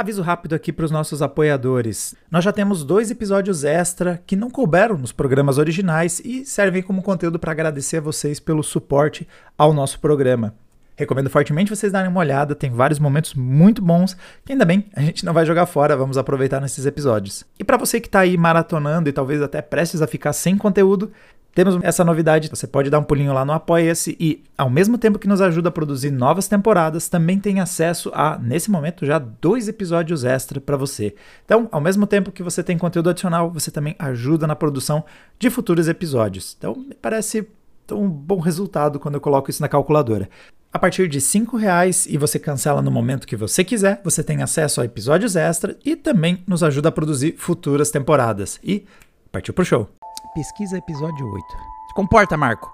[0.00, 2.14] Aviso rápido aqui para os nossos apoiadores.
[2.30, 7.02] Nós já temos dois episódios extra que não couberam nos programas originais e servem como
[7.02, 9.28] conteúdo para agradecer a vocês pelo suporte
[9.58, 10.54] ao nosso programa.
[10.96, 15.02] Recomendo fortemente vocês darem uma olhada, tem vários momentos muito bons que ainda bem a
[15.02, 17.44] gente não vai jogar fora, vamos aproveitar nesses episódios.
[17.58, 21.12] E para você que está aí maratonando e talvez até prestes a ficar sem conteúdo,
[21.54, 25.18] temos essa novidade, você pode dar um pulinho lá no Apoia-se e, ao mesmo tempo
[25.18, 29.66] que nos ajuda a produzir novas temporadas, também tem acesso a, nesse momento, já dois
[29.66, 31.14] episódios extra para você.
[31.44, 35.04] Então, ao mesmo tempo que você tem conteúdo adicional, você também ajuda na produção
[35.38, 36.54] de futuros episódios.
[36.56, 37.48] Então, me parece
[37.90, 40.28] um bom resultado quando eu coloco isso na calculadora.
[40.72, 44.40] A partir de R$ reais e você cancela no momento que você quiser, você tem
[44.40, 48.60] acesso a episódios extra e também nos ajuda a produzir futuras temporadas.
[48.62, 48.84] E
[49.32, 49.99] partiu pro show!
[50.34, 51.46] Pesquisa episódio 8.
[51.88, 52.72] Se comporta, Marco.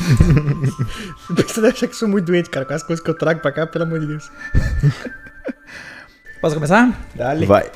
[1.30, 3.52] Você deve achar que sou muito doente, cara, com as coisas que eu trago pra
[3.52, 4.30] cá, pelo amor de Deus.
[6.40, 6.92] Posso começar?
[7.14, 7.46] Dale.
[7.46, 7.70] Vai.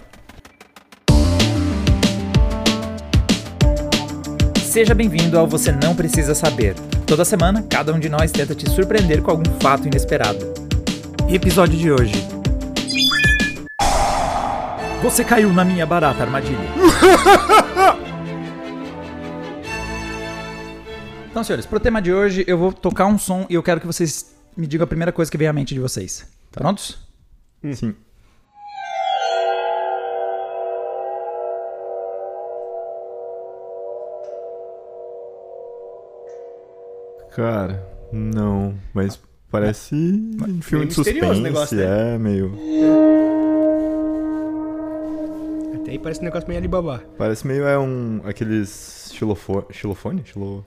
[4.62, 6.74] Seja bem-vindo ao Você Não Precisa Saber.
[7.06, 10.52] Toda semana, cada um de nós tenta te surpreender com algum fato inesperado.
[11.28, 12.14] Episódio de hoje.
[15.02, 16.58] Você caiu na minha barata armadilha.
[21.34, 23.88] Então, senhores, pro tema de hoje eu vou tocar um som e eu quero que
[23.88, 26.30] vocês me digam a primeira coisa que vem à mente de vocês.
[26.52, 26.96] Prontos?
[27.72, 27.92] Sim.
[37.34, 39.18] Cara, não, mas
[39.50, 42.14] parece um filme de suspense, negócio, né?
[42.14, 42.56] é meio.
[45.80, 47.02] Até aí parece um negócio meio Alibaba.
[47.18, 50.64] Parece meio é um aqueles xilofone, xilofone, Xilo...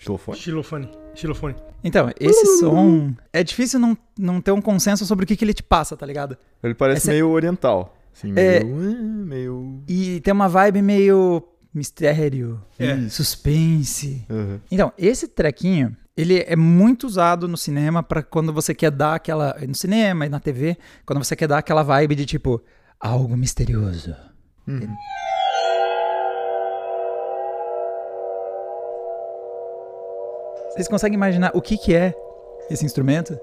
[0.00, 0.36] xilofone?
[0.38, 0.88] Xilofone.
[1.14, 1.54] Xilofone.
[1.84, 3.12] Então, esse som.
[3.32, 6.04] É difícil não, não ter um consenso sobre o que, que ele te passa, tá
[6.06, 6.36] ligado?
[6.62, 8.62] Ele parece Essa- meio oriental, assim, É.
[8.64, 8.94] meio, eh,
[9.26, 9.82] meio.
[9.88, 11.42] E tem uma vibe meio
[11.72, 13.08] mistério, É.
[13.08, 14.24] suspense.
[14.30, 14.60] Aham.
[14.70, 19.56] Então, esse trequinho, ele é muito usado no cinema pra quando você quer dar aquela.
[19.66, 20.76] No cinema e na TV,
[21.06, 22.62] quando você quer dar aquela vibe de tipo,
[22.98, 24.14] algo misterioso.
[24.68, 24.80] Uhum.
[30.80, 32.14] Vocês conseguem imaginar o que, que é
[32.70, 33.38] esse instrumento?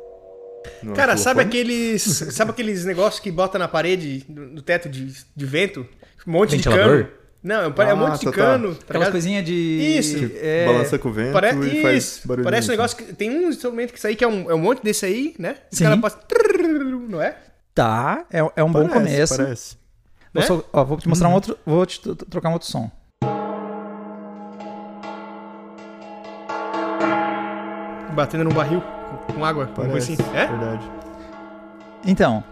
[0.81, 1.61] Não é Cara, sabe xilofone?
[1.61, 2.01] aqueles.
[2.33, 5.85] sabe aqueles negócios que bota na parede, no teto de, de vento?
[6.25, 6.97] Um monte Ventilador?
[6.97, 7.17] de cano.
[7.43, 8.37] Não, é um, é um Ah, monte de tá, tá.
[8.37, 8.73] cano.
[8.73, 9.53] tá Aquelas coisinhas de.
[9.53, 10.17] Isso.
[10.17, 11.49] Que É, balança com o vento Pare...
[11.67, 12.43] e faz barulho.
[12.43, 13.03] parece um negócio que.
[13.13, 15.57] Tem um instrumento que isso aí que é um, é um monte desse aí, né?
[15.71, 15.83] Os Sim.
[15.83, 16.19] caras passam.
[17.07, 17.37] Não é?
[17.75, 19.37] Tá, é, é um bom Parece, começo.
[19.37, 19.75] Parece.
[20.33, 20.47] Vou, Né?
[20.47, 21.55] só- ó, vou te mostrar um outro.
[21.63, 22.89] Vou te trocar um outro som.
[28.17, 28.81] Batendo num barril
[29.35, 30.13] com- água, Parece.
[30.13, 30.23] assim.
[30.33, 30.47] É?
[30.47, 30.91] Verdade.
[32.03, 32.43] Então,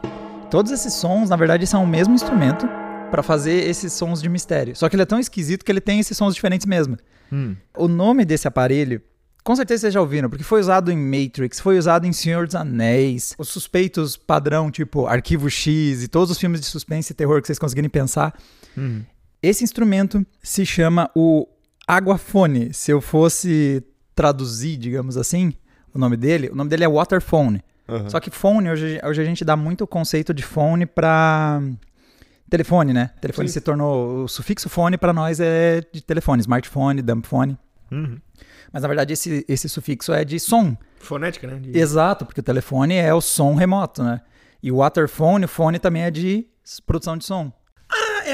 [0.52, 2.68] todos esses sons, na verdade, são o mesmo instrumento
[3.10, 4.76] pra fazer esses sons de mistério.
[4.76, 6.98] Só que ele é tão esquisito que ele tem esses sons diferentes mesmo.
[7.34, 7.56] Hum.
[7.76, 9.02] O nome desse aparelho,
[9.44, 12.54] com certeza vocês já ouviram, porque foi usado em Matrix, foi usado em Senhor dos
[12.56, 17.42] Anéis, os suspeitos padrão, tipo Arquivo X e todos os filmes de suspense e terror
[17.42, 18.36] que vocês conseguirem pensar.
[18.78, 19.02] Hum.
[19.42, 21.48] Esse instrumento se chama o
[21.88, 22.72] aguafone.
[22.72, 23.84] Se eu fosse
[24.16, 25.54] traduzir, digamos assim,
[25.94, 27.62] o nome dele, o nome dele é waterphone.
[27.88, 28.10] Aham.
[28.10, 31.62] Só que phone, hoje, hoje a gente dá muito o conceito de phone pra
[32.50, 33.12] telefone, né?
[33.22, 33.54] Telefone Sim.
[33.54, 34.24] se tornou.
[34.24, 37.58] O sufixo phone pra nós é de telefone, smartphone, dumbphone.
[37.92, 38.18] Uhum.
[38.74, 40.76] Mas na verdade esse, esse sufixo é de som.
[41.00, 41.60] Fonética, né?
[41.60, 44.22] De- Exato, porque o telefone é o som remoto, né?
[44.64, 46.48] E o waterphone, o fone também é de
[46.88, 47.52] produção de som.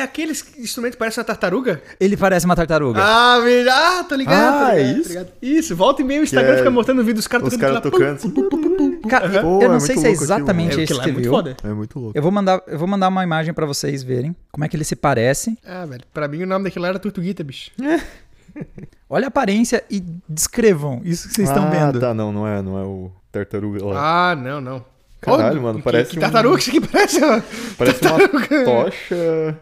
[0.01, 1.81] Ah, é aqueles instrumentos que parecem uma tartaruga?
[1.99, 2.99] Ele parece uma tartaruga.
[3.03, 3.71] Ah, veja.
[3.71, 4.33] Ah, tô ligado.
[4.55, 5.09] Ah, tô ligado, é tô isso?
[5.09, 5.27] ligado.
[5.41, 7.81] Isso, volta e meio o Instagram é- fica mostrando o vídeo dos caras Os tocando
[7.81, 8.15] caras aquilo lá.
[8.15, 8.33] tocando.
[8.33, 9.07] Pum, pum, pum, pum, pum.
[9.09, 11.31] Cara, eu Pô, não é sei se é exatamente É, esse que é muito viu.
[11.31, 11.55] foda.
[11.63, 12.17] É muito louco.
[12.17, 14.83] Eu vou mandar, eu vou mandar uma imagem pra vocês verem como é que ele
[14.83, 15.57] se parece.
[15.65, 16.03] Ah, velho.
[16.13, 17.71] Pra mim o nome daquilo lá era Tortuguita, bicho.
[19.09, 21.99] Olha a aparência e descrevam isso que vocês estão ah, vendo.
[21.99, 24.31] tá, não, não é, não é o tartaruga lá.
[24.31, 24.85] Ah, não, não.
[25.21, 27.41] Caralho, mano, que- parece que, um- tartaruga isso aqui parece, ó.
[27.77, 29.59] Parece uma tocha.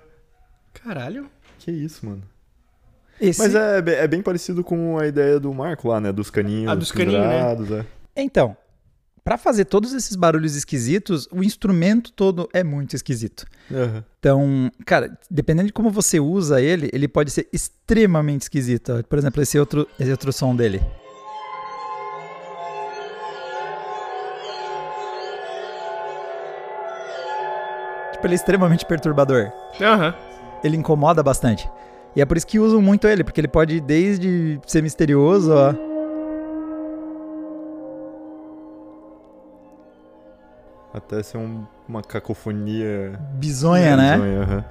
[0.74, 1.30] Caralho.
[1.60, 2.24] Que isso, mano.
[3.20, 6.12] Esse- Mas é, é bem parecido com a ideia do Marco lá, né?
[6.12, 7.86] Dos caninhos Ah, dos caninhos, né?
[8.16, 8.22] é.
[8.24, 8.56] Então,
[9.24, 13.46] pra fazer todos esses barulhos esquisitos, o instrumento todo é muito esquisito.
[13.72, 14.04] Aham.
[14.20, 19.04] Então, cara, dependendo de como você usa ele, ele pode ser extremamente esquisito.
[19.10, 20.80] Por exemplo, esse outro, esse outro som dele.
[28.14, 29.52] Tipo, ele é extremamente perturbador.
[29.80, 30.14] Aham.
[30.64, 31.70] Ele incomoda bastante.
[32.16, 35.54] E é por isso que usam muito ele, porque ele pode ir desde ser misterioso,
[35.54, 35.74] ó.
[40.94, 43.20] Até ser um- uma cacofonia.
[43.36, 44.14] Bizonha, né?
[44.14, 44.66] bizonha, aham.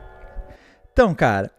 [0.93, 1.51] Então, cara,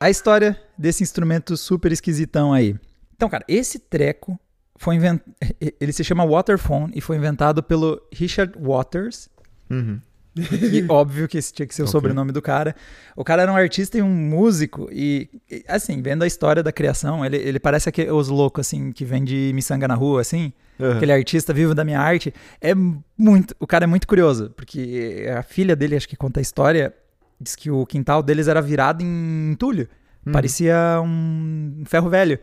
[0.00, 2.76] a história desse instrumento super esquisitão aí.
[3.14, 4.38] Então, cara, esse treco
[4.76, 5.32] foi inventado.
[5.80, 9.28] Ele se chama Waterphone e foi inventado pelo Richard Waters.
[9.70, 10.00] Uhum.
[10.40, 12.74] E óbvio que esse tinha que ser o sobrenome do cara.
[13.16, 14.88] O cara era um artista e um músico.
[14.92, 15.28] E,
[15.66, 19.50] assim, vendo a história da criação, ele, ele parece aquele, os loucos, assim, que vende
[19.54, 20.52] miçanga na rua, assim.
[20.80, 20.96] Aham.
[20.96, 22.32] Aquele artista vivo da minha arte.
[22.60, 22.72] É
[23.16, 23.54] muito.
[23.58, 26.94] O cara é muito curioso, porque a filha dele, acho que conta a história,
[27.40, 29.88] diz que o quintal deles era virado em entulho.
[30.24, 30.32] Uhum.
[30.32, 32.38] Parecia um ferro velho.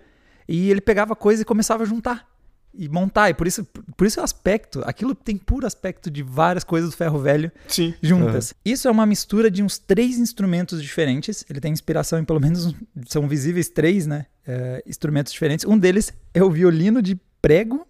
[0.48, 2.34] E ele pegava coisa e começava a juntar
[2.77, 3.30] e montar.
[3.30, 3.66] E por isso,
[3.98, 7.94] por isso o aspecto, aquilo tem puro aspecto de várias coisas do ferro velho Sim.
[8.01, 8.54] juntas.
[8.63, 11.45] Isso é uma mistura de uns três instrumentos diferentes.
[11.50, 12.74] Ele tem inspiração em pelo menos
[13.07, 14.25] são visíveis três, né?
[14.48, 15.66] é, instrumentos diferentes.
[15.66, 17.88] Um deles é o violino de prego.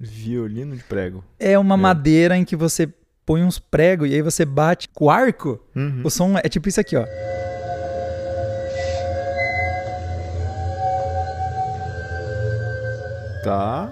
[0.00, 1.24] Violino de prego.
[1.38, 1.78] É uma É.
[1.78, 2.88] madeira em que você
[3.24, 5.64] põe uns pregos e aí você bate com o arco.
[5.74, 6.02] Uhum.
[6.04, 7.06] O som é tipo isso aqui, ó.
[13.42, 13.90] Tá.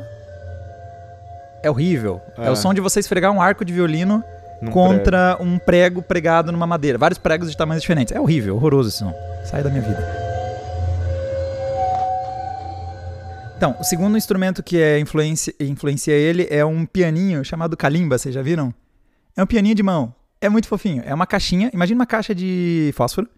[1.63, 2.21] É horrível.
[2.39, 2.47] É.
[2.47, 2.51] É.
[2.51, 4.23] o som de você esfregar um arco de violino
[4.61, 6.99] Num contra um prego pregado numa madeira.
[6.99, 8.15] Vários pregos de tamanhos diferentes.
[8.15, 9.15] É horrível, horroroso esse som.
[9.45, 10.33] Sai da minha vida.
[13.57, 18.35] Então, o segundo instrumento que é influencia, influencia ele é um pianinho chamado kalimba, vocês
[18.35, 18.75] já viram?
[19.37, 20.13] É um pianinho de mão.
[20.41, 21.01] É muito fofinho.
[21.07, 23.29] É uma caixinha, imagina uma caixa de fósforo,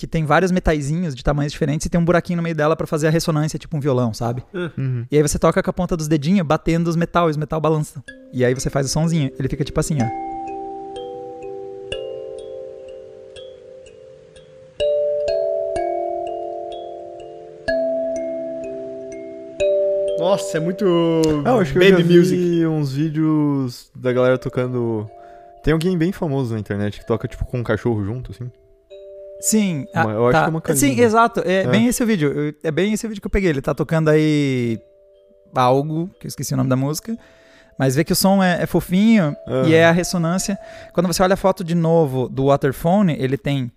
[0.00, 2.86] que tem vários metaizinhos de tamanhos diferentes e tem um buraquinho no meio dela pra
[2.86, 4.42] fazer a ressonância, tipo um violão, sabe?
[4.54, 5.04] Uhum.
[5.10, 7.60] E aí você toca com a ponta dos dedinhos, batendo os metal, e os metal
[7.60, 8.02] balançam.
[8.32, 9.30] E aí você faz o sonzinho.
[9.38, 10.30] Ele fica tipo assim, ó.
[20.18, 20.84] Nossa, é muito
[21.44, 22.66] Ah, eu acho que eu baby já vi music.
[22.66, 25.08] uns vídeos da galera tocando.
[25.62, 28.50] Tem alguém bem famoso na internet que toca tipo com um cachorro junto, assim.
[29.40, 30.40] Sim, ah, Uma- eu acho tá.
[30.42, 30.86] que é uma kalimba.
[30.86, 31.40] Sim, exato.
[31.44, 31.66] É, É.
[31.68, 32.30] bem esse o vídeo.
[32.32, 33.50] Eu- É bem esse o vídeo que eu peguei.
[33.50, 34.78] Ele tá tocando aí
[35.54, 37.16] algo, que eu esqueci o nome da música.
[37.78, 39.66] Mas vê que o som é, é fofinho Aham.
[39.68, 40.58] e é a ressonância.
[40.92, 43.72] Quando você olha a foto de novo do Waterphone, ele tem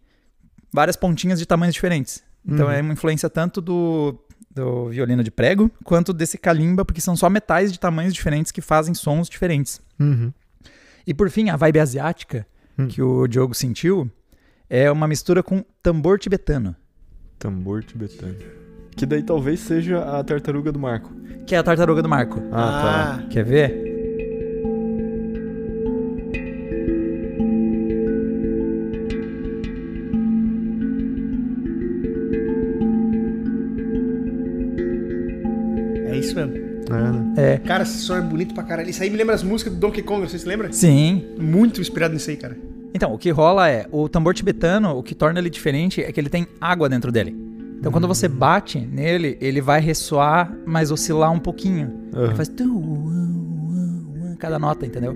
[0.74, 2.22] várias pontinhas de tamanhos diferentes.
[2.46, 2.72] Então Uhum.
[2.74, 4.20] é uma influência tanto do,
[4.52, 8.60] do violino de prego quanto desse kalimba, porque são só metais de tamanhos diferentes que
[8.60, 9.80] fazem sons diferentes.
[9.98, 10.34] Uhum.
[11.08, 12.46] E por fim, a vibe asiática
[12.78, 12.88] Hum.
[12.88, 14.10] que o Diogo sentiu
[14.70, 16.76] é uma mistura com tambor tibetano,
[17.40, 18.36] Tambor tibetano.
[18.96, 21.12] Que daí talvez seja a tartaruga do Marco.
[21.48, 22.42] que é a tartaruga do Marco.
[22.52, 23.28] Ah, tá.
[23.30, 23.94] Quer ver?
[36.06, 36.54] É isso mesmo.
[36.90, 37.34] É, né?
[37.38, 37.58] É.
[37.60, 38.90] Cara, esse som é bonito pra caralho.
[38.90, 40.72] Isso aí me lembra as músicas do Donkey Kong, você se lembra?
[40.72, 41.26] Sim.
[41.40, 42.58] Muito inspirado nisso aí, cara.
[42.94, 46.20] Então, o que rola é, o tambor tibetano, o que torna ele diferente é que
[46.20, 47.36] ele tem água dentro dele.
[47.80, 51.92] Então, quando você bate nele, ele vai ressoar, mas oscilar um pouquinho.
[52.14, 52.36] Ele Aham.
[52.36, 52.50] faz
[54.40, 55.14] cada nota, entendeu?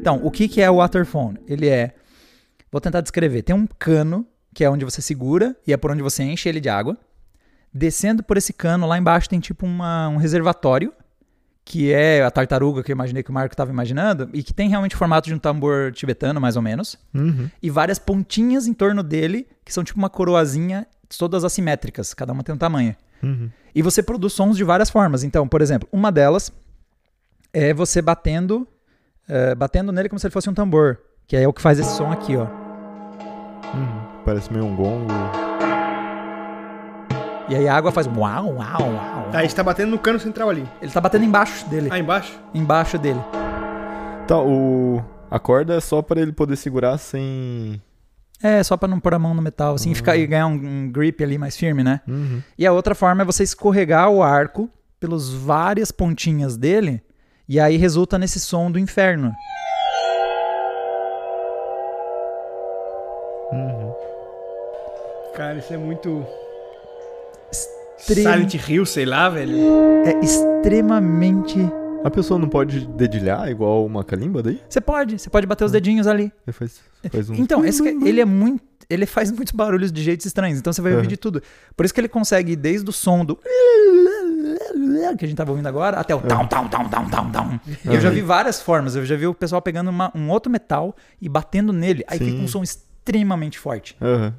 [0.00, 1.38] Então, o que, que é o waterphone?
[1.48, 1.94] Ele é.
[2.70, 3.42] Vou tentar descrever.
[3.42, 6.60] Tem um cano, que é onde você segura e é por onde você enche ele
[6.60, 6.96] de água.
[7.74, 10.92] Descendo por esse cano, lá embaixo tem tipo uma- um reservatório,
[11.68, 14.68] que é a tartaruga que eu imaginei que o Marco estava imaginando, e que tem
[14.68, 17.50] realmente o formato de um tambor tibetano, mais ou menos Uhum.
[17.60, 20.86] e várias pontinhas em torno dele, que são tipo uma coroazinha,
[21.18, 22.94] todas assimétricas, cada uma tem um tamanho.
[23.20, 23.50] Uhum.
[23.74, 25.24] E você produz sons de várias formas.
[25.24, 26.52] Então, por exemplo, uma delas
[27.52, 28.66] é você batendo,
[29.28, 31.96] eh, batendo nele como se ele fosse um tambor, que é o que faz esse
[31.96, 32.44] som aqui, ó.
[33.74, 34.22] Uhum.
[34.24, 35.12] Parece meio um gongo.
[37.48, 39.28] E aí a água faz uau, uau, uau.
[39.30, 40.66] Tá, a gente tá batendo no cano central ali.
[40.82, 42.38] Ele tá batendo embaixo dele, Ah, embaixo?
[42.52, 43.20] embaixo dele.
[44.26, 45.02] Tá, o.
[45.30, 47.80] A corda é só pra ele poder segurar sem.
[48.42, 50.52] É, só pra não pôr a mão no metal, assim, e, ficar, e ganhar um,
[50.52, 52.00] um grip ali mais firme, né?
[52.06, 52.42] Uhum.
[52.58, 54.68] E a outra forma é você escorregar o arco
[55.00, 57.02] pelos várias pontinhas dele
[57.48, 59.32] e aí resulta nesse som do inferno.
[63.52, 63.94] Uhum.
[65.34, 66.24] Cara, isso é muito.
[67.98, 69.56] Extrem- Silent Hill, sei lá, velho.
[70.04, 71.58] É extremamente.
[72.04, 74.60] A pessoa não pode dedilhar igual uma calimba daí?
[74.68, 76.32] Você pode, você pode bater os dedinhos ali.
[76.46, 77.34] Ele faz, faz um.
[77.34, 78.62] Então, esse que- ele é muito.
[78.88, 81.08] Ele faz muitos barulhos de jeitos estranhos, então você vai ouvir Uhum.
[81.08, 81.42] de tudo.
[81.76, 83.36] Por isso que ele consegue ir desde o som do.
[85.18, 86.20] Que a gente tava ouvindo agora, até o.
[86.20, 87.60] Down, down, down, down, down, down.
[87.84, 88.94] E Eu já vi várias formas.
[88.94, 92.04] Eu já vi o pessoal pegando uma- um outro metal e batendo nele.
[92.06, 92.26] Aí Sim.
[92.26, 93.96] fica um som extremamente forte.
[94.00, 94.34] Aham.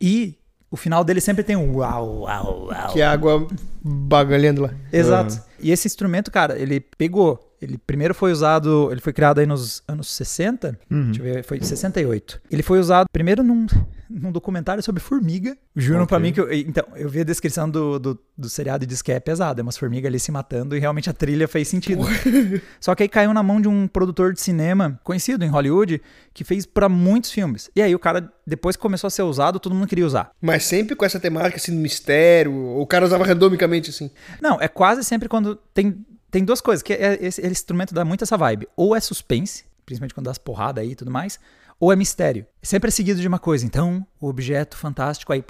[0.00, 0.34] E
[0.70, 2.92] o final dele sempre tem um uau, uau, uau.
[2.92, 3.46] Que a água
[3.82, 4.70] bagalhando lá.
[4.92, 5.40] Exato.
[5.60, 7.44] E esse instrumento, cara, ele pegou.
[7.60, 11.06] Ele primeiro foi usado, ele foi criado aí nos anos 60, Uhum.
[11.06, 12.40] deixa eu ver, foi 68.
[12.48, 13.66] Ele foi usado primeiro num,
[14.08, 15.56] num documentário sobre formiga.
[15.74, 16.08] Juram Ok.
[16.08, 19.02] pra mim que eu, então, eu vi a descrição do, do, do seriado e disse
[19.02, 22.02] que é pesado, é umas formigas ali se matando e realmente a trilha fez sentido.
[22.80, 26.00] Só que aí caiu na mão de um produtor de cinema conhecido em Hollywood
[26.32, 27.68] que fez pra muitos filmes.
[27.74, 30.30] E aí o cara, depois que começou a ser usado, todo mundo queria usar.
[30.40, 34.10] Mas sempre com essa temática assim do mistério, o cara usava randomicamente assim.
[34.40, 38.04] Não, é quase sempre quando tem, tem duas coisas, que é, esse, esse instrumento dá
[38.04, 38.68] muito essa vibe.
[38.76, 41.38] Ou é suspense, principalmente quando dá as porradas aí e tudo mais,
[41.80, 42.44] ou é mistério.
[42.60, 43.64] Sempre é seguido de uma coisa.
[43.64, 45.44] Então, o objeto fantástico aí.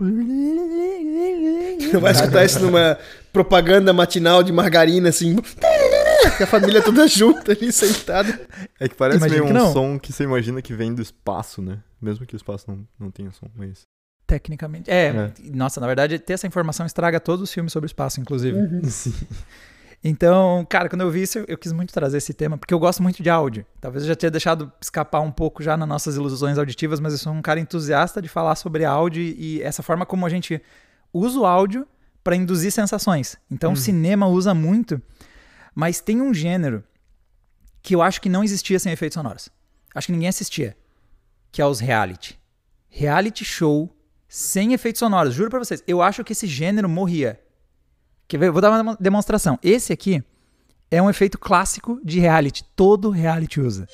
[1.92, 2.98] Não vai escutar isso numa
[3.32, 5.36] propaganda matinal de margarina assim.
[5.36, 5.42] Com
[6.44, 8.38] a família toda junta ali, sentada.
[8.78, 9.72] É que parece Imagino meio que um não.
[9.72, 11.78] som que você imagina que vem do espaço, né?
[12.00, 13.86] Mesmo que o espaço não, não tenha som, mas...
[14.28, 14.90] Tecnicamente.
[14.90, 15.32] É, É.
[15.54, 18.56] nossa, na verdade, ter essa informação estraga todos os filmes sobre o espaço, inclusive.
[18.88, 19.14] Sim.
[20.04, 22.78] Então, cara, quando eu vi isso, eu, eu quis muito trazer esse tema, porque eu
[22.78, 23.66] gosto muito de áudio.
[23.80, 27.18] Talvez eu já tenha deixado escapar um pouco já nas nossas ilusões auditivas, mas eu
[27.18, 30.62] sou um cara entusiasta de falar sobre áudio e e essa forma como a gente
[31.12, 31.88] usa o áudio
[32.22, 33.38] para induzir sensações.
[33.50, 35.00] Então, o cinema usa muito,
[35.74, 36.84] mas tem um gênero
[37.82, 39.48] que eu acho que não existia sem efeitos sonoros.
[39.94, 40.76] Acho que ninguém assistia,
[41.50, 42.38] que é os reality.
[42.88, 43.90] Reality show
[44.28, 45.34] sem efeitos sonoros.
[45.34, 47.40] Juro pra vocês, eu acho que esse gênero morria.
[48.28, 48.50] Quer ver?
[48.50, 49.58] Vou dar uma demo- demonstração.
[49.62, 50.22] Esse aqui
[50.90, 52.62] é um efeito clássico de reality.
[52.76, 53.88] Todo reality usa.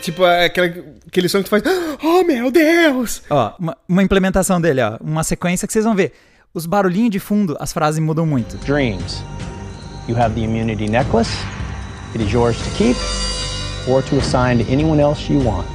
[0.00, 0.66] Tipo, é aquela,
[1.06, 1.62] aquele som que tu faz.
[2.02, 3.22] Oh meu Deus!
[3.28, 4.96] Ó, uma, uma implementação dele, ó.
[5.02, 6.12] Uma sequência que vocês vão ver.
[6.54, 8.56] Os barulhinhos de fundo, as frases mudam muito.
[8.64, 9.22] dreams.
[10.08, 11.30] You have the immunity necklace.
[12.14, 12.96] It is yours to keep
[13.88, 15.66] or to assign to anyone else you want.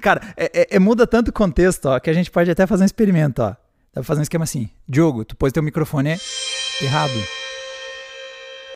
[0.00, 2.82] Cara, é, é- é- muda tanto o contexto, ó, que a gente pode até fazer
[2.82, 3.48] um experimento, ó.
[3.50, 3.56] Dá
[3.94, 4.68] pra fazer um esquema assim.
[4.88, 6.16] Diogo, tu pôs teu microfone
[6.82, 7.12] errado.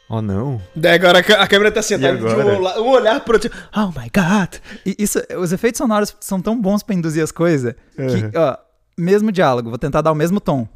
[0.08, 0.60] Oh, não.
[0.76, 2.80] Daí agora a câmera tá sentada de agora?
[2.80, 3.50] um, um olhar pro outro.
[3.74, 4.56] Oh my god!
[4.84, 8.56] E isso, os efeitos sonoros são tão bons pra induzir as coisas que, ó,
[8.98, 10.68] mesmo diálogo, vou tentar dar o mesmo tom.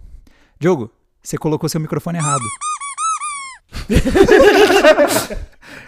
[0.59, 0.91] Diogo,
[1.23, 2.41] você colocou seu microfone errado.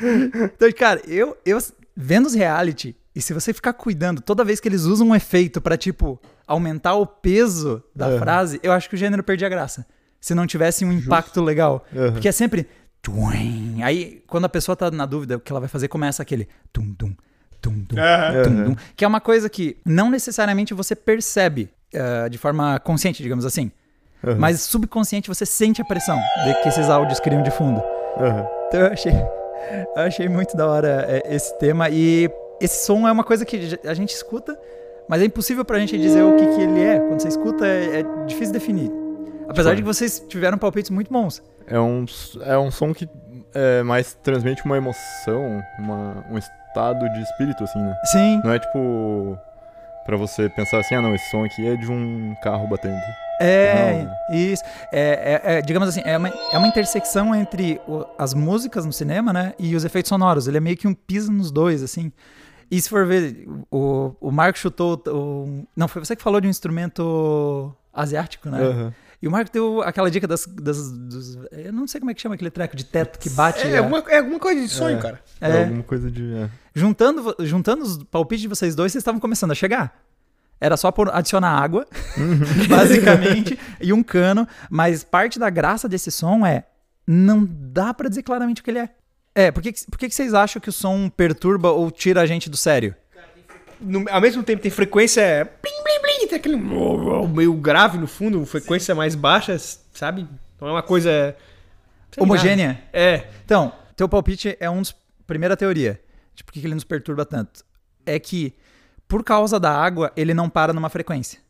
[0.01, 1.59] então, cara, eu, eu
[2.01, 5.61] vendo os reality, e se você ficar cuidando toda vez que eles usam um efeito
[5.61, 9.85] pra, tipo, aumentar o peso da frase, eu acho que o gênero perdia a graça.
[10.21, 11.85] Se não tivesse um impacto legal.
[11.93, 12.13] Uhum.
[12.13, 12.69] Porque é sempre.
[13.03, 13.83] tuim.
[13.83, 16.49] Aí, quando a pessoa tá na dúvida, o que ela vai fazer começa aquele.
[16.73, 17.13] Tum, tum,
[17.61, 22.39] tum, tum, tum, tum, que é uma coisa que não necessariamente você percebe eh, de
[22.39, 23.73] forma consciente, digamos assim.
[24.23, 24.37] Uhum.
[24.39, 27.83] Mas subconsciente você sente a pressão de que esses áudios criam de fundo.
[28.69, 29.13] Então eu achei,
[29.97, 31.89] eu achei muito da hora é, esse tema.
[31.91, 34.59] E esse som é uma coisa que a gente escuta,
[35.09, 36.99] mas é impossível pra gente dizer o que, que ele é.
[36.99, 38.91] Quando você escuta, é, é difícil definir.
[39.49, 41.43] Apesar de que vocês tiveram palpites muito bons.
[41.67, 42.05] É um,
[42.43, 43.09] é um som que
[43.55, 47.97] é, mais transmite uma emoção, uma, um estado de espírito, assim, né?
[48.05, 48.41] Sim.
[48.45, 49.39] Não é tipo.
[50.05, 52.97] Pra você pensar assim, ah não, esse som aqui é de um carro batendo.
[53.41, 54.37] É, Não.
[54.37, 54.63] isso.
[54.93, 58.93] É, é- é, digamos assim, é uma, é uma intersecção entre o- as músicas no
[58.93, 59.55] cinema, né?
[59.59, 60.49] E os efeitos sonoros.
[60.49, 62.13] Ele é meio que um piso nos dois, assim.
[62.71, 65.03] E se for ver, o, o Marco chutou.
[65.07, 68.61] O, não, foi você que falou de um instrumento asiático, né?
[68.63, 68.95] Aham.
[69.21, 71.37] E o Marco deu aquela dica das, das- dos.
[71.51, 73.67] Eu não sei como é que chama aquele treco de teto que bate.
[73.67, 75.01] É, a- alguma, é alguma coisa de sonho, É.
[75.01, 75.21] cara.
[75.41, 75.51] É.
[75.51, 75.63] É.
[75.65, 76.35] alguma coisa de.
[76.35, 76.49] é.
[76.75, 79.99] Juntando, juntando os palpites de vocês dois, vocês estavam começando a chegar.
[80.61, 81.87] Era só por adicionar água,
[82.69, 84.47] basicamente, e um cano.
[84.71, 86.65] Mas parte da graça desse som é
[87.07, 88.91] não dá pra dizer claramente o que ele é.
[89.35, 92.27] É, por que, por que, que vocês acham que o som perturba ou tira a
[92.27, 92.95] gente do sério?
[93.81, 95.49] No- ao mesmo tempo tem frequência.
[95.63, 96.57] Blim, blim, blim, tem aquele
[97.29, 99.57] meio grave no fundo, frequência mais baixa,
[99.95, 100.27] sabe?
[100.61, 101.37] Não é uma coisa.
[102.19, 102.83] Homogênea?
[102.93, 103.29] É.
[103.45, 104.95] Então, teu palpite é um dos.
[105.27, 106.01] Primeira teoria.
[106.35, 107.65] De por que ele nos perturba tanto?
[108.07, 108.55] É que,
[109.09, 111.41] por causa da água, ele não para numa frequência.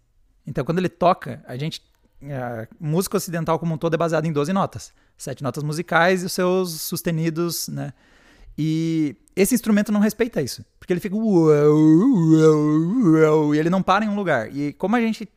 [0.47, 1.83] Então, quando ele toca, a gente.
[2.23, 4.93] A música ocidental como um todo é baseada em 12 notas.
[5.17, 7.93] Sete notas musicais e os seus sustenidos, né?
[8.57, 10.65] E esse instrumento não respeita isso.
[10.79, 11.15] Porque ele fica.
[13.55, 14.53] E ele não para em um lugar.
[14.55, 15.29] E como a gente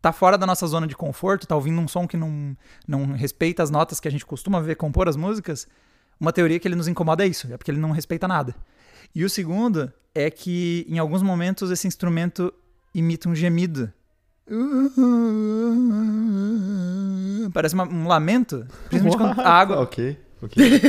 [0.00, 2.56] tá fora da nossa zona de conforto, tá ouvindo um som que não,
[2.88, 5.68] não respeita as notas que a gente costuma ver compor as músicas,
[6.18, 8.54] uma teoria que ele nos incomoda é isso, é porque ele não respeita nada.
[9.14, 12.52] E o segundo é que em alguns momentos esse instrumento
[12.94, 13.92] imita um gemido.
[17.52, 19.80] Parece uma- um lamento, principalmente quando a água.
[19.80, 20.80] Ok, ok.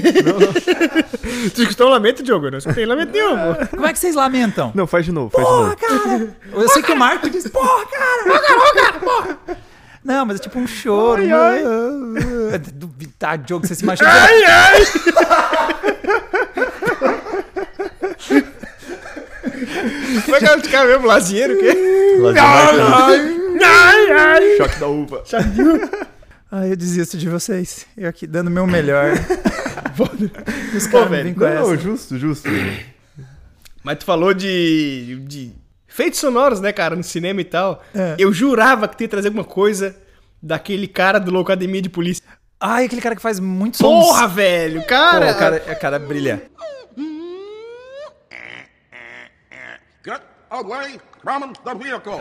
[1.53, 2.47] Tu escutou um lamento, Diogo?
[2.47, 3.35] Eu Não escutei lamento nenhum.
[3.71, 4.71] Como é que vocês lamentam?
[4.75, 6.35] Não, faz de novo, faz de novo.
[6.53, 8.23] Eu sei que o Marco diz, porra, cara!
[8.23, 9.39] Porra, cara, porra!
[10.03, 11.21] Não, mas é tipo um choro.
[11.21, 11.61] Ai, ai.
[12.53, 14.09] É Duvidar, Diogo, você se machuca.
[14.09, 14.81] Ai, ai!
[20.25, 21.07] Como é que os caras mesmo?
[21.07, 21.73] Lazinheiro, o quê?
[24.57, 25.23] Choque da uva.
[26.69, 27.85] eu desisto de vocês.
[27.97, 29.13] Eu aqui dando meu melhor.
[30.75, 31.77] Os caras me velho, Não, essa.
[31.77, 32.49] justo, justo.
[33.83, 35.51] Mas tu falou de, de
[35.87, 37.83] feitos sonoros, né, cara, no cinema e tal.
[37.93, 38.15] É.
[38.17, 39.95] Eu jurava que tu ia trazer alguma coisa
[40.41, 42.23] daquele cara do Loucademia de Polícia.
[42.59, 44.05] Ai, aquele cara que faz muitos sons.
[44.05, 44.85] Porra, velho!
[44.85, 45.25] Cara!
[45.27, 46.43] Pô, o cara, o cara brilha.
[46.43, 47.01] Get away from
[50.05, 50.40] the vehicle.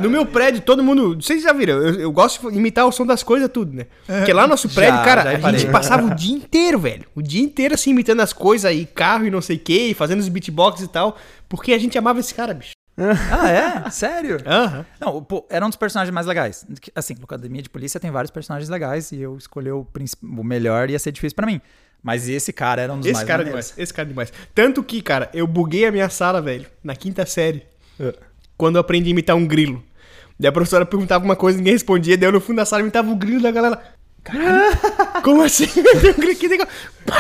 [0.01, 1.17] No meu prédio, todo mundo.
[1.21, 1.75] Vocês já viram?
[1.79, 3.87] Eu, eu gosto de imitar o som das coisas, tudo, né?
[4.07, 5.59] Porque lá no nosso prédio, Já, cara, já a reparei.
[5.61, 7.05] gente passava o dia inteiro, velho.
[7.15, 9.95] O dia inteiro, assim, imitando as coisas aí, carro e não sei o quê, e
[9.95, 11.17] fazendo os beatbox e tal.
[11.49, 12.73] Porque a gente amava esse cara, bicho.
[13.33, 13.51] Ah,
[13.87, 13.91] é?
[13.91, 14.39] Sério?
[14.47, 14.85] Aham.
[15.01, 16.67] Não, pô, era um dos personagens mais legais.
[16.95, 19.87] Assim, Academia de Polícia tem vários personagens legais e eu escolhi o,
[20.23, 21.61] o melhor ia ser difícil pra mim.
[22.03, 23.67] Mas esse cara era um dos Esse mais cara é maneiros.
[23.69, 23.79] demais.
[23.83, 24.33] Esse cara é demais.
[24.55, 27.63] Tanto que, cara, eu buguei a minha sala, velho, na quinta série.
[28.57, 29.83] Quando eu aprendi a imitar um grilo.
[30.39, 32.17] Daí a professora perguntava uma coisa, ninguém respondia.
[32.17, 33.81] Daí eu no fundo da sala imitava o grilo da galera.
[34.23, 34.77] Caralho,
[35.23, 35.67] como assim?
[35.67, 36.67] Tem um grilo
[37.07, 37.17] pá,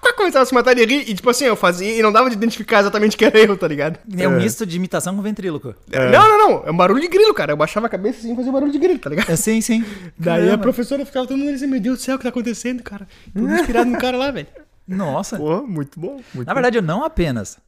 [0.00, 1.08] pá, Começava a se matar de rir.
[1.08, 3.66] E tipo assim, eu fazia e não dava de identificar exatamente que era eu, tá
[3.66, 3.98] ligado?
[4.18, 5.74] É um misto de imitação com ventríloco.
[5.90, 6.62] Não, não, não.
[6.66, 7.52] É um barulho de grilo, cara.
[7.52, 9.30] Eu baixava a cabeça assim e fazia barulho de grilo, tá ligado?
[9.30, 9.82] É, sim, sim.
[10.18, 10.62] Daí a Caramba.
[10.62, 13.08] professora ficava todo mundo assim, meu Deus do céu, o que tá acontecendo, cara?
[13.32, 14.48] Tudo inspirado no cara lá, velho.
[14.86, 15.38] Nossa.
[15.38, 16.20] Pô, muito bom.
[16.34, 17.58] Muito Na verdade, eu não apenas.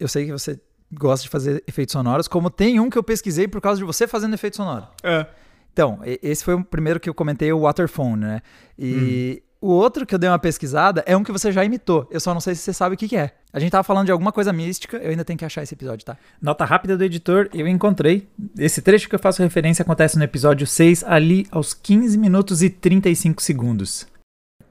[0.00, 0.58] Eu sei que você
[0.92, 4.06] gosta de fazer efeitos sonoros, como tem um que eu pesquisei por causa de você
[4.06, 4.86] fazendo efeito sonoro.
[5.02, 5.26] É.
[5.72, 8.42] Então, esse foi o primeiro que eu comentei, o Waterphone, né?
[8.76, 12.06] E o outro que eu dei uma pesquisada é um que você já imitou.
[12.10, 13.32] Eu só não sei se você sabe o que, que é.
[13.52, 16.04] A gente tava falando de alguma coisa mística, eu ainda tenho que achar esse episódio,
[16.04, 16.16] tá?
[16.40, 18.28] Nota rápida do editor, eu encontrei.
[18.58, 22.70] Esse trecho que eu faço referência acontece no episódio 6, ali aos 15 minutos e
[22.70, 24.06] 35 segundos.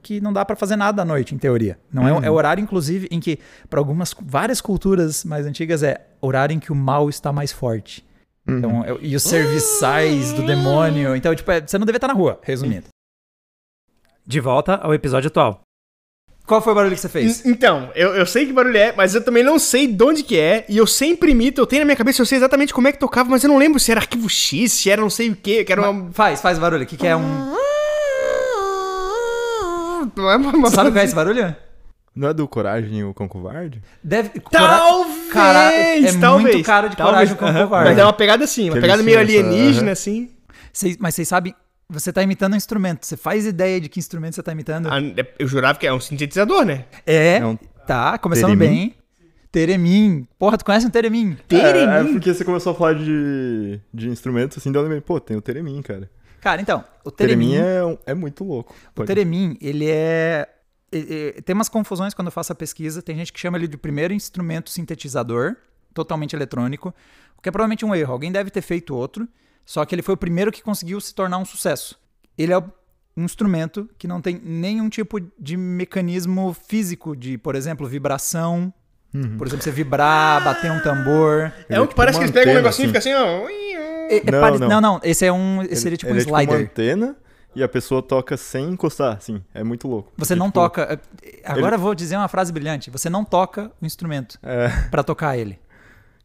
[0.02, 1.78] Que não dá pra fazer nada à noite, em teoria.
[1.92, 3.38] Não é, é o horário, inclusive, em que,
[3.68, 8.04] para algumas, várias culturas mais antigas, é horário em que o mal está mais forte.
[8.46, 11.14] Então, é- e os serviçais do demônio.
[11.14, 12.86] Então, tipo, é- você não deve estar na rua, resumindo.
[14.26, 15.60] De volta ao episódio atual.
[16.46, 17.44] Qual foi o barulho que você fez?
[17.44, 20.22] En- Então, eu, eu sei que barulho é, mas eu também não sei de onde
[20.22, 20.64] que é.
[20.66, 22.98] E eu sempre imito, eu tenho na minha cabeça, eu sei exatamente como é que
[22.98, 25.62] tocava, mas eu não lembro se era arquivo X, se era não sei o que,
[25.64, 26.10] que era uma.
[26.12, 26.84] Faz, faz barulho.
[26.84, 27.54] O que, que é um.
[30.16, 30.50] Não é uma.
[30.56, 31.54] uma- Sabe qual é esse barulho?
[32.14, 33.80] Não é do Coragem o Cão Covarde?
[34.02, 34.40] Deve.
[34.50, 35.32] Talvez!
[35.32, 37.62] Cara, é talvez, muito cara de talvez, coragem com aham.
[37.64, 37.90] covarde.
[37.90, 40.30] Mas é uma pegada assim, uma Que pegada meio alienígena, assim.
[40.72, 41.54] Vocês- mas vocês sabem,
[41.88, 43.06] você tá imitando um instrumento.
[43.06, 44.88] Você faz ideia de que instrumento você tá imitando?
[44.90, 44.98] Ah,
[45.38, 46.86] Eu jurava que é um sintetizador, né?
[47.06, 48.66] é, é um tá, começando teremin?
[48.88, 48.94] bem.
[49.50, 50.28] Teremin.
[50.38, 51.36] Porra, tu conhece um teremin?
[51.50, 52.12] É, é Teremin.
[52.12, 55.40] porque você começou a falar de, de instrumentos, assim, daí eu lembrei, pô, tem o
[55.40, 56.10] Teremin, cara.
[56.40, 57.98] Cara, então, o O Teremin teremin.
[58.06, 58.74] é, é muito louco.
[58.90, 60.48] O Pode- Teremin, ele é.
[60.92, 63.02] e- e- Tem umas confusões quando eu faço a pesquisa.
[63.02, 65.56] Tem gente que chama ele de primeiro instrumento sintetizador,
[65.92, 66.94] totalmente eletrônico,
[67.36, 68.12] o que é provavelmente um erro.
[68.12, 69.26] Alguém deve ter feito outro,
[69.66, 71.98] só que ele foi o primeiro que conseguiu se tornar um sucesso.
[72.36, 77.86] Ele é um instrumento que não tem nenhum tipo de mecanismo físico, de, por exemplo,
[77.88, 78.72] vibração.
[79.38, 81.50] Por exemplo, você vibrar, bater um tambor.
[81.68, 83.10] É um é que parece que eles pegam um negocinho e assim.
[83.10, 83.48] fica assim, ó.
[84.08, 84.80] É- é Não, pare- não.
[84.80, 85.62] não, esse é um.
[85.62, 86.64] Esse seria tipo ele um é tipo uma slider.
[86.66, 87.16] antena
[87.54, 89.42] e a pessoa toca sem encostar, assim.
[89.54, 90.12] É muito louco.
[90.16, 91.00] Você não tipo, toca.
[91.44, 92.90] Agora eu vou dizer uma frase brilhante.
[92.90, 95.58] Você não toca o instrumento É, pra tocar ele.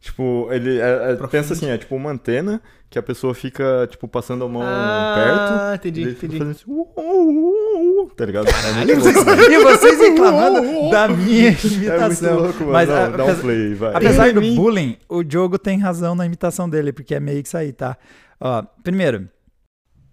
[0.04, 4.06] Tipo, ele é, é- pensa assim, é tipo uma antena que a pessoa fica, tipo,
[4.06, 5.74] passando a mão Ah, perto.
[5.88, 6.38] entendi, e daí fica entendi.
[6.38, 8.46] fazendo assim, uh, uh, uh, uh, tá ligado?
[8.48, 9.00] É louco.
[9.34, 9.52] velho.
[9.52, 12.28] E vocês reclamando da minha imitação.
[12.28, 12.72] É muito louco, mano.
[12.72, 13.94] Mas, Não, a- dá um play, vai.
[13.96, 17.56] Apesar do bullying, o Diogo tem razão na imitação dele, porque é meio que isso
[17.56, 17.96] aí, tá?
[18.40, 19.28] Ó, primeiro,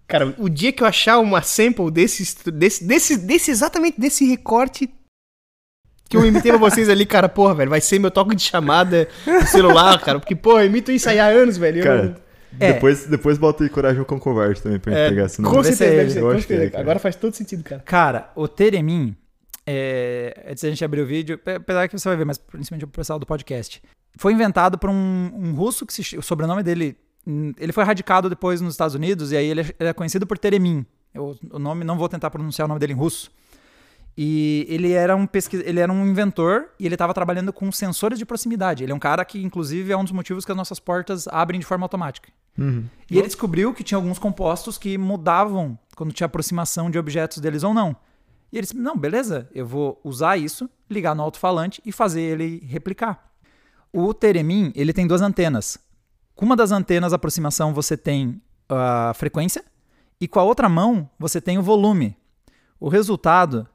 [0.08, 4.90] Cara, o dia que eu achar uma sample desse, desse, desse, desse exatamente desse recorte
[6.12, 9.08] que eu imitei pra vocês ali, cara, porra, velho, vai ser meu toque de chamada
[9.26, 11.78] do celular, cara, porque, porra, eu imito isso aí há anos, velho.
[11.80, 12.16] eu- Cara,
[12.60, 12.74] É.
[12.74, 15.84] depois, depois bota aí Coragem com Covarde também pra gente é, pegar esse com certeza,
[15.84, 16.70] é deve ser, Eu com acho que é.
[16.74, 17.80] Agora faz todo sentido, cara.
[17.84, 19.16] cara, o Teremin,
[19.66, 22.84] é, antes da gente abrir o vídeo, pe- apesar que você vai ver, mas principalmente
[22.84, 23.82] o pessoal do podcast,
[24.18, 26.96] foi inventado por um, um russo que se, o sobrenome dele,
[27.26, 30.26] hum, ele foi radicado depois nos Estados Unidos e aí ele é, ele é conhecido
[30.26, 30.84] por Teremin.
[31.14, 33.30] Eu, o nome, não vou tentar pronunciar o nome dele em russo.
[34.16, 38.18] E ele era um pesquisa, ele era um inventor e ele estava trabalhando com sensores
[38.18, 38.82] de proximidade.
[38.82, 41.58] Ele é um cara que, inclusive, é um dos motivos que as nossas portas abrem
[41.58, 42.30] de forma automática.
[43.10, 47.62] E ele descobriu que tinha alguns compostos que mudavam quando tinha aproximação de objetos deles
[47.62, 47.96] ou não.
[48.52, 52.62] E ele disse: não, beleza, eu vou usar isso, ligar no alto-falante e fazer ele
[52.66, 53.32] replicar.
[53.90, 55.78] O Teremin, ele tem duas antenas.
[56.34, 59.64] Com uma das antenas, a aproximação, você tem a frequência,
[60.20, 62.14] e com a outra mão você tem o volume.
[62.78, 63.66] O resultado.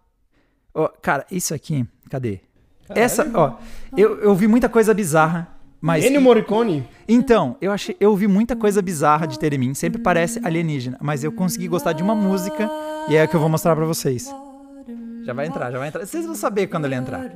[0.77, 1.85] Ó, cara, isso aqui.
[2.09, 2.39] Cadê?
[2.89, 3.55] Essa, ó.
[3.95, 5.47] Eu, eu vi muita coisa bizarra,
[5.81, 6.05] mas.
[6.05, 6.87] Ennio Morricone.
[7.07, 11.31] Então, eu achei, eu ouvi muita coisa bizarra de Teremin, sempre parece alienígena, mas eu
[11.31, 12.69] consegui gostar de uma música
[13.09, 14.33] e é a que eu vou mostrar pra vocês.
[15.23, 16.05] Já vai entrar, já vai entrar.
[16.05, 17.31] Vocês vão saber quando ele entrar.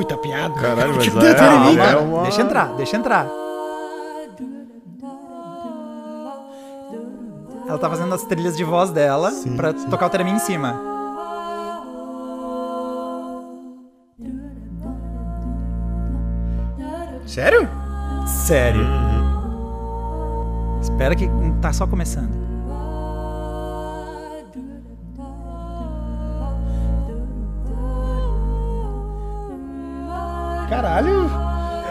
[0.00, 0.54] Fui tapeado.
[0.54, 2.00] Caralho, mas Tipo, é, é cara.
[2.00, 2.22] uma...
[2.22, 3.26] Deixa entrar, deixa entrar.
[7.68, 10.80] Ela tá fazendo as trilhas de voz dela pra tocar o Teremin em cima.
[17.26, 17.68] Sério?
[18.26, 18.86] Sério.
[20.80, 21.28] Espera que
[21.60, 22.49] tá só começando.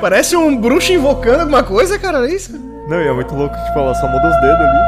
[0.02, 2.54] Parece um bruxo invocando alguma coisa, cara, é isso?
[2.88, 4.80] Não, e é muito louco que, tipo, ela só muda os dedos ali.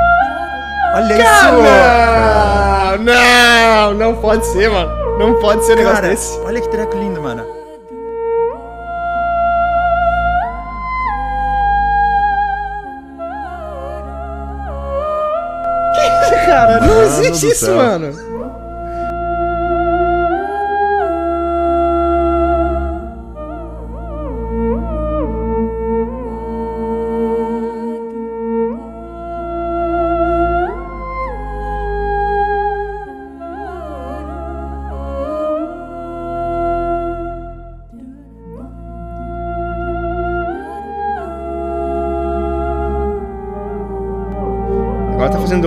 [0.94, 5.18] Olha Cara, não, não, não pode ser, mano.
[5.18, 6.40] Não pode ser um negócio desse.
[6.40, 7.46] olha que treco lindo, mano.
[16.46, 17.76] Cara, não Mano existe isso, céu.
[17.76, 18.31] mano.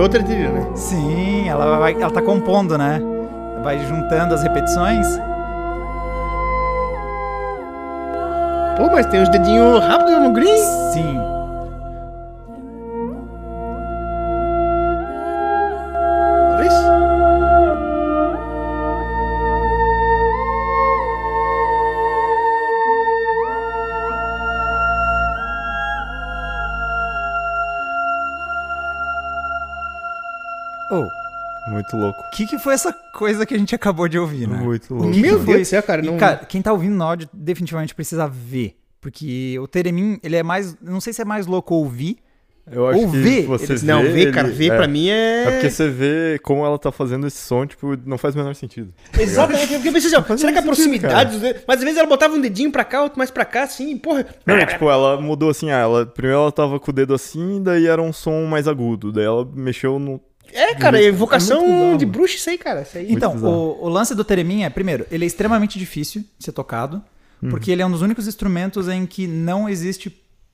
[0.05, 0.67] Outra trilha, né?
[0.75, 3.01] Sim, ela, vai, ela tá compondo, né?
[3.63, 5.07] Vai juntando as repetições.
[8.77, 10.57] Pô, mas tem uns dedinhos rápidos no green.
[10.93, 11.34] Sim.
[31.93, 32.19] Muito louco.
[32.19, 34.57] o que, que foi essa coisa que a gente acabou de ouvir, né?
[34.57, 35.11] Muito louco.
[35.11, 37.93] que Meu Deus do céu, cara, E, não- cara, quem tá ouvindo no áudio definitivamente
[37.95, 38.75] precisa ver.
[38.99, 40.75] Porque o Teremin, ele é mais.
[40.81, 42.17] Não sei se é mais louco ouvir.
[42.71, 44.75] Eu acho Ou que ver, você eles- vê Não, ver, ele- cara, ver é.
[44.75, 45.43] pra mim é.
[45.43, 48.55] É porque você vê como ela tá fazendo esse som, tipo, não faz o menor
[48.55, 48.91] sentido.
[49.15, 51.61] Exatamente, porque eu pensei assim, ó, será que a sentido, proximidade dos dedos.
[51.67, 53.99] Mas às vezes ela botava um dedinho pra cá, outro mais pra cá, assim, e,
[53.99, 54.25] porra.
[54.47, 57.61] Não, é, tipo, ela mudou assim, ah, ela, primeiro ela tava com o dedo assim,
[57.61, 60.19] daí era um som mais agudo, daí ela mexeu no...
[60.53, 61.97] É, cara, é muito bizarro.
[61.97, 62.81] de bruxa isso aí, cara.
[62.81, 63.11] Isso aí.
[63.11, 67.01] Então, o, o lance do Teremin é, primeiro, ele é extremamente difícil de ser tocado.
[67.41, 67.49] Uhum.
[67.49, 70.09] Porque ele é um dos únicos instrumentos em que não existe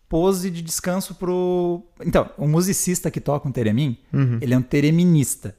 [0.10, 1.84] pose de descanso pro.
[2.04, 4.39] Então, o musicista que toca um Teremin, Uhum.
[4.41, 5.56] ele é um tereminista.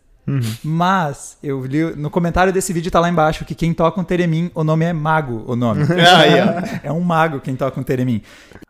[0.62, 4.50] Mas, eu li no comentário desse vídeo tá lá embaixo que quem toca um Teremin,
[4.54, 5.82] o nome é Mago, o nome.
[5.90, 6.86] Ó.
[6.88, 8.22] é um mago quem toca um Teremin.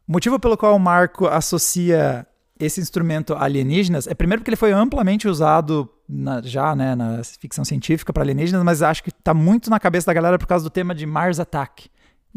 [0.09, 2.27] O motivo pelo qual o Marco associa
[2.65, 7.65] esse instrumento alienígenas é primeiro porque ele foi amplamente usado na- já né, na ficção
[7.65, 10.71] científica para alienígenas, mas acho que tá muito na cabeça da galera por causa do
[10.71, 11.89] tema de Mars Attack.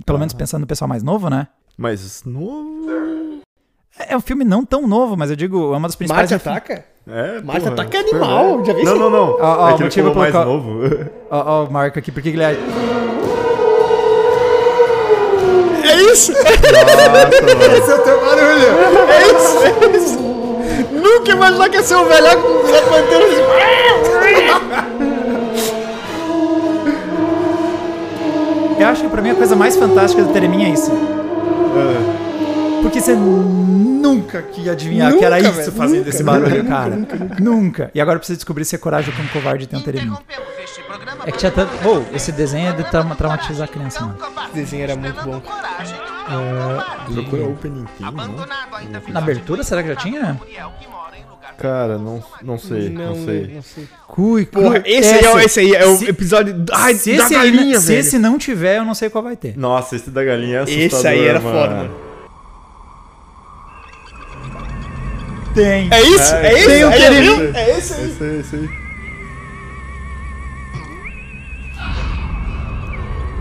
[0.06, 1.48] Pelo menos pensando no pessoal mais novo, né?
[1.78, 3.42] Mas novo...
[3.98, 6.30] É é um filme não tão novo, mas eu digo, é uma das principais.
[6.30, 6.86] Marte ataca?
[7.08, 7.74] É, Marte porra.
[7.74, 9.00] ataca é animal, já vi Não, isso?
[9.02, 9.30] não, não.
[9.40, 10.80] Ó, ó, é o que ele mais qual- novo.
[11.32, 12.58] Ó, ó, o Marco aqui, porque ele é.
[15.96, 16.32] É isso!
[16.34, 17.78] Nossa.
[17.78, 18.68] Esse é o teu barulho!
[19.10, 20.20] É isso, é isso!
[20.92, 23.26] Nunca imaginar que ia ser um velhoco com Zé Pantera
[28.78, 30.92] Eu acho que pra mim a coisa mais fantástica do Teremin é isso.
[32.82, 36.66] Porque você nunca que ia adivinhar que era Nunca, isso velho, fazendo nunca, esse barulho,
[36.66, 36.96] cara.
[37.40, 40.14] Nunca, E agora precisa descobrir se é coragem como covarde tem um Teremin.
[41.26, 41.72] É que tinha tanto.
[41.84, 44.18] Oh, esse desenho é de trauma- traumatizar a criança, mano.
[44.46, 45.42] Esse desenho era muito bom.
[47.14, 48.46] Procura opening theme, não?
[49.14, 50.40] Na abertura, será que já tinha?
[51.58, 53.52] Cara, não, não sei, não, sei.
[53.56, 53.88] não sei.
[54.08, 57.36] Cui, Porra, esse, aí é, esse aí é o se- episódio ai, se, da esse
[57.36, 58.00] aí- galinha, se velho.
[58.00, 59.58] esse não tiver, eu não sei qual vai ter.
[59.58, 61.58] Nossa, esse da galinha é assustador, Esse aí era mano.
[61.58, 61.96] foda, mano.
[65.54, 65.88] Tem.
[65.92, 66.36] É isso?
[66.36, 66.68] É, isso?
[66.68, 67.36] Tem o Aí, querido.
[67.38, 67.56] viu?
[67.56, 68.10] É esse aí.
[68.12, 68.85] Esse aí, esse aí.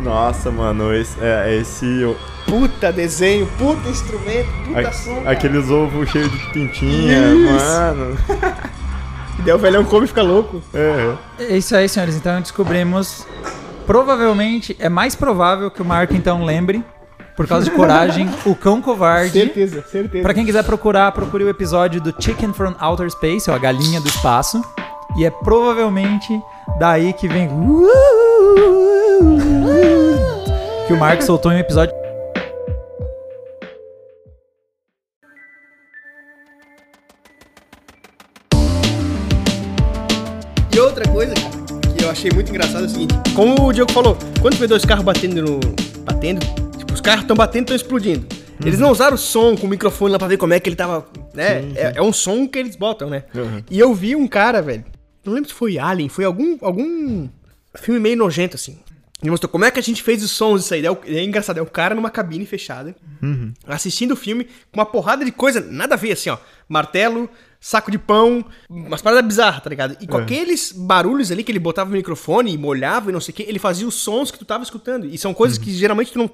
[0.04, 2.14] Nossa, mano, esse, é, esse
[2.46, 5.14] Puta desenho, puta instrumento, puta a- som.
[5.16, 5.30] cara.
[5.30, 7.64] aqueles ovos cheios de pintinha, Isso.
[7.64, 8.16] mano.
[9.38, 10.62] E daí o velhão come e fica louco.
[10.74, 12.14] É, É isso aí, senhores.
[12.16, 13.26] Então descobrimos.
[13.86, 16.82] Provavelmente, é mais provável que o Marco então lembre,
[17.36, 19.32] por causa de coragem, o cão covarde.
[19.32, 20.22] Certeza, certeza.
[20.22, 24.00] Pra quem quiser procurar, procure o episódio do Chicken from Outer Space, ou a galinha
[24.00, 24.62] do espaço.
[25.16, 26.28] E é provavelmente
[26.78, 27.48] daí que vem.
[30.86, 31.94] Que o Marco soltou em um episódio.
[40.74, 43.92] E outra coisa, cara, que eu achei muito engraçado é o seguinte: como o Diogo
[43.92, 45.60] falou, quando vê dois carros batendo no.
[46.04, 46.44] batendo,
[46.76, 48.26] tipo, os carros estão batendo e estão explodindo.
[48.62, 50.76] Eles não usaram o som com o microfone lá pra ver como é que ele
[50.76, 51.06] tava.
[51.32, 51.72] Né?
[51.74, 53.24] É, é um som que eles botam, né?
[53.34, 53.62] Uhum.
[53.70, 54.84] E eu vi um cara, velho.
[55.24, 56.58] Não lembro se foi Alien, foi algum.
[56.60, 57.26] algum
[57.76, 58.78] filme meio nojento, assim.
[59.24, 60.84] Ele mostrou como é que a gente fez os sons disso aí.
[60.84, 62.94] É, é engraçado, é o cara numa cabine fechada,
[63.66, 66.37] assistindo o filme, com uma porrada de coisa, nada a ver, assim, ó.
[66.68, 69.96] Martelo, saco de pão, umas paradas bizarras, tá ligado?
[69.98, 73.32] E com aqueles barulhos ali que ele botava no microfone e molhava e não sei
[73.32, 75.06] o que, ele fazia os sons que tu tava escutando.
[75.06, 76.30] E são coisas que geralmente tu não,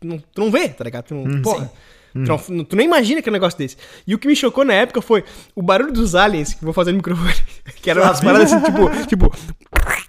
[0.00, 1.06] não, tu não vê, tá ligado?
[1.06, 1.72] Tu não, porra.
[2.12, 3.76] Tu, não, tu nem imagina que é um negócio desse.
[4.06, 6.92] E o que me chocou na época foi o barulho dos aliens que vou fazer
[6.92, 7.34] no microfone.
[7.82, 9.06] Que eram umas paradas assim, tipo.
[9.06, 9.32] tipo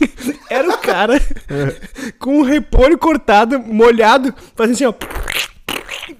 [0.50, 1.20] era o cara
[2.18, 4.94] com um repolho cortado, molhado, fazendo assim, ó.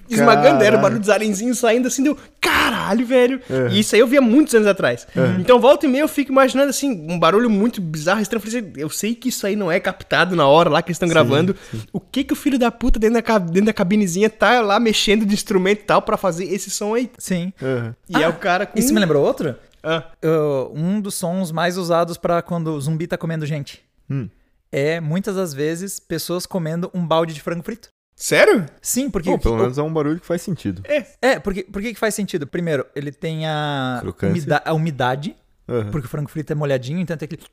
[0.09, 2.17] Esmagando, era o barulho dos alienzinhos saindo assim, deu.
[2.39, 3.41] Caralho, velho.
[3.71, 5.07] E isso aí eu via muitos anos atrás.
[5.39, 8.41] Então, volta e meia, eu fico imaginando assim, um barulho muito bizarro, estranho.
[8.43, 10.89] Eu falei assim, Eu sei que isso aí não é captado na hora lá que
[10.89, 11.55] eles estão gravando.
[11.91, 15.25] O que que o filho da puta dentro da, dentro da cabinezinha tá lá mexendo
[15.25, 17.09] de instrumento e tal pra fazer esse som aí?
[17.17, 17.51] Sim.
[17.61, 17.93] é.
[18.09, 18.77] E é o cara com.
[18.77, 19.55] Isso me lembrou outro?
[19.83, 23.83] Ah, Uh, um dos sons mais usados pra quando o zumbi tá comendo gente.
[24.09, 24.29] Hum.
[24.71, 27.89] É, muitas das vezes, pessoas comendo um balde de frango frito.
[28.15, 28.65] sério?
[28.81, 29.29] Sim, porque.
[29.29, 30.81] Bom, pelo menos é um barulho que faz sentido.
[31.21, 32.47] É, porque, por que faz sentido?
[32.47, 35.35] Primeiro, ele tem a, umida- a umidade,
[35.67, 35.91] Aham.
[35.91, 37.43] porque o frango frito é molhadinho, então tem aquele.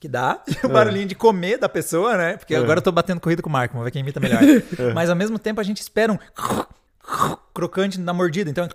[0.00, 0.42] Que dá.
[0.62, 2.36] E o barulhinho de comer da pessoa, né?
[2.36, 4.40] Porque agora eu tô batendo corrida com o Marco, vamos ver quem imita melhor.
[4.94, 6.18] Mas ao mesmo tempo a gente espera um
[7.54, 8.50] crocante na mordida.
[8.50, 8.68] Então,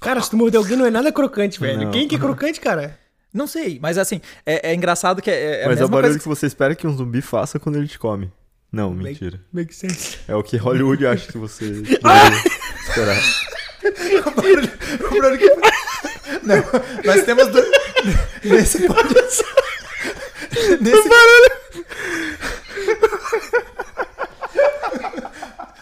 [0.00, 1.84] Cara, se tu morder alguém não é nada crocante, velho.
[1.84, 1.90] Não.
[1.90, 2.98] Quem que é crocante, cara?
[3.32, 5.88] não sei, mas assim, é, é engraçado que é, é a Mas é o mesma
[5.88, 6.18] barulho coisa.
[6.18, 8.32] que você espera que um zumbi faça quando ele te come.
[8.72, 9.40] Não, mentira.
[9.52, 10.18] Make sense.
[10.26, 11.64] É o que Hollywood acha que você
[12.88, 13.22] esperar.
[14.26, 14.30] O
[15.20, 15.56] barulho que-
[16.42, 16.56] Não,
[17.04, 17.62] nós temos do...
[18.44, 19.44] nesse podcast.
[20.80, 21.08] Nesse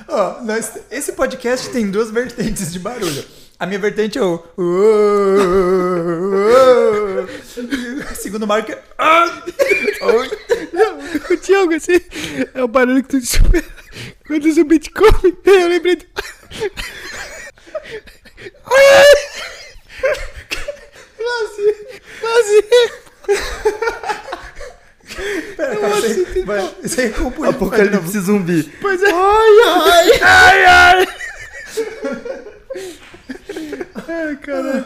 [0.09, 3.25] Ó, nós- esse podcast tem duas vertentes de barulho.
[3.59, 4.43] A minha vertente é o.
[8.11, 8.83] A segunda marca é.
[11.33, 12.01] O Tiago, assim,
[12.55, 13.65] é o barulho que tu espera
[14.27, 14.55] quando o
[14.93, 15.37] come.
[15.47, 16.05] Eu lembrei do...
[25.57, 27.49] Pera, calma, isso aí, vai, isso aí é.
[27.49, 28.71] Apocalipse zumbi.
[28.81, 29.11] Pois é.
[29.11, 30.11] Ai, ai.
[30.21, 31.07] Ai, ai.
[34.09, 34.85] Ai, caralho.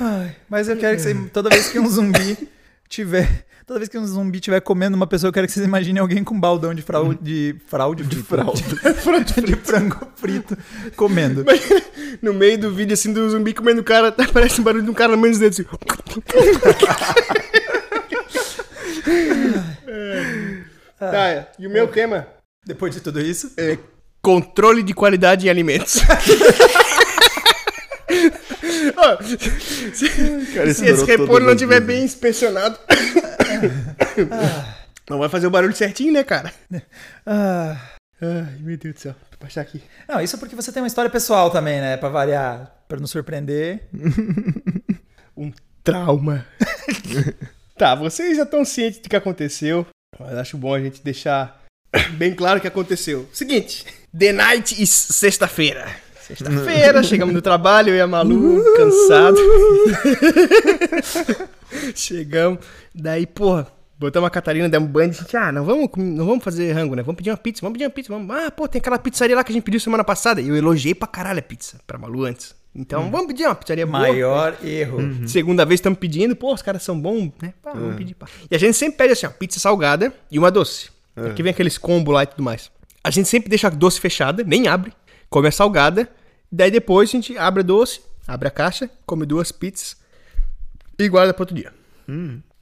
[0.00, 2.48] Ai, mas eu quero que você, toda vez que um zumbi
[2.88, 6.00] tiver, toda vez que um zumbi tiver comendo uma pessoa, eu quero que vocês imaginem
[6.00, 10.56] alguém com um baldão de fraude, de fraude, de fraude, de frango frito
[10.94, 11.44] comendo.
[12.20, 14.94] No meio do vídeo, assim, do zumbi comendo o cara, parece um barulho de um
[14.94, 15.68] cara lamendo os dedos, assim.
[20.98, 22.28] tá, e o meu tema
[22.66, 23.78] Depois de tudo isso, é
[24.20, 26.00] controle de qualidade em alimentos.
[30.54, 31.86] Cara, se esse repolho não as tiver vezes.
[31.86, 32.78] bem inspecionado,
[35.08, 36.52] não vai fazer o barulho certinho, né, cara?
[37.26, 37.76] ah,
[38.20, 39.12] Ai, meu Deus do céu.
[39.30, 39.82] Vou baixar aqui.
[40.08, 43.10] não, isso é porque você tem uma história pessoal também, né, Pra variar, pra nos
[43.10, 43.88] surpreender.
[45.36, 46.46] um trauma.
[47.76, 49.84] tá, vocês já estão cientes do que aconteceu,
[50.18, 51.60] mas acho bom a gente deixar
[52.12, 53.28] bem claro o que aconteceu.
[53.32, 53.84] Seguinte,
[54.16, 55.86] The Night is sexta-feira.
[56.36, 59.36] Sexta-feira, chegamos no trabalho, eu e a Malu, cansado.
[61.94, 62.60] chegamos,
[62.94, 63.66] daí, porra,
[63.98, 66.94] botamos a Catarina, demos um banho, a gente, ah, não vamos, não vamos fazer rango,
[66.94, 67.02] né?
[67.02, 68.34] Vamos pedir uma pizza, vamos pedir uma pizza, vamos.
[68.34, 70.40] Ah, pô, tem aquela pizzaria lá que a gente pediu semana passada.
[70.40, 72.54] E eu elogiei pra caralho a pizza, pra Malu antes.
[72.74, 73.98] Então, vamos pedir uma pizzaria boa.
[73.98, 75.28] Maior erro.
[75.28, 77.52] Segunda vez estamos pedindo, pô, os caras são bons, né?
[77.62, 78.26] Pá, vamos pedir, pá.
[78.50, 80.88] E a gente sempre pede assim, ó, pizza salgada e uma doce.
[81.14, 82.70] Aqui vem aqueles combo lá e tudo mais.
[83.04, 84.90] A gente sempre deixa a doce fechada, nem abre,
[85.28, 86.08] come a salgada
[86.52, 89.96] Daí depois a gente abre a doce, abre a caixa, come duas pizzas
[90.98, 91.72] e guarda pro outro dia.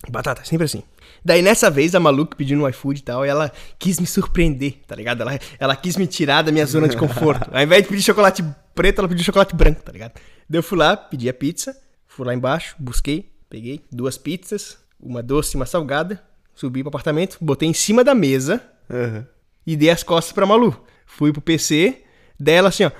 [0.08, 0.84] Batata, sempre assim.
[1.24, 4.78] Daí nessa vez a Malu que pediu no iFood e tal, ela quis me surpreender,
[4.86, 5.22] tá ligado?
[5.22, 7.50] Ela, ela quis me tirar da minha zona de conforto.
[7.52, 10.12] Ao invés de pedir chocolate preto, ela pediu chocolate branco, tá ligado?
[10.48, 11.76] Daí eu fui lá, pedi a pizza,
[12.06, 16.22] fui lá embaixo, busquei, peguei duas pizzas, uma doce e uma salgada,
[16.54, 19.26] subi pro apartamento, botei em cima da mesa Aham.
[19.66, 20.82] e dei as costas pra Malu.
[21.04, 22.02] Fui pro PC,
[22.40, 22.90] dela assim, ó.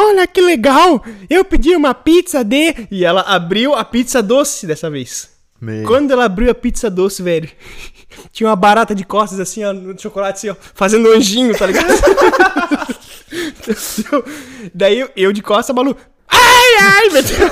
[0.00, 1.04] Olha que legal!
[1.28, 2.86] Eu pedi uma pizza de.
[2.88, 5.28] E ela abriu a pizza doce dessa vez.
[5.88, 7.50] Quando ela abriu a pizza doce, velho,
[8.30, 11.88] tinha uma barata de costas assim, ó, no chocolate, assim, ó, fazendo anjinho, tá ligado?
[14.72, 15.96] Daí eu, de costas, a Malu.
[16.28, 17.08] Ai, ai!
[17.10, 17.48] Meteu,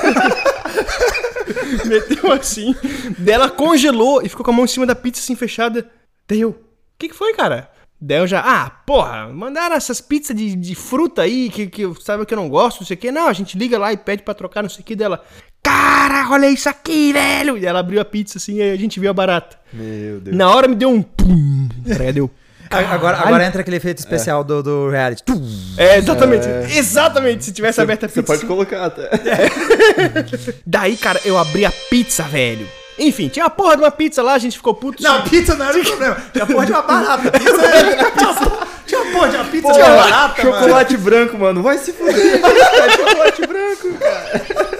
[1.86, 2.76] meteu assim.
[3.18, 5.90] Daí ela congelou e ficou com a mão em cima da pizza assim fechada.
[6.28, 6.50] Daí eu.
[6.50, 6.56] O
[6.96, 7.68] que, que foi, cara?
[8.00, 8.40] Daí eu já.
[8.40, 12.48] Ah, porra, mandaram essas pizzas de, de fruta aí que, que sabe que eu não
[12.48, 13.10] gosto, não sei o que.
[13.10, 15.24] Não, a gente liga lá e pede pra trocar, não sei o que dela.
[15.62, 17.56] Cara, olha isso aqui, velho!
[17.58, 19.58] E ela abriu a pizza assim e a gente viu a barata.
[19.72, 20.36] Meu Deus.
[20.36, 21.68] Na hora me deu um pum.
[21.98, 22.30] Aí deu.
[22.68, 25.22] Agora, agora entra aquele efeito especial do, do reality.
[25.78, 26.48] É, exatamente.
[26.76, 27.44] Exatamente.
[27.44, 28.34] Se tivesse aberto a Você pizza.
[28.34, 29.08] pode colocar até.
[30.66, 32.66] Daí, cara, eu abri a pizza, velho.
[32.98, 35.02] Enfim, tinha a porra de uma pizza lá, a gente ficou puto.
[35.02, 36.16] Não, pizza não era o problema.
[36.32, 37.30] Tinha porra de uma barata.
[37.30, 38.12] Pizza era...
[38.86, 40.56] Tinha uma porra de uma pizza de uma barata, mano.
[40.56, 41.62] chocolate branco, mano.
[41.62, 42.40] Vai se fuder.
[42.46, 44.76] É chocolate branco, cara.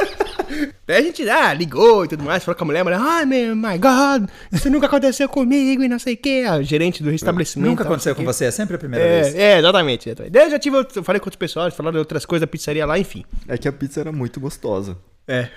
[0.87, 3.26] Daí a gente ah, ligou e tudo mais, falou com a mulher, a mulher, ai,
[3.26, 6.44] meu my God, isso nunca aconteceu comigo e não sei o que.
[6.44, 7.68] A gerente do estabelecimento.
[7.68, 9.35] Nunca aconteceu com você, é sempre a primeira vez.
[9.35, 10.14] É, é, exatamente.
[10.14, 12.87] Daí eu já tive, eu falei com outros pessoas, falaram de outras coisas da pizzaria
[12.87, 13.24] lá, enfim.
[13.48, 14.96] É que a pizza era muito gostosa.
[15.26, 15.48] É.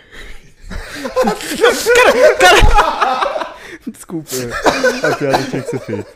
[3.88, 4.30] Desculpa.
[5.04, 6.08] A piada tinha que ser feita.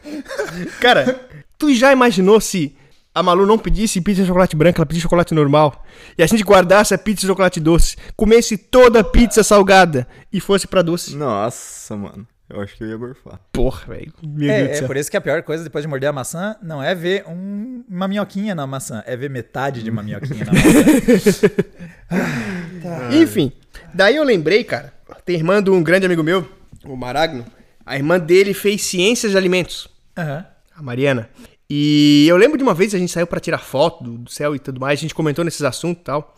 [0.79, 2.75] Cara, tu já imaginou se
[3.15, 5.83] a Malu não pedisse pizza de chocolate branco, ela pedisse chocolate normal,
[6.17, 10.39] e a gente guardasse a pizza de chocolate doce, comesse toda a pizza salgada e
[10.39, 11.15] fosse pra doce?
[11.15, 12.27] Nossa, mano.
[12.49, 13.39] Eu acho que eu ia gorfar.
[13.51, 14.13] Porra, velho.
[14.21, 16.13] Meu Deus do É, é por isso que a pior coisa depois de morder a
[16.13, 20.45] maçã não é ver um- uma minhoquinha na maçã, é ver metade de uma minhoquinha
[20.45, 21.47] na maçã.
[23.21, 23.51] Enfim,
[23.93, 24.93] daí eu lembrei, cara,
[25.25, 26.47] tem irmã de um grande amigo meu,
[26.86, 27.45] o Maragno,
[27.86, 30.45] a irmã dele fez ciências de alimentos, Aham.
[30.75, 31.29] a Mariana.
[31.69, 34.56] E eu lembro de uma vez a gente saiu pra tirar foto do, do céu
[34.56, 36.36] e tudo mais, a gente comentou nesses assuntos e tal.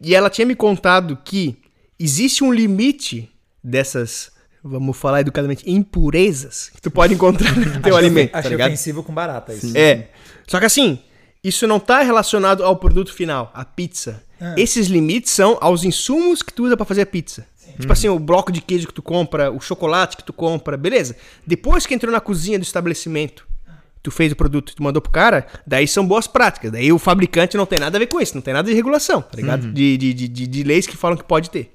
[0.00, 1.58] E ela tinha me contado que
[1.98, 3.30] existe um limite
[3.64, 4.30] dessas,
[4.62, 8.68] vamos falar educadamente, impurezas que tu pode encontrar no teu alimento, tá Achei ligado?
[8.68, 9.76] ofensivo com barata isso.
[9.76, 10.08] É.
[10.46, 10.98] Só que assim,
[11.42, 14.22] isso não tá relacionado ao produto final, a pizza.
[14.56, 17.46] Esses limites são aos insumos que tu usa pra fazer a pizza.
[17.78, 21.16] Tipo assim, o bloco de queijo que tu compra, o chocolate que tu compra, beleza.
[21.46, 23.46] Depois que entrou na cozinha do estabelecimento,
[24.02, 26.72] tu fez o produto, tu mandou pro cara, daí são boas práticas.
[26.72, 29.22] Daí o fabricante não tem nada a ver com isso, não tem nada de regulação,
[29.22, 29.70] tá ligado?
[29.72, 31.74] De, de, de, de, de leis que falam que pode ter.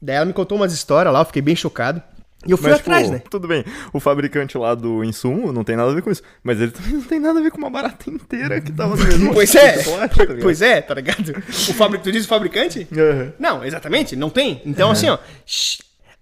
[0.00, 2.02] Daí ela me contou umas histórias lá, eu fiquei bem chocado.
[2.46, 3.22] E eu fui Mas, atrás, tipo, né?
[3.30, 3.64] Tudo bem.
[3.92, 6.22] O fabricante lá do insumo não tem nada a ver com isso.
[6.42, 9.04] Mas ele também não tem nada a ver com uma barata inteira que tava no
[9.04, 11.30] mesmo Pois é, chocolate, tá pois é, tá ligado?
[11.30, 12.88] O fabricante, tu diz o fabricante?
[12.92, 13.32] Aham.
[13.38, 14.62] Não, exatamente, não tem.
[14.64, 15.18] Então, assim, ó.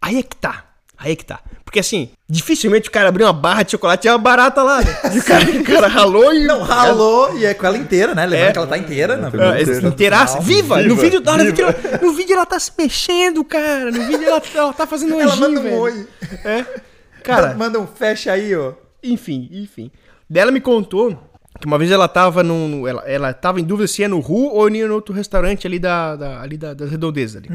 [0.03, 0.65] Aí é que tá.
[0.99, 1.41] Aí é que tá.
[1.69, 4.81] Porque assim, dificilmente o cara abriu uma barra de chocolate e é uma barata lá,
[4.81, 4.87] né?
[5.15, 6.47] E o cara, o cara ralou e.
[6.47, 8.25] Não, ralou e é com ela inteira, né?
[8.25, 8.53] Lembrando É.
[8.53, 9.31] que ela tá inteira, né?
[9.35, 9.87] Ah, inteira.
[9.89, 10.77] inteiraça, viva!
[10.83, 11.45] No Viva, vídeo, no, viva.
[11.45, 11.67] vídeo,
[12.01, 13.91] no vídeo ela tá se mexendo, cara.
[13.91, 15.79] No vídeo ela, ela tá fazendo um Ela anjinho, manda um velho.
[15.79, 16.07] oi.
[16.43, 16.65] É.
[17.23, 18.73] Cara, Manda um fecha aí, ó.
[19.05, 19.91] enfim, enfim.
[20.31, 21.28] Daí ela me contou
[21.61, 22.87] que uma vez ela tava num.
[22.87, 25.79] Ela, ela tava em dúvida se ia no Ru ou ia no outro restaurante ali
[25.79, 27.49] da, da- ali da, das redondezas ali.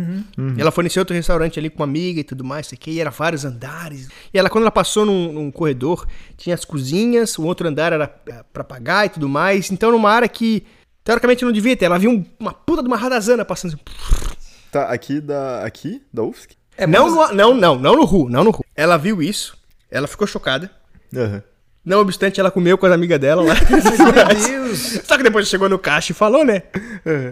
[0.58, 2.92] E ela foi nesse outro restaurante ali com uma amiga e tudo mais, sei que,
[2.92, 4.10] e era vários andares.
[4.34, 6.06] E ela, quando ela passou num, num corredor,
[6.38, 9.72] tinha as cozinhas, o outro andar era eh, pra pagar e tudo mais.
[9.72, 10.64] Então, numa área que
[11.04, 11.86] teoricamente não devia ter.
[11.86, 13.74] Ela viu um- uma puta de uma radazana passando.
[13.76, 14.56] assim.
[14.72, 15.64] Tá, aqui da.
[15.64, 16.02] Aqui?
[16.12, 16.56] Da UFSC?
[16.76, 18.66] É não, bom- no, não, não, não no Ru, não no Ru.
[18.76, 19.56] Ela viu isso,
[19.92, 20.70] ela ficou chocada.
[21.16, 21.44] Aham.
[21.86, 23.56] Não obstante, ela comeu com as amigas dela lá.
[23.70, 25.02] Meu Deus.
[25.04, 26.64] Só que depois chegou no caixa e falou, né?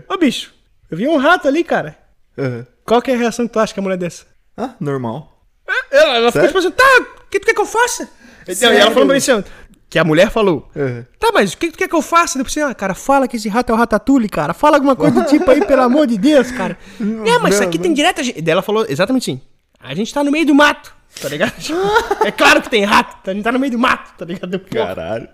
[0.10, 0.54] Ô, bicho,
[0.90, 1.98] eu vi um rato ali, cara.
[2.38, 2.66] Aham.
[2.86, 4.26] Qual que é a reação que tu acha que a mulher dessa?
[4.58, 5.46] Ah, normal.
[5.90, 6.84] Ela, ela ficou tipo assim, tá,
[7.26, 8.10] o que tu quer que eu faça?
[8.48, 9.44] Então, e ela falou pra mim assim,
[9.90, 11.06] que a mulher falou, Aham.
[11.18, 12.38] tá, mas o que tu quer que eu faça?
[12.38, 14.54] Eu pensei, ah, cara, fala que esse rato é o ratatouille, cara.
[14.54, 16.78] Fala alguma coisa do tipo aí, pelo amor de Deus, cara.
[17.26, 18.22] é, mas isso aqui tem direta...
[18.22, 19.42] Daí ela falou exatamente assim,
[19.84, 21.54] a gente tá no meio do mato, tá ligado?
[22.26, 24.60] é claro que tem rato, a gente tá no meio do mato, tá ligado?
[24.60, 25.28] Caralho.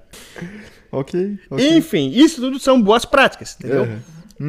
[0.91, 1.37] Ok.
[1.49, 1.77] ok.
[1.77, 3.99] Enfim, isso tudo são boas práticas, entendeu?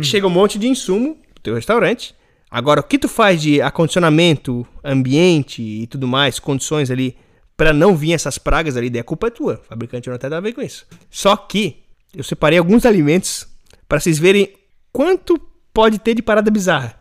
[0.03, 2.15] Chega um monte de insumo pro teu restaurante.
[2.51, 7.17] Agora, o que tu faz de acondicionamento, ambiente e tudo mais, condições ali,
[7.57, 9.61] pra não vir essas pragas ali, daí a culpa é tua.
[9.63, 10.87] O fabricante não tem nada a ver com isso.
[11.11, 11.83] Só que
[12.15, 13.47] eu separei alguns alimentos
[13.89, 14.53] pra vocês verem
[14.93, 15.39] quanto
[15.75, 16.99] pode ter de parada bizarra?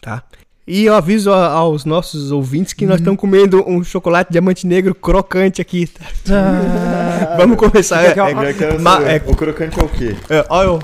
[0.00, 0.24] Tá?
[0.66, 4.94] E eu aviso a- aos nossos ouvintes que nós estamos comendo um chocolate diamante negro
[4.94, 5.86] crocante aqui.
[5.86, 6.04] tá?
[7.36, 8.02] Vamos começar.
[8.02, 8.14] É.
[8.18, 10.16] É, Ma- é- O crocante é o quê?
[10.30, 10.82] é, olha, eu-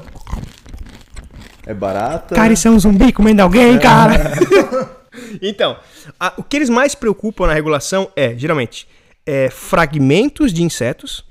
[1.66, 2.34] É barata?
[2.34, 4.32] Cara, isso é um zumbi comendo alguém, cara.
[5.40, 5.76] então,
[6.18, 8.86] a- o que eles mais se preocupam na regulação é, geralmente,
[9.24, 11.24] é, fragmentos de insetos,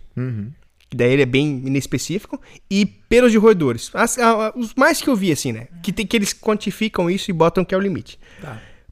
[0.89, 3.91] que daí ele é bem inespecífico, e pelos de roedores.
[3.93, 5.67] As- a- a- os mais que eu vi, assim, né?
[5.83, 8.19] Que, tem, que eles quantificam isso e botam que é o limite.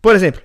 [0.01, 0.41] Por exemplo,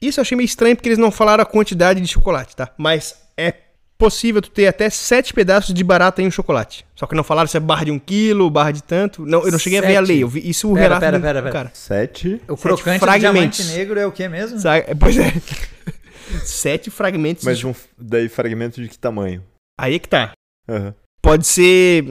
[0.00, 2.70] isso eu achei meio estranho porque eles não falaram a quantidade de chocolate, tá?
[2.76, 3.52] Mas é
[3.96, 6.86] possível tu ter até sete pedaços de barata em um chocolate.
[6.94, 9.26] Só que não falaram se é barra de um quilo, barra de tanto.
[9.26, 10.06] Não, eu não cheguei a ver a Sete?
[10.08, 10.22] lei.
[10.22, 11.52] Eu vi isso o Pera, relato pera, pera, pera.
[11.52, 11.70] cara.
[11.74, 12.40] Sete.
[12.46, 13.58] O Sete crocante fragmentos.
[13.58, 14.56] diamante negro é o que mesmo?
[14.60, 14.84] Sabe?
[14.86, 15.32] É, Pois é.
[16.44, 17.42] Sete fragmentos.
[17.44, 17.66] Mas de...
[17.66, 19.42] um, daí fragmento de que tamanho?
[19.80, 20.32] Aí é que tá.
[20.68, 20.94] Aham.
[21.22, 22.04] Pode ser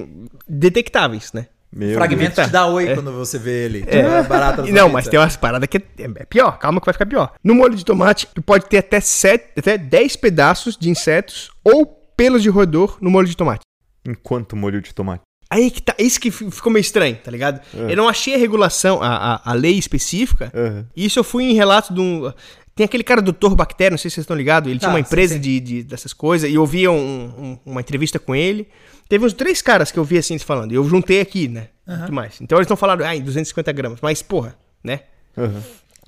[0.48, 1.48] detectáveis, né?
[1.72, 2.48] Meu Fragmento Deus.
[2.48, 2.94] te dá oi É.
[2.96, 3.84] quando você vê ele.
[3.88, 4.02] É.
[4.20, 6.58] A barata não, mas tem umas paradas que é, é pior.
[6.58, 7.34] Calma que vai ficar pior.
[7.44, 11.86] No molho de tomate, tu pode ter até, sete, até 10 pedaços de insetos ou
[12.16, 13.62] pelos de roedor no molho de tomate.
[14.08, 15.22] Enquanto molho de tomate.
[15.50, 15.94] Aí que tá.
[16.00, 17.62] Isso que fi- ficou meio estranho, tá ligado?
[17.76, 17.92] É.
[17.92, 20.52] Eu não achei a regulação, a, a, a lei específica.
[20.54, 20.86] Aham.
[20.96, 22.32] Isso eu fui em relato de um.
[22.78, 24.70] Tem aquele cara doutor Bactéria, não sei se vocês estão ligados.
[24.70, 25.42] Ele tinha uma sim, empresa sim.
[25.42, 28.68] De, de- dessas coisas e eu vi um- um- uma entrevista com ele.
[29.10, 30.72] Teve uns três caras que eu vi assim eles falando.
[30.72, 31.70] E eu juntei aqui, né?
[31.88, 32.40] Muito mais.
[32.40, 34.00] Então eles não falaram, ah, em 250 gramas.
[34.02, 35.02] Mas, porra, né?
[35.38, 35.62] Aham.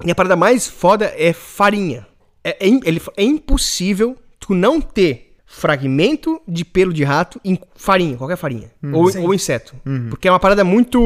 [0.06, 2.06] E a parada mais foda é farinha.
[2.44, 8.16] É, é ele, é impossível tu não ter fragmento de pelo de rato em farinha,
[8.18, 8.70] qualquer farinha.
[8.94, 9.76] Ou, ou inseto.
[10.10, 11.00] Porque é uma parada muito.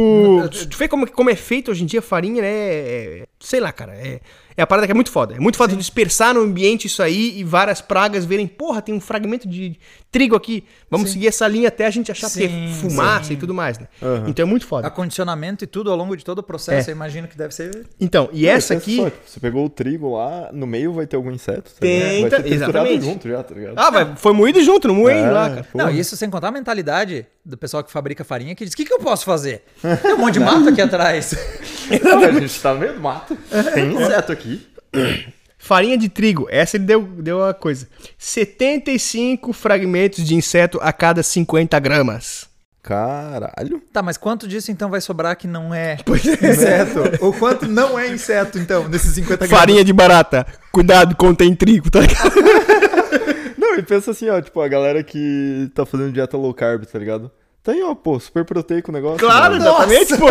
[0.51, 2.49] Tu, tu vê como, como é feito hoje em dia farinha, né?
[2.49, 3.93] É- sei lá, cara.
[3.95, 4.19] É,
[4.55, 5.35] é a parada que é muito foda.
[5.35, 8.93] É muito foda tu dispersar no ambiente isso aí e várias pragas verem, porra, tem
[8.93, 9.77] um fragmento de
[10.11, 10.63] trigo aqui.
[10.91, 13.33] Vamos seguir essa linha até a gente achar que Sim, é fumaça sim.
[13.33, 13.87] e tudo mais, né?
[14.01, 14.25] Aham.
[14.27, 14.87] Então é muito foda.
[14.87, 16.91] Acondicionamento e tudo ao longo de todo o processo, É.
[16.91, 17.85] eu imagino que deve ser.
[17.99, 18.95] Então, e Não, essa pensa aqui.
[18.97, 21.71] só, tipo, você pegou o trigo lá, no meio vai ter algum inseto.
[21.71, 23.05] Tá Tem, tá- exatamente.
[23.05, 23.73] junto já, tá ligado?
[23.77, 25.63] Ah, vai, foi moído junto, não moei É, lá, cara.
[25.71, 25.85] porra.
[25.85, 28.85] Não, isso sem contar a mentalidade do pessoal que fabrica farinha que diz: o que,
[28.85, 29.63] que eu posso fazer?
[30.01, 31.33] Tem um monte de mato aqui atrás.
[32.27, 33.37] A gente tá no meio do mato.
[33.73, 34.67] Tem inseto aqui.
[35.57, 37.87] Farinha de trigo, essa ele deu, deu a coisa.
[38.17, 42.49] 75 fragmentos de inseto a cada 50 gramas.
[42.83, 43.81] Caralho.
[43.93, 46.99] Tá, mas quanto disso então vai sobrar que não é inseto?
[47.21, 49.57] Ou quanto não é inseto, então, nesses 50 gramas?
[49.57, 52.33] Farinha de barata, cuidado, contém trigo, tá ligado?
[53.57, 56.99] Não, e pensa assim, ó, tipo, a galera que tá fazendo dieta low carb, tá
[56.99, 57.31] ligado?
[57.63, 59.19] Tá aí, ó, pô, super proteico o negócio.
[59.19, 59.65] Claro, mano.
[59.65, 60.27] exatamente, pô.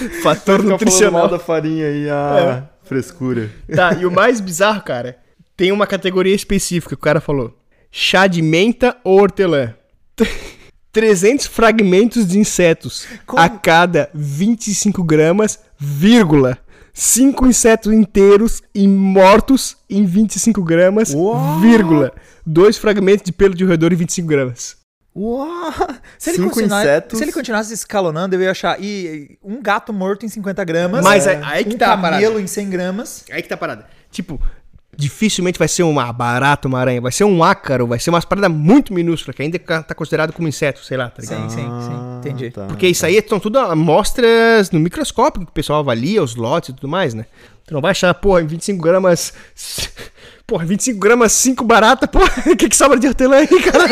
[0.22, 1.28] Fator nutricional.
[1.28, 3.50] da farinha aí, a frescura.
[3.74, 5.18] Tá, e o mais bizarro, cara,
[5.56, 7.56] tem uma categoria específica que o cara falou.
[7.90, 9.74] Chá de menta ou hortelã.
[10.92, 13.40] 300 fragmentos de insetos Como?
[13.40, 16.58] a cada 25 gramas, vírgula.
[16.92, 21.14] 5 insetos inteiros e mortos em 25 gramas,
[21.60, 22.12] vírgula.
[22.44, 24.79] 2 fragmentos de pelo de roedor em 25 gramas.
[25.22, 25.72] Uau!
[26.18, 27.18] Se ele, Cinco insetos.
[27.18, 31.04] se ele continuasse escalonando, eu ia achar e, um gato morto em 50 gramas.
[31.04, 32.22] Mas aí- aí que um tá a parada.
[32.22, 33.24] camelo em 100 gramas.
[33.30, 33.86] Aí que tá a parada.
[34.10, 34.40] Tipo,
[34.96, 37.00] dificilmente vai ser uma barata, uma aranha.
[37.02, 40.48] Vai ser um ácaro, vai ser umas paradas muito minúsculas, que ainda tá considerado como
[40.48, 41.50] inseto, sei lá, tá ligado?
[41.50, 42.18] Sim, sim, sim.
[42.20, 42.50] Entendi.
[42.50, 42.64] tá.
[42.66, 46.72] Porque isso aí são tudo amostras no microscópio que o pessoal avalia, os lotes e
[46.72, 47.26] tudo mais, né?
[47.66, 49.32] Tu não vai achar, porra, em 25 gramas.
[50.50, 53.84] Porra, 25 gramas, 5 barata, porra, o que, que sobra de hortelã aí, cara?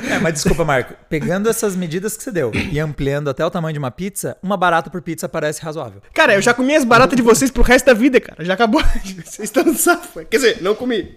[0.10, 0.94] É, mas desculpa, Marco.
[1.08, 4.56] Pegando essas medidas que você deu e ampliando até o tamanho de uma pizza, uma
[4.56, 6.02] barata por pizza parece razoável.
[6.12, 8.44] Cara, eu já comi as baratas de vocês pro resto da vida, cara.
[8.44, 8.82] Já acabou.
[9.24, 10.24] Vocês estão no safo.
[10.24, 11.16] Quer dizer, não comi.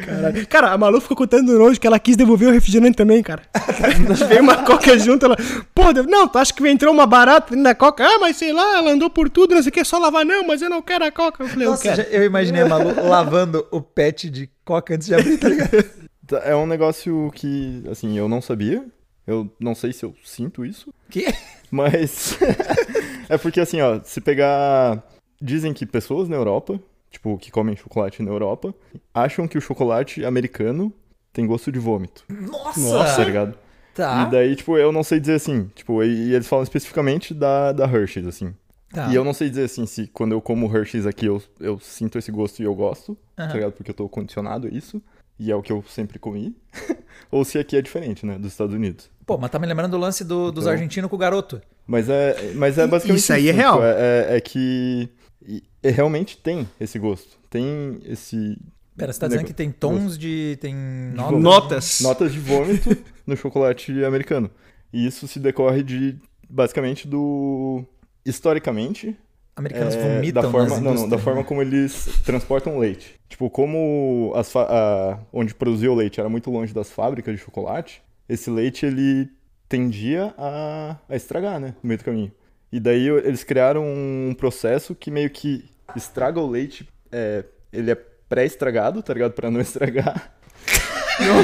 [0.00, 0.46] Caralho.
[0.46, 3.42] Cara, a Malu ficou contando nojo que ela quis devolver o refrigerante também, cara.
[4.28, 5.36] Veio uma coca junto, ela.
[5.74, 8.04] Pô, não, tu acha que entrou uma barata da coca?
[8.04, 10.24] Ah, mas sei lá, ela andou por tudo, não sei o que, é só lavar,
[10.24, 11.42] não, mas eu não quero a coca.
[11.44, 11.96] Eu falei, eu Nossa, quero.
[11.96, 15.84] já- eu imaginei a Malu lavando o pet de coca antes de abrir, tá ligado?
[16.26, 18.84] Tá, É um negócio que, assim, eu não sabia.
[19.26, 20.92] Eu não sei se eu sinto isso.
[21.10, 21.26] Que?
[21.70, 22.38] Mas.
[23.28, 25.02] é porque, assim, ó, se pegar.
[25.40, 26.78] Dizem que pessoas na Europa,
[27.14, 28.74] tipo, que comem chocolate na Europa,
[29.12, 30.92] acham que o chocolate americano
[31.32, 32.24] tem gosto de vômito.
[32.28, 33.16] Nossa!
[33.16, 33.54] Tá ligado?
[33.94, 34.24] Tá.
[34.26, 35.70] E daí, tipo, eu não sei dizer assim.
[35.74, 38.52] Tipo, e, e eles falam especificamente da, da Hershey's, assim.
[38.92, 39.08] Tá.
[39.08, 42.16] E eu não sei dizer assim se quando eu como Hershey's aqui eu, eu sinto
[42.16, 43.48] esse gosto e eu gosto, Aham.
[43.48, 43.72] tá ligado?
[43.72, 45.02] Porque eu tô condicionado a isso.
[45.38, 46.56] E é o que eu sempre comi.
[47.30, 48.38] Ou se aqui é diferente, né?
[48.38, 49.10] Dos Estados Unidos.
[49.26, 50.72] Pô, mas tá me lembrando do lance do- dos Então.
[50.72, 51.60] argentinos com o garoto.
[51.86, 53.82] Mas é, mas é basicamente Isso aí é tipo, real.
[53.84, 53.90] É,
[54.30, 55.08] é- é que
[55.46, 57.38] e- e realmente tem esse gosto.
[57.50, 58.56] Tem esse.
[58.96, 60.56] Pera, você tá dizendo que tem tons de.
[60.60, 61.40] tem notas?
[61.42, 62.00] Notas.
[62.00, 64.50] Notas de vômito no chocolate americano.
[64.92, 66.16] E isso se decorre de,
[66.48, 67.84] basicamente, do...
[68.24, 69.16] Historicamente,
[69.56, 73.14] Americanos é, vomitam da forma, nas não, não, da forma como eles transportam leite.
[73.28, 77.40] Tipo, como as fa- a- onde produzia o leite era muito longe das fábricas de
[77.42, 79.28] chocolate, esse leite ele
[79.68, 82.32] tendia a, a estragar, né, no meio do caminho.
[82.74, 85.64] E daí eles criaram um processo que meio que
[85.94, 90.34] estraga o leite, é, ele é pré-estragado, tá ligado, Pra não estragar.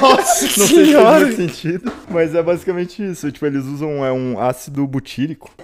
[0.01, 3.31] Nossa Não sei se faz sentido, mas é basicamente isso.
[3.31, 5.55] Tipo, eles usam é um ácido butírico,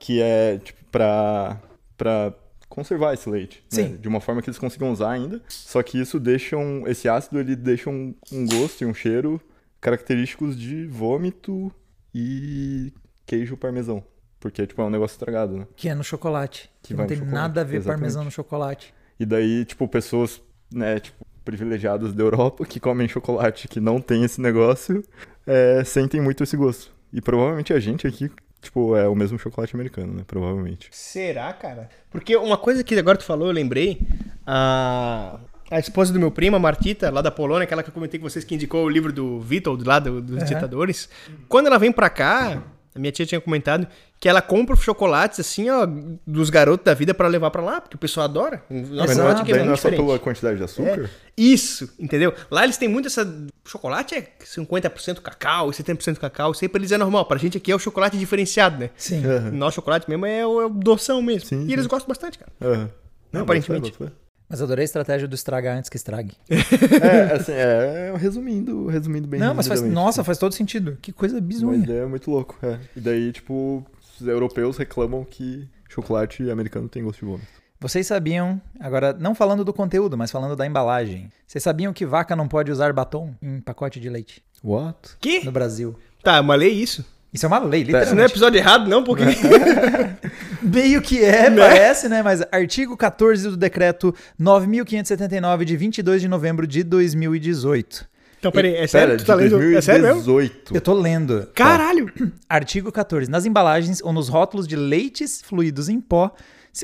[0.00, 1.60] que é, tipo, pra,
[1.96, 2.34] pra
[2.68, 3.58] conservar esse leite.
[3.58, 3.84] né?
[3.84, 3.96] Sim.
[3.98, 5.40] De uma forma que eles consigam usar ainda.
[5.46, 9.40] Só que isso deixa um, esse ácido, ele deixa um, um gosto e um cheiro
[9.80, 11.72] característicos de vômito
[12.12, 12.92] e
[13.24, 14.02] queijo parmesão.
[14.40, 15.66] Porque, tipo, é um negócio estragado, né?
[15.76, 16.70] Que é no chocolate.
[16.82, 17.98] Que, Que não tem chocolate, nada a ver exatamente.
[18.00, 18.94] parmesão no chocolate.
[19.18, 20.40] E daí, tipo, pessoas,
[20.72, 25.02] né, tipo, privilegiadas da Europa que comem chocolate que não tem esse negócio,
[25.46, 26.92] é, sentem muito esse gosto.
[27.12, 28.30] E provavelmente a gente aqui,
[28.60, 30.22] tipo, é o mesmo chocolate americano, né?
[30.26, 30.88] Provavelmente.
[30.92, 31.88] Será, cara?
[32.10, 33.98] Porque uma coisa que agora tu falou, eu lembrei.
[34.46, 35.38] A,
[35.70, 38.28] a esposa do meu primo, a Martita, lá da Polônia, aquela que eu comentei com
[38.28, 41.08] vocês que indicou o livro do Witold, lá do- dos ditadores.
[41.48, 42.62] Quando ela vem pra cá,
[42.98, 43.86] a minha tia tinha comentado
[44.20, 45.86] que ela compra os chocolates, assim, ó,
[46.26, 48.62] dos garotos da vida pra levar pra lá, porque o pessoal adora.
[48.68, 51.08] Nossa, note que é não é só pela quantidade de açúcar?
[51.36, 52.34] Isso, entendeu?
[52.50, 53.24] Lá eles têm muito essa.
[53.64, 56.50] Chocolate é 50% cacau, 70% cacau.
[56.50, 57.24] Isso aí pra eles é normal.
[57.26, 58.90] Pra gente aqui é o chocolate diferenciado, né?
[58.96, 59.22] Sim.
[59.52, 61.48] Nosso chocolate mesmo é o, é o doção mesmo.
[61.48, 62.50] Sim, e eles gostam bastante, cara.
[62.60, 62.90] Aham.
[63.32, 63.90] Não, Aparentemente.
[63.92, 66.32] bota fé, bota Mas adorei a estratégia do estragar antes que estrague.
[66.48, 70.96] É, assim, é, resumindo, resumindo bem Não, mas faz, nossa, faz todo sentido.
[71.00, 71.92] Que coisa Mas bizonha.
[71.92, 72.78] é muito louco, é.
[72.96, 73.84] E daí, tipo,
[74.20, 77.58] os europeus reclamam que chocolate americano tem gosto de vômito.
[77.80, 81.30] Vocês sabiam, agora não falando do conteúdo, mas falando da embalagem.
[81.46, 85.16] Vocês sabiam que vaca não pode usar batom em pacote de leite What?
[85.20, 85.44] Que?
[85.44, 85.96] no Brasil?
[86.22, 87.04] Tá, mas lei isso.
[87.32, 88.32] Isso é uma lei, Isso não é literalmente.
[88.32, 89.22] episódio errado, não, porque.
[90.72, 92.22] Meio que é, parece, né?
[92.22, 98.08] Mas artigo 14 do decreto 9579 de 22 de novembro de 2018.
[98.38, 99.08] então, peraí, é sério?
[99.16, 99.76] Pera, tu tá de lendo?
[99.76, 100.22] É sério mesmo?
[100.22, 100.74] 2018.
[100.74, 101.48] Eu tô lendo.
[101.54, 102.10] Caralho!
[102.48, 103.30] Artigo 14.
[103.30, 106.34] Nas embalagens ou nos rótulos de leites fluidos em pó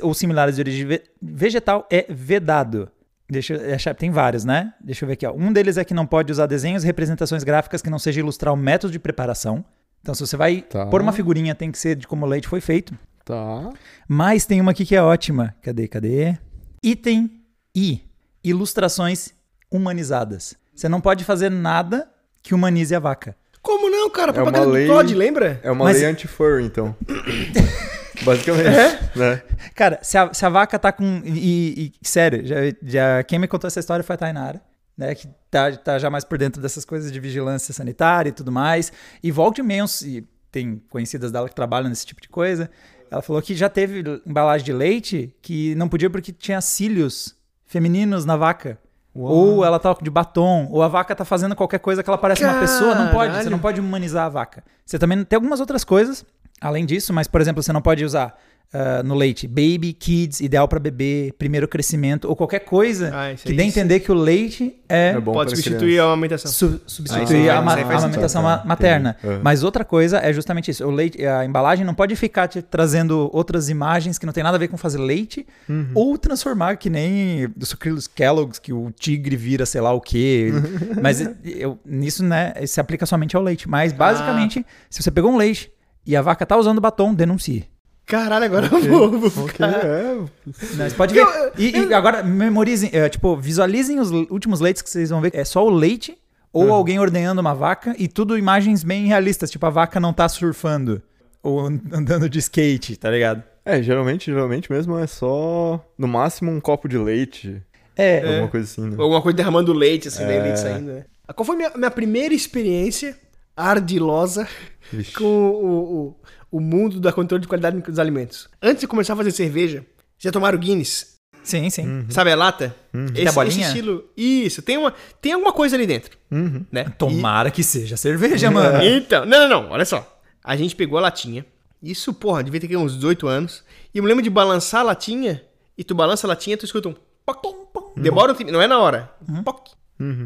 [0.03, 2.89] ou similares de origem ve- vegetal é vedado.
[3.31, 4.73] Deixa eu achar, tem vários, né?
[4.81, 5.33] Deixa eu ver aqui, ó.
[5.33, 8.53] Um deles é que não pode usar desenhos e representações gráficas que não seja ilustrar
[8.53, 9.65] o método de preparação.
[10.03, 10.85] Então, se você vai Tá.
[10.87, 12.93] pôr uma figurinha, tem que ser de como o leite foi feito.
[13.25, 13.73] Tá.
[14.09, 15.55] Mas tem uma aqui que é ótima.
[15.63, 16.37] Cadê, cadê?
[16.83, 17.41] Item
[17.75, 18.03] I.
[18.43, 19.31] Ilustrações
[19.71, 20.55] humanizadas.
[20.75, 22.09] Você não pode fazer nada
[22.43, 23.35] que humanize a vaca.
[23.63, 24.31] Como não, cara?
[24.31, 25.61] É uma Propaganda lei- do Todd, lembra?
[25.63, 26.95] É uma Mas- lei anti-furry, então.
[28.23, 28.69] Basicamente,
[29.17, 29.43] né?
[29.75, 31.23] Cara, se a, se a vaca tá com.
[31.25, 34.63] E, e- sério, já, já- quem me contou essa história foi a Tainara,
[34.97, 35.15] né?
[35.15, 38.93] Que tá, tá já mais por dentro dessas coisas de vigilância sanitária e tudo mais.
[39.23, 40.23] E volte meia, e
[40.53, 42.71] tem conhecidas dela que trabalham nesse tipo de coisa.
[43.15, 48.25] Ela falou que já teve embalagem de leite que não podia porque tinha cílios femininos
[48.25, 48.79] na vaca.
[49.15, 52.45] Ou ela tá de batom, ou a vaca tá fazendo qualquer coisa que ela parece
[52.45, 53.51] uma pessoa, não pode, você Caralho.
[53.51, 54.65] não pode humanizar a vaca.
[54.85, 56.27] Você também tem algumas outras coisas
[56.61, 58.37] além disso, mas por exemplo, você não pode usar
[58.73, 63.53] ah, no leite baby, kids, ideal para bebê, primeiro crescimento ou qualquer coisa Ah, que
[63.53, 66.51] dê a entender que o leite é, É bom Pode substituir a amamentação.
[66.51, 69.17] su- Ah, substituir isso a, ma- a amamentação Tá, materna.
[69.23, 69.41] Uhum.
[69.43, 70.85] Mas outra coisa é justamente isso.
[70.85, 74.57] O leite, a embalagem não pode ficar te trazendo outras imagens que não tem nada
[74.57, 75.91] a ver com fazer leite Uhum.
[75.95, 80.51] ou transformar que nem do sucrilhos Kellogg's que o tigre vira sei lá o quê.
[81.01, 83.69] Mas eu, nisso, né, se aplica somente ao leite.
[83.69, 85.71] Mas basicamente, se você pegou um leite
[86.07, 87.67] e a vaca tá usando batom, denuncie.
[88.07, 89.19] Caralho, agora eu vou.
[89.19, 90.17] vou Ok, ficar- é.
[90.47, 91.27] Você pode ver.
[91.59, 95.31] E, e agora, memorizem, é, tipo, visualizem os últimos leites que vocês vão ver.
[95.35, 96.17] É só o leite
[96.53, 99.51] ou alguém ordenhando uma vaca e tudo imagens bem realistas.
[99.51, 101.03] Tipo, a vaca não tá surfando
[101.43, 103.43] ou an- andando de skate, tá ligado?
[103.65, 107.63] É, geralmente, geralmente mesmo é só, no máximo, um copo de leite.
[107.97, 108.97] É, Alguma coisa assim, né?
[108.99, 110.43] Alguma coisa derramando leite, assim, daí É.
[110.43, 111.05] leite saindo, né?
[111.35, 113.17] Qual foi a minha, minha primeira experiência
[113.57, 114.47] ardilosa
[114.93, 115.13] Vixe.
[115.15, 115.67] com o,
[116.09, 116.17] o,
[116.55, 118.49] o mundo da controle de qualidade dos alimentos?
[118.63, 119.85] Antes de começar a fazer cerveja,
[120.17, 121.15] já tomaram Guinness?
[121.43, 122.07] sim, sim.
[122.11, 122.75] Sabe a lata?
[123.13, 123.67] Tem a bolinha?
[123.67, 124.05] estilo.
[124.17, 126.17] Isso, tem, uma, tem alguma coisa ali dentro.
[126.31, 126.65] Uhum.
[126.71, 126.85] Né?
[126.97, 128.83] Tomara que seja cerveja, mano.
[128.85, 130.21] E- então, não, não, não, olha só.
[130.45, 131.45] A gente pegou a latinha.
[131.83, 133.65] Isso, porra, devia ter uns 18 anos.
[133.93, 135.43] E eu me lembro de balançar a latinha.
[135.77, 136.95] E tu balança a latinha, tu escuta um.
[137.27, 137.43] Poc,
[137.73, 137.93] pom.
[137.97, 139.11] Demora um tempo, não é na hora.
[139.45, 139.71] Poc.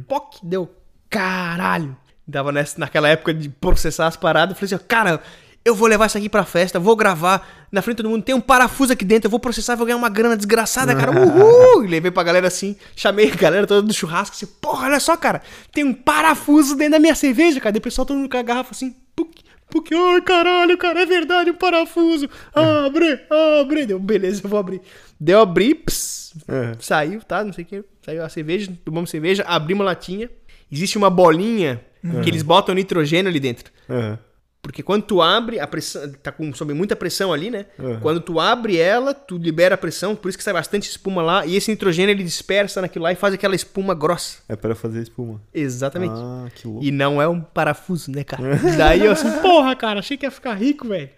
[0.06, 0.70] Poc, deu.
[1.08, 1.96] Caralho.
[2.30, 4.54] Tava nessa, naquela época de processar as paradas.
[4.54, 5.20] Eu falei assim, ó, cara,
[5.68, 8.22] eu vou levar isso aqui pra festa, vou gravar na frente de todo mundo.
[8.22, 11.10] Tem um parafuso aqui dentro, eu vou processar, vou ganhar uma grana desgraçada, cara.
[11.20, 11.80] Uhul!
[11.86, 15.42] Levei pra galera assim, chamei a galera toda do churrasco assim, porra, olha só, cara,
[15.72, 17.76] tem um parafuso dentro da minha cerveja, cara.
[17.76, 19.30] E o pessoal todo mundo com a garrafa assim, puc,
[19.70, 22.28] Porque, ai, caralho, cara, é verdade, um parafuso.
[22.54, 23.20] Abre,
[23.60, 23.84] abre.
[23.86, 24.80] Deu, beleza, eu vou abrir.
[25.20, 26.72] Deu abrir, ps, É.
[26.80, 27.44] saiu, tá?
[27.44, 27.84] Não sei o que.
[28.02, 30.30] Saiu a cerveja, tomamos cerveja, abrimos a latinha.
[30.72, 31.80] Existe uma bolinha
[32.22, 33.70] que eles botam nitrogênio ali dentro.
[33.90, 34.16] É.
[34.60, 36.10] Porque quando tu abre, a pressão.
[36.22, 37.66] Tá com, sob muita pressão ali, né?
[37.78, 38.00] Uhum.
[38.00, 41.46] Quando tu abre ela, tu libera a pressão, por isso que sai bastante espuma lá.
[41.46, 44.38] E esse nitrogênio ele dispersa naquilo lá e faz aquela espuma grossa.
[44.48, 45.40] É pra fazer espuma.
[45.54, 46.14] Exatamente.
[46.16, 46.84] Ah, que louco.
[46.84, 48.56] E não é um parafuso, né, cara?
[48.76, 51.10] Daí eu assim, porra, cara, achei que ia ficar rico, velho.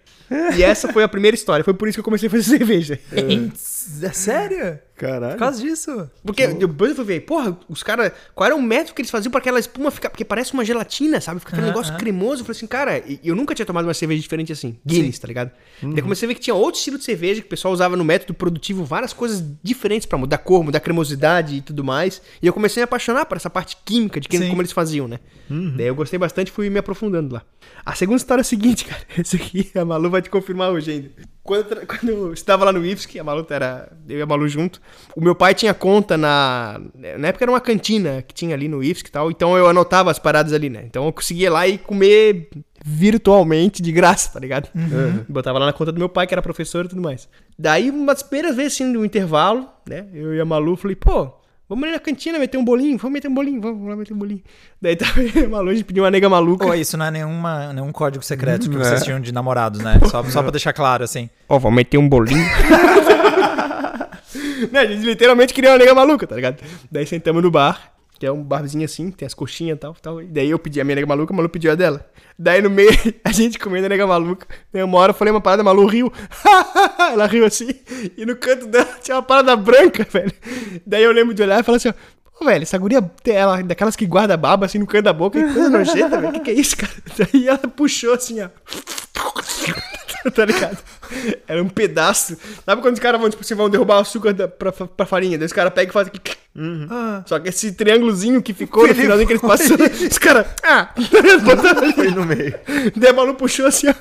[0.55, 1.63] E essa foi a primeira história.
[1.63, 2.99] Foi por isso que eu comecei a fazer cerveja.
[4.01, 4.79] É sério?
[5.01, 5.33] Caralho.
[5.33, 6.07] Por causa disso?
[6.23, 8.11] Porque depois eu fui ver, porra, os caras.
[8.35, 10.11] Qual era o método que eles faziam pra aquela espuma ficar.
[10.11, 11.39] Porque parece uma gelatina, sabe?
[11.39, 11.97] Fica aquele Ah, negócio ah.
[11.97, 12.41] cremoso.
[12.41, 14.77] Eu falei assim, cara, eu nunca tinha tomado uma cerveja diferente assim.
[14.85, 15.49] Guinness, tá ligado?
[15.81, 18.05] Daí comecei a ver que tinha outro estilo de cerveja que o pessoal usava no
[18.05, 22.21] método produtivo, várias coisas diferentes pra mudar cor, mudar cremosidade e tudo mais.
[22.39, 24.49] E eu comecei a me apaixonar por essa parte química de que, Sim.
[24.49, 25.19] como eles faziam, né?
[25.49, 27.41] Daí eu gostei bastante e fui me aprofundando lá.
[27.83, 29.01] A segunda história é a seguinte, cara.
[29.17, 31.09] Esse aqui a Malu vai te confirmar hoje ainda.
[31.43, 33.91] Quando, quando eu estava lá no IFSC, a Malu era.
[34.07, 34.81] Eu e a Malu junto.
[35.15, 36.79] O meu pai tinha conta na.
[36.95, 39.31] Na época era uma cantina que tinha ali no IFSC e tal.
[39.31, 40.83] Então eu anotava as paradas ali, né?
[40.85, 42.49] Então eu conseguia ir lá e comer
[42.83, 44.69] virtualmente de graça, tá ligado?
[45.27, 47.27] Botava lá na conta do meu pai, que era professor e tudo mais.
[47.57, 50.07] Daí, umas primeiras vezes assim, no intervalo, né?
[50.13, 51.40] Eu e a Malu falei, pô.
[51.71, 54.17] Vamos ali na cantina meter um bolinho, vamos meter um bolinho, vamos lá meter um
[54.17, 54.41] bolinho.
[54.81, 56.67] Daí tava eu e a Malu, a gente pediu uma nega maluca.
[56.67, 59.05] Pô, isso não é nenhuma, nenhum código secreto que Hum, vocês é.
[59.05, 59.97] tinham de namorados, né?
[60.09, 61.29] Só, só pra deixar claro, assim.
[61.47, 62.43] Ó, vamos meter um bolinho.
[64.69, 66.61] né, a gente literalmente queria uma nega maluca, tá ligado?
[66.91, 70.21] Daí sentamos no bar, que é um barzinho assim, tem as coxinhas e tal, tal.
[70.21, 72.07] E daí eu pedi a minha nega maluca, a Malu pediu a dela.
[72.37, 72.91] Daí no meio,
[73.25, 74.45] a gente comendo a nega maluca.
[74.71, 76.13] Daí uma hora eu falei uma parada, a Malu riu.
[77.11, 77.69] Ela riu assim.
[78.15, 80.31] E no canto dela tinha uma parada branca, velho.
[80.85, 81.93] Daí eu lembro de olhar e falar assim, ó.
[82.37, 85.51] Pô, velho, essa guria, ela, daquelas que guarda baba assim no canto da boca, que
[85.51, 86.33] coisa nojenta, velho.
[86.33, 86.93] Que que é isso, cara?
[87.17, 88.49] Daí ela puxou assim, ó.
[90.33, 90.77] tá ligado?
[91.47, 92.37] Era um pedaço.
[92.65, 95.37] Sabe quando os caras vão, tipo, assim, vão derrubar o açúcar da, pra, pra farinha?
[95.37, 96.35] Daí os caras pegam e fazem aqui.
[96.53, 100.47] Ah, Só que esse triângulozinho que ficou no finalzinho que eles passaram, os caras.
[100.61, 100.89] Ah!
[100.93, 101.93] Ali.
[101.93, 102.59] Foi no meio.
[102.93, 103.93] Daí a Malu puxou assim, ó.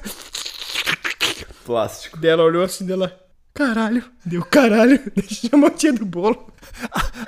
[1.64, 2.18] Plástico.
[2.18, 3.16] Daí ela olhou assim dela.
[3.54, 4.98] Caralho, deu caralho.
[5.14, 6.52] Deixa a tia do bolo.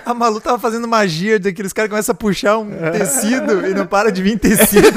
[0.04, 4.10] a Malu tava fazendo magia daqueles caras começam a puxar um tecido e não para
[4.10, 4.88] de vir tecido.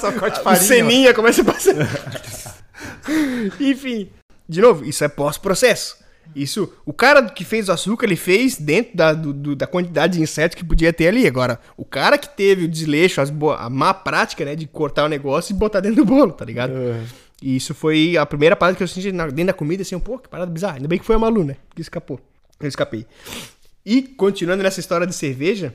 [0.00, 0.62] Só corte A farinha.
[0.62, 1.74] ceninha começa a passar.
[3.60, 4.08] Enfim.
[4.48, 5.96] De novo, isso é pós-processo.
[6.36, 10.14] Isso, o cara que fez o açúcar, ele fez dentro da, do- do- da quantidade
[10.18, 11.26] de insetos que podia ter ali.
[11.26, 15.08] Agora, o cara que teve o desleixo, as a má prática, né, de cortar o
[15.08, 16.72] negócio e botar dentro do bolo, tá ligado?
[17.42, 20.18] E isso foi a primeira parada que eu senti na- dentro da comida, assim, pô,
[20.18, 20.76] que parada bizarra.
[20.76, 22.20] Ainda bem que foi a Malu, né, que escapou.
[22.60, 23.06] Eu escapei.
[23.84, 25.74] E, continuando nessa história de cerveja,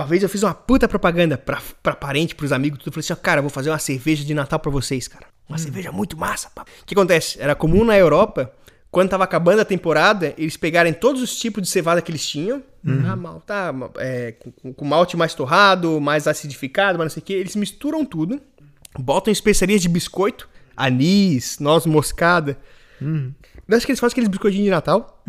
[0.00, 2.88] uma vez eu fiz uma puta propaganda pra, pra parente, pros amigos, tudo.
[2.88, 5.26] Eu falei assim, ó, cara, eu vou fazer uma cerveja de Natal pra vocês, cara.
[5.48, 6.62] Uma cerveja muito massa, pá.
[6.62, 7.40] O que acontece?
[7.40, 8.50] Era comum na Europa,
[8.90, 12.62] quando tava acabando a temporada, eles pegarem todos os tipos de cevada que eles tinham.
[12.86, 17.24] Ah, mal, tá, é, com, com- malte mais torrado, mais acidificado, mas não sei o
[17.26, 17.32] que.
[17.32, 18.40] Eles misturam tudo,
[18.98, 22.58] botam especiarias de biscoito, anis, noz moscada.
[23.70, 25.22] Acho que eles fazem aqueles biscoitinhos de Natal.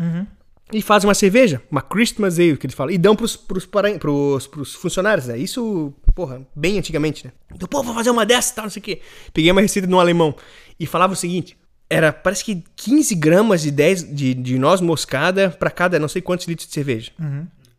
[0.72, 2.92] E fazem uma cerveja, uma Christmas Ale, que eles falam.
[2.92, 5.38] E dão pros, pros, paran- pros, pros funcionários, né?
[5.38, 7.32] Isso, porra, bem antigamente, né?
[7.54, 9.00] Então, pô, vou fazer uma dessa tal, não sei o quê.
[9.32, 10.34] Peguei uma receita de um alemão
[10.78, 11.56] e falava o seguinte:
[11.88, 16.20] era, parece que 15 gramas de, 10, de, de noz moscada pra cada não sei
[16.20, 17.12] quantos litros de cerveja.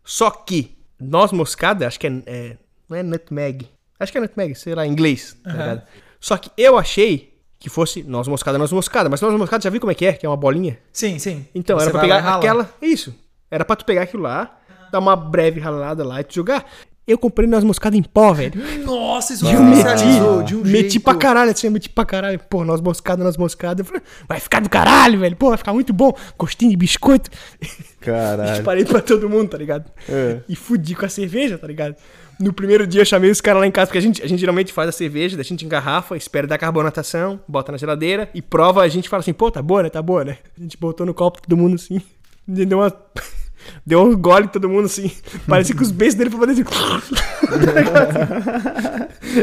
[0.03, 2.57] Só que noz moscada, acho que é, é-
[2.89, 3.67] Não é nutmeg.
[3.99, 5.81] Acho que é nutmeg, sei lá, em inglês, tá ligado?
[6.21, 9.09] Só que eu achei que fosse noz moscada, noz moscada.
[9.09, 10.13] Mas noz moscada, já viu como é que é?
[10.13, 10.77] Que é uma bolinha?
[10.91, 11.45] Sim, sim.
[11.55, 12.69] Então, Você era pra pegar aquela.
[12.81, 13.15] Isso.
[13.49, 14.57] Era pra tu pegar aquilo lá,
[14.91, 16.65] dar uma breve ralada lá e tu jogar.
[17.07, 18.51] Eu comprei noz moscada em pó, velho.
[18.83, 21.03] Nossa, isso E eu comercializou de um meti, meti jeito.
[21.05, 22.37] pra caralho, assim, eu meti pra caralho.
[22.49, 23.79] Pô, noz moscada, noz moscada.
[23.79, 25.33] Eu falei, vai ficar do caralho, velho.
[25.37, 26.13] Pô, vai ficar muito bom.
[26.37, 27.31] Gostinho de biscoito.
[28.01, 28.51] Caralho.
[28.55, 29.89] Disparei pra todo mundo, tá ligado?
[30.09, 30.41] É.
[30.49, 31.95] E fudi com a cerveja, tá ligado?
[32.39, 34.39] No primeiro dia eu chamei os caras lá em casa, porque a gente, a gente
[34.39, 38.81] geralmente faz a cerveja, a gente engarrafa, espera dar carbonatação, bota na geladeira e prova,
[38.83, 39.89] a gente fala assim, pô, tá boa, né?
[39.89, 40.37] Tá boa, né?
[40.57, 42.01] A gente botou no copo todo mundo assim.
[42.47, 42.93] e Deu uma.
[43.85, 45.11] Deu um gole em todo mundo assim.
[45.47, 46.71] Parecia que os beijos dele foram fazer assim.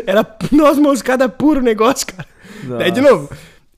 [0.07, 2.26] Era noz moscada puro o negócio, cara.
[2.78, 3.28] Daí, de novo,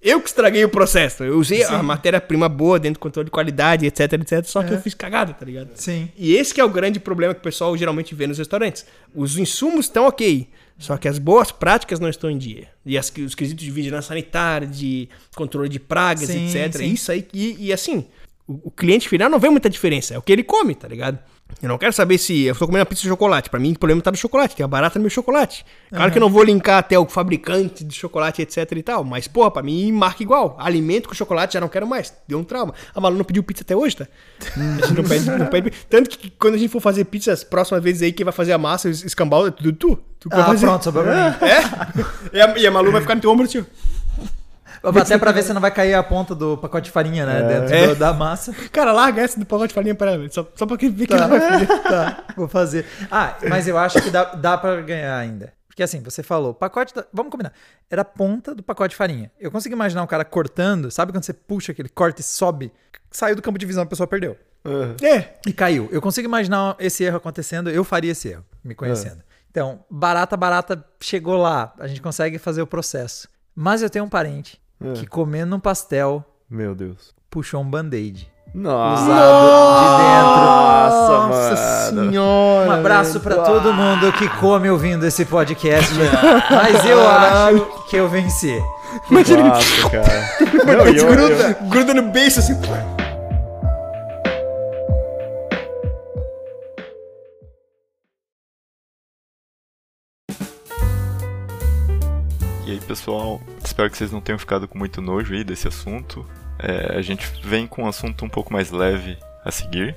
[0.02, 1.24] eu que estraguei o processo.
[1.24, 4.44] Eu usei a matéria-prima boa dentro do controle de qualidade, etc, etc.
[4.44, 5.70] Só que eu fiz cagada, tá ligado?
[5.74, 6.08] Sim.
[6.16, 8.86] E esse que é o grande problema que o pessoal geralmente vê nos restaurantes.
[9.14, 12.68] Os insumos estão ok, só que as boas práticas não estão em dia.
[12.84, 16.78] E as, os quesitos de vigilância sanitária, de controle de pragas, Sim, etc.
[16.78, 16.92] sim.
[16.92, 17.26] Isso aí.
[17.32, 18.06] E, e assim,
[18.48, 21.18] O, o cliente final não vê muita diferença, é o que ele come, tá ligado?
[21.62, 23.48] Eu não quero saber se eu tô comendo uma pizza de chocolate.
[23.48, 25.64] Pra mim, o problema tá no chocolate, tem a barata no meu chocolate.
[25.88, 29.02] Claro que eu não vou linkar até o fabricante de chocolate, etc e tal.
[29.04, 30.54] Mas, porra, pra mim, marca igual.
[30.60, 32.12] Alimento com chocolate já não quero mais.
[32.28, 32.74] Deu um trauma.
[32.94, 34.06] A Malu não pediu pizza até hoje, tá?
[34.82, 35.72] A gente não pede, não pede.
[35.88, 38.58] Tanto que quando a gente for fazer pizzas, próximas vezes aí, quem vai fazer a
[38.58, 39.98] massa, escambau, é tudo tu.
[40.20, 40.66] Tu Ah, fazer.
[40.66, 41.36] pronto, sobrou pra mim.
[41.46, 42.36] É?
[42.36, 43.64] E a, e a Malu vai ficar no teu ombro, tio.
[44.94, 47.42] Até pra ver se não vai cair a ponta do pacote de farinha, né?
[47.42, 47.86] Dentro É.
[47.88, 48.52] do- da massa.
[48.72, 50.32] Cara, larga essa do pacote de farinha pra velho.
[50.32, 51.66] Só, só pra que ver que ela vai fazer.
[51.82, 52.86] tá, vou fazer.
[53.10, 55.52] Ah, mas eu acho que dá, dá pra ganhar ainda.
[55.66, 57.52] Porque assim, você falou, pacote da, Vamos combinar.
[57.90, 59.30] Era a ponta do pacote de farinha.
[59.38, 62.72] Eu consigo imaginar um cara cortando, sabe quando você puxa aquele corte e sobe?
[63.10, 64.36] Saiu do campo de visão, a pessoa perdeu.
[65.02, 65.34] É.
[65.46, 65.88] E caiu.
[65.92, 69.22] Eu consigo imaginar esse erro acontecendo, eu faria esse erro, me conhecendo.
[69.50, 73.28] Então, barata, barata, chegou lá, a gente consegue fazer o processo.
[73.54, 74.60] Mas eu tenho um parente
[74.94, 77.14] que comendo um pastel Meu Deus.
[77.30, 78.30] puxou um band-aid.
[78.54, 79.16] Nossa, Usado
[81.28, 82.10] Nossa, mano.
[82.10, 82.68] senhora.
[82.68, 85.92] Um abraço pra todo mundo que come ouvindo esse podcast.
[86.50, 88.58] Mas eu acho que eu venci.
[89.10, 90.28] Nossa, cara.
[90.64, 92.54] Não, eu- gruda, eu- gruda no beiço assim.
[102.96, 106.24] Pessoal, espero que vocês não tenham ficado com muito nojo aí desse assunto.
[106.58, 109.94] É, a gente vem com um assunto um pouco mais leve a seguir.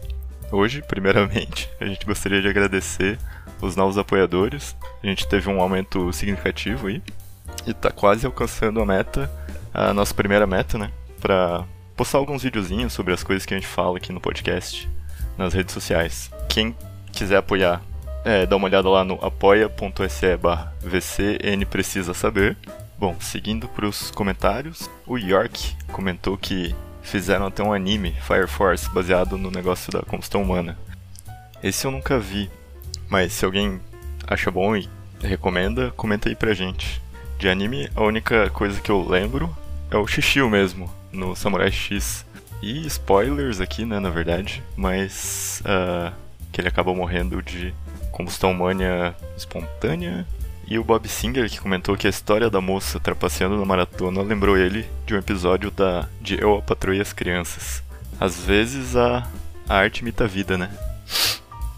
[0.51, 3.17] Hoje, primeiramente, a gente gostaria de agradecer
[3.61, 4.75] os novos apoiadores.
[5.01, 7.01] A gente teve um aumento significativo aí
[7.65, 9.31] e tá quase alcançando a meta,
[9.73, 10.91] a nossa primeira meta, né?
[11.21, 11.63] Pra
[11.95, 14.89] postar alguns videozinhos sobre as coisas que a gente fala aqui no podcast,
[15.37, 16.29] nas redes sociais.
[16.49, 16.75] Quem
[17.13, 17.81] quiser apoiar
[18.25, 22.57] é, dá uma olhada lá no apoia.se barra VCN Precisa Saber.
[22.99, 28.89] Bom, seguindo para os comentários, o York comentou que fizeram até um anime, Fire Force,
[28.89, 30.77] baseado no negócio da combustão humana.
[31.63, 32.51] Esse eu nunca vi,
[33.07, 33.79] mas se alguém
[34.27, 34.89] acha bom e
[35.21, 37.01] recomenda, comenta aí pra gente.
[37.37, 39.55] De anime, a única coisa que eu lembro
[39.89, 42.25] é o Shishio mesmo, no Samurai X.
[42.61, 46.11] E spoilers aqui, né, na verdade, mas ah,
[46.51, 47.73] que ele acabou morrendo de
[48.11, 50.27] combustão humana espontânea.
[50.69, 54.55] E o Bob Singer, que comentou que a história da moça trapaceando na maratona lembrou
[54.55, 57.81] ele de um episódio da, de Eu, a e as Crianças.
[58.19, 59.27] Às vezes a,
[59.67, 60.69] a arte imita a vida, né?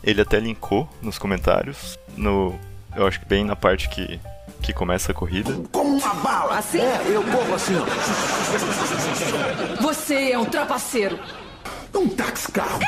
[0.04, 2.60] Ele até linkou nos comentários, no,
[2.94, 4.20] eu acho que bem na parte que,
[4.62, 5.54] que começa a corrida.
[5.72, 6.58] Como uma bala.
[6.58, 6.80] Assim?
[6.82, 7.86] É, eu corro assim, ó.
[9.82, 11.18] Você é um trapaceiro.
[11.96, 12.80] Um táxi-carro.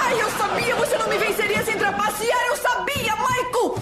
[0.00, 0.74] Ai, eu sabia!
[0.76, 2.46] Você não me venceria sem trapacear!
[2.48, 3.07] Eu sabia,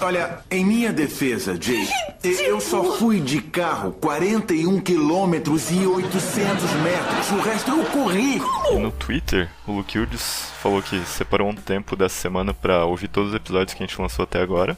[0.01, 1.89] Olha, em minha defesa, Jay,
[2.22, 7.31] eu só fui de carro 41 quilômetros e 800 metros.
[7.33, 8.41] O resto eu corri.
[8.70, 13.09] E no Twitter, o Luke Hughes falou que separou um tempo dessa semana pra ouvir
[13.09, 14.77] todos os episódios que a gente lançou até agora.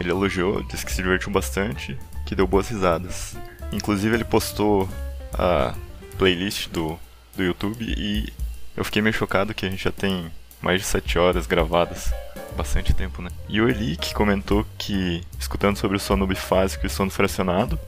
[0.00, 1.96] Ele elogiou, disse que se divertiu bastante,
[2.26, 3.36] que deu boas risadas.
[3.72, 4.88] Inclusive ele postou
[5.34, 5.74] a
[6.18, 6.98] playlist do,
[7.36, 8.32] do YouTube e
[8.76, 12.12] eu fiquei meio chocado que a gente já tem mais de 7 horas gravadas.
[12.56, 13.30] Bastante tempo, né?
[13.48, 17.78] E o Eli, que comentou que, escutando sobre o sono bifásico e sono fracionado,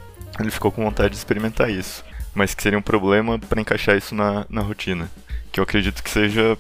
[0.41, 2.05] ele ficou com vontade de experimentar isso,
[2.35, 5.11] mas que seria um problema para encaixar isso na, na rotina.
[5.53, 6.59] Que eu acredito que seja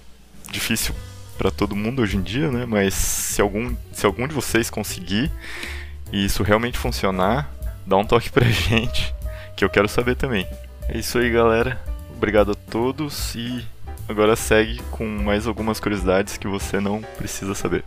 [0.51, 0.95] difícil
[1.37, 2.65] para todo mundo hoje em dia, né?
[2.67, 5.31] Mas se algum, se algum de vocês conseguir
[6.13, 7.51] e isso realmente funcionar,
[7.87, 9.15] dá um toque pra gente,
[9.57, 10.47] que eu quero saber também.
[10.89, 11.81] É isso aí, galera.
[12.17, 13.65] Obrigado a todos e
[14.09, 17.85] agora segue com mais algumas curiosidades que você não precisa saber.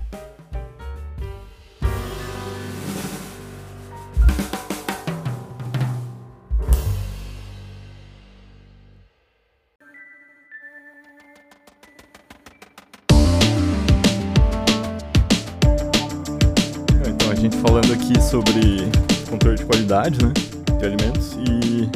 [17.07, 18.89] Então, a gente falando aqui sobre
[19.29, 20.33] controle de qualidade, né?
[20.79, 21.33] De alimentos.
[21.33, 21.89] E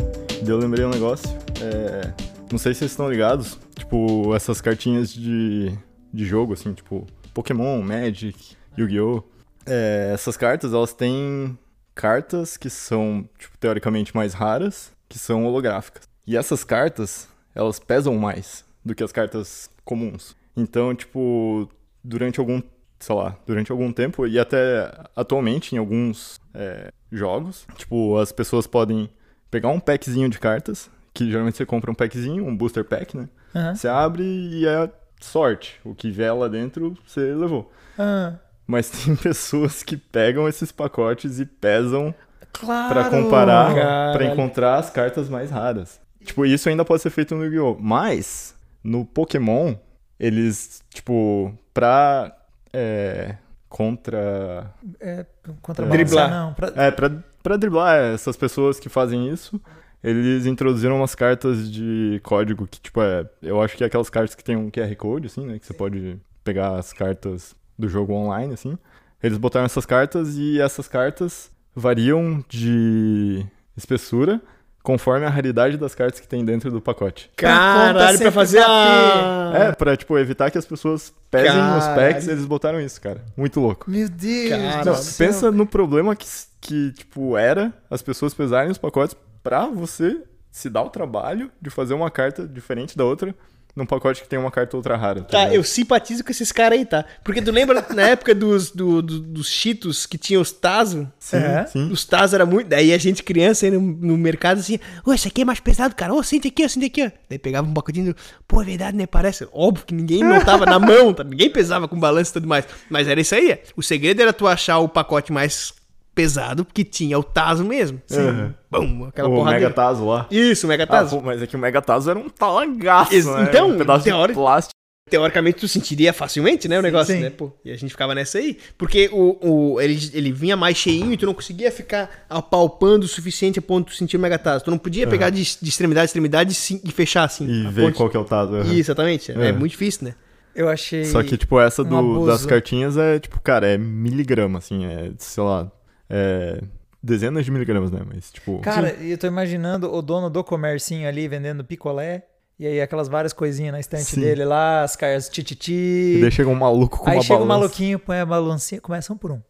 [0.47, 1.29] eu lembrei um negócio.
[1.61, 3.57] é, Não sei se vocês estão ligados.
[3.75, 5.71] Tipo, essas cartinhas de,
[6.13, 9.23] de jogo, assim, tipo Pokémon, Magic, Yu-Gi-Oh!
[9.65, 11.57] É, essas cartas, elas têm
[11.95, 16.03] cartas que são, tipo, teoricamente mais raras, que são holográficas.
[16.27, 20.35] E essas cartas, elas pesam mais do que as cartas comuns.
[20.55, 21.69] Então, tipo,
[22.03, 22.61] durante algum,
[22.99, 28.67] sei lá, durante algum tempo e até atualmente em alguns é, jogos, tipo, as pessoas
[28.67, 29.09] podem
[29.49, 33.27] pegar um packzinho de cartas, que geralmente você compra um packzinho, um booster pack, né?
[33.55, 33.75] Aham.
[33.75, 34.89] Você abre e é
[35.19, 35.79] sorte.
[35.83, 37.71] O que vier lá dentro, você levou.
[37.97, 38.33] Ah,
[38.65, 42.13] Mas tem pessoas que pegam esses pacotes e pesam
[42.53, 42.93] claro.
[42.93, 44.25] pra comparar, pra caralho.
[44.33, 45.99] encontrar as cartas mais raras.
[46.23, 47.77] Tipo, isso ainda pode ser feito no Yu-Gi-Oh!
[47.79, 49.75] Mas, no Pokémon,
[50.19, 52.31] eles, tipo, pra.
[52.71, 53.35] É,
[53.67, 54.71] contra.
[54.99, 55.25] É,
[55.61, 56.29] contra Driblar.
[56.29, 59.59] Não, pra- É, pra, pra driblar essas pessoas que fazem isso,
[60.03, 63.25] eles introduziram umas cartas de código que, tipo, é.
[63.41, 65.59] Eu acho que é aquelas cartas que tem um QR Code, assim, né?
[65.59, 68.77] Que você pode pegar as cartas do jogo online, assim.
[69.21, 73.45] Eles botaram essas cartas e essas cartas variam de
[73.77, 74.41] espessura
[74.83, 77.29] conforme a raridade das cartas que tem dentro do pacote.
[77.35, 79.51] Caralho, pra fazer a...
[79.53, 81.95] É, pra, tipo, evitar que as pessoas pesem os Caralho.
[81.95, 83.23] packs, eles botaram isso, cara.
[83.37, 83.89] Muito louco.
[83.89, 84.49] Meu Deus
[84.83, 86.25] Não, pensa no problema que,
[86.59, 90.21] que, tipo, era as pessoas pesarem os pacotes pra você
[90.51, 93.33] se dar o trabalho de fazer uma carta diferente da outra
[93.73, 95.21] num pacote que tem uma carta ultra rara.
[95.21, 95.53] Tá, ligado?
[95.55, 97.05] eu simpatizo com esses caras aí, tá?
[97.23, 101.09] Porque tu lembra na época dos, do, do- dos Cheetos que tinha os Tazo?
[101.17, 101.65] Sim, É.
[101.67, 101.89] sim.
[101.89, 102.67] Os Tazo era muito.
[102.67, 105.95] Daí a gente, criança, aí no, no mercado assim, ô, esse aqui é mais pesado,
[105.95, 106.13] cara.
[106.13, 107.11] Ô, sente aqui, ó, sente aqui, ó.
[107.29, 108.13] Daí pegava um pacotinho,
[108.45, 109.07] pô, é verdade, né?
[109.07, 109.47] Parece.
[109.53, 111.23] Óbvio que ninguém notava na mão, tá?
[111.23, 112.65] Ninguém pesava com balanço e tudo mais.
[112.89, 113.57] Mas era isso aí.
[113.77, 115.73] O segredo era tu achar o pacote mais
[116.13, 118.01] pesado, porque tinha o Tazo mesmo.
[118.05, 118.19] Sim.
[118.21, 118.53] Uhum.
[118.69, 119.65] Bum, aquela o porradeira.
[119.69, 120.27] Mega Tazo lá.
[120.29, 121.17] Isso, o Mega Ah, Tazo.
[121.17, 123.43] pô, mas é que o Mega Tazo era um talagaço, Ex- né?
[123.49, 124.71] então, um pedaço teori- de plástico.
[125.09, 127.21] teoricamente tu sentiria facilmente, né, o negócio, sim.
[127.21, 127.51] né, pô.
[127.65, 129.37] E a gente ficava nessa aí, porque o,
[129.75, 133.61] o ele, ele vinha mais cheinho e tu não conseguia ficar apalpando o suficiente a
[133.61, 134.63] ponto de tu sentir o megatazo.
[134.63, 137.45] Tu não podia pegar de, de extremidade a extremidade e, sim- e fechar assim.
[137.45, 137.97] E ver ponte.
[137.97, 138.53] qual que é o Tazo.
[138.53, 138.61] uhum.
[138.63, 139.31] Isso, exatamente.
[139.33, 139.47] É.
[139.49, 139.51] É.
[139.51, 140.15] muito difícil, né?
[140.55, 141.05] Eu achei.
[141.05, 145.43] Só que, tipo, essa do, das cartinhas é, tipo, cara, é miligrama, assim, é, sei
[145.43, 145.71] lá,
[146.11, 146.61] é
[147.01, 148.01] dezenas de miligramas, né?
[148.05, 148.59] Mas, tipo...
[148.59, 152.27] Cara, eu tô imaginando o dono do comercinho ali vendendo picolé.
[152.59, 154.21] E aí aquelas várias coisinhas na estante Sim.
[154.21, 155.73] dele lá, as caras tititi.
[156.17, 157.59] E daí chega um maluco com Aí uma chega o balança.
[157.59, 159.41] maluquinho, põe a balancinha, começa um por um.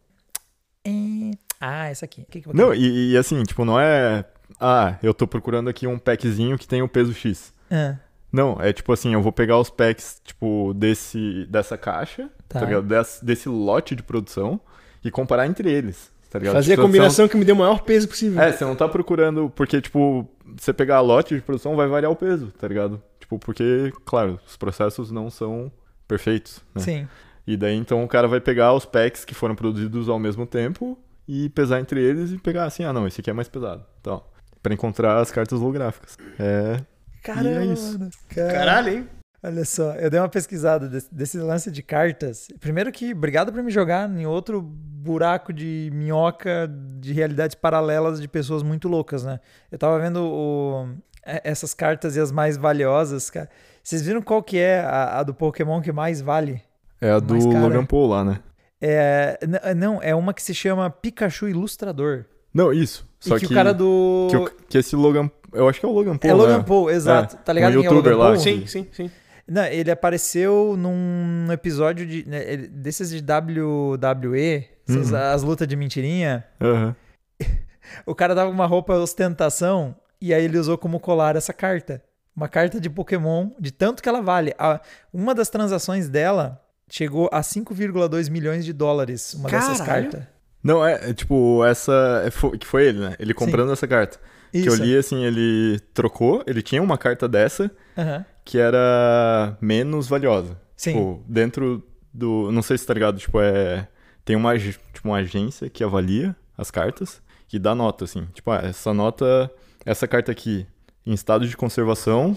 [0.82, 2.22] É, Ah, essa aqui.
[2.22, 4.24] O que que Não, e, e assim, tipo, não é...
[4.58, 7.52] Ah, eu tô procurando aqui um packzinho que tem o peso X.
[7.70, 7.96] Ah,
[8.32, 12.80] Não, é tipo assim, eu vou pegar os packs, tipo, desse, dessa caixa, tá, Tá.
[12.80, 14.58] Desse, desse lote de produção
[15.04, 16.54] e comparar entre eles, tá ligado?
[16.54, 18.40] Fazer a Tipo, combinação que me dê o maior peso possível.
[18.40, 20.26] É, você não tá procurando, porque, tipo,
[20.58, 23.02] você pegar lote de produção vai variar o peso, tá ligado?
[23.20, 25.70] Tipo, porque, claro, os processos não são
[26.08, 26.80] perfeitos, né?
[26.82, 27.08] Sim.
[27.46, 30.98] E daí, então, o cara vai pegar os packs que foram produzidos ao mesmo tempo
[31.28, 34.22] e pesar entre eles e pegar assim, ah, não, esse aqui é mais pesado, então,
[34.62, 36.16] pra encontrar as cartas holográficas.
[36.38, 36.80] É...
[37.22, 37.98] Caramba, E é isso.
[38.34, 39.08] Caralho, hein?
[39.44, 42.46] Olha só, eu dei uma pesquisada desse, desse lance de cartas.
[42.60, 46.70] Primeiro que, obrigado por me jogar em outro buraco de minhoca
[47.00, 49.40] de realidades paralelas de pessoas muito loucas, né?
[49.70, 50.88] Eu tava vendo o-
[51.26, 53.48] é- essas cartas e as mais valiosas, cara.
[53.82, 56.62] Vocês viram qual que é a, a do Pokémon que mais vale?
[57.00, 58.38] É a do Mas, cara, Logan Paul lá, né?
[58.80, 62.24] É, n- não, é uma que se chama Pikachu Ilustrador.
[62.54, 63.04] Não, isso.
[63.18, 64.28] Só e que, o cara do...
[64.30, 65.28] que, que esse Logan.
[65.52, 66.30] Eu acho que é o Logan Paul.
[66.30, 66.64] É Logan né?
[66.64, 67.34] Paul, exato.
[67.36, 68.26] É, Tá ligado um é youtuber Logan lá.
[68.34, 68.38] Paul?
[68.40, 69.10] Sim, sim, sim.
[69.48, 75.16] Não, ele apareceu num episódio de, né, desses de WWE, Uhum.
[75.32, 76.44] as lutas de mentirinha.
[76.60, 76.94] Aham.
[78.06, 82.02] O cara dava uma roupa ostentação e aí ele usou como colar essa carta.
[82.34, 84.54] Uma carta de Pokémon, de tanto que ela vale.
[84.58, 84.80] A-
[85.12, 90.10] uma das transações dela chegou a 5,2 milhões de dólares, uma dessas Caralho.
[90.10, 90.26] cartas.
[90.62, 92.22] Não, é, é, tipo, essa.
[92.24, 93.16] é, fo- que foi ele, né?
[93.18, 94.18] Ele comprando essa carta.
[94.52, 94.82] Que eu Isso.
[94.82, 98.24] li assim, ele trocou, ele tinha uma carta dessa Aham.
[98.44, 100.60] Que era menos valiosa.
[100.76, 100.92] Sim.
[100.92, 101.82] Tipo, dentro
[102.12, 102.50] do.
[102.52, 103.88] Não sei se tá ligado, tipo, é.
[104.24, 107.20] Tem uma, tipo, uma agência que avalia as cartas
[107.52, 108.26] e dá nota, assim.
[108.32, 109.50] Tipo, ah, essa nota.
[109.84, 110.64] Essa carta aqui,
[111.04, 112.36] em estado de conservação,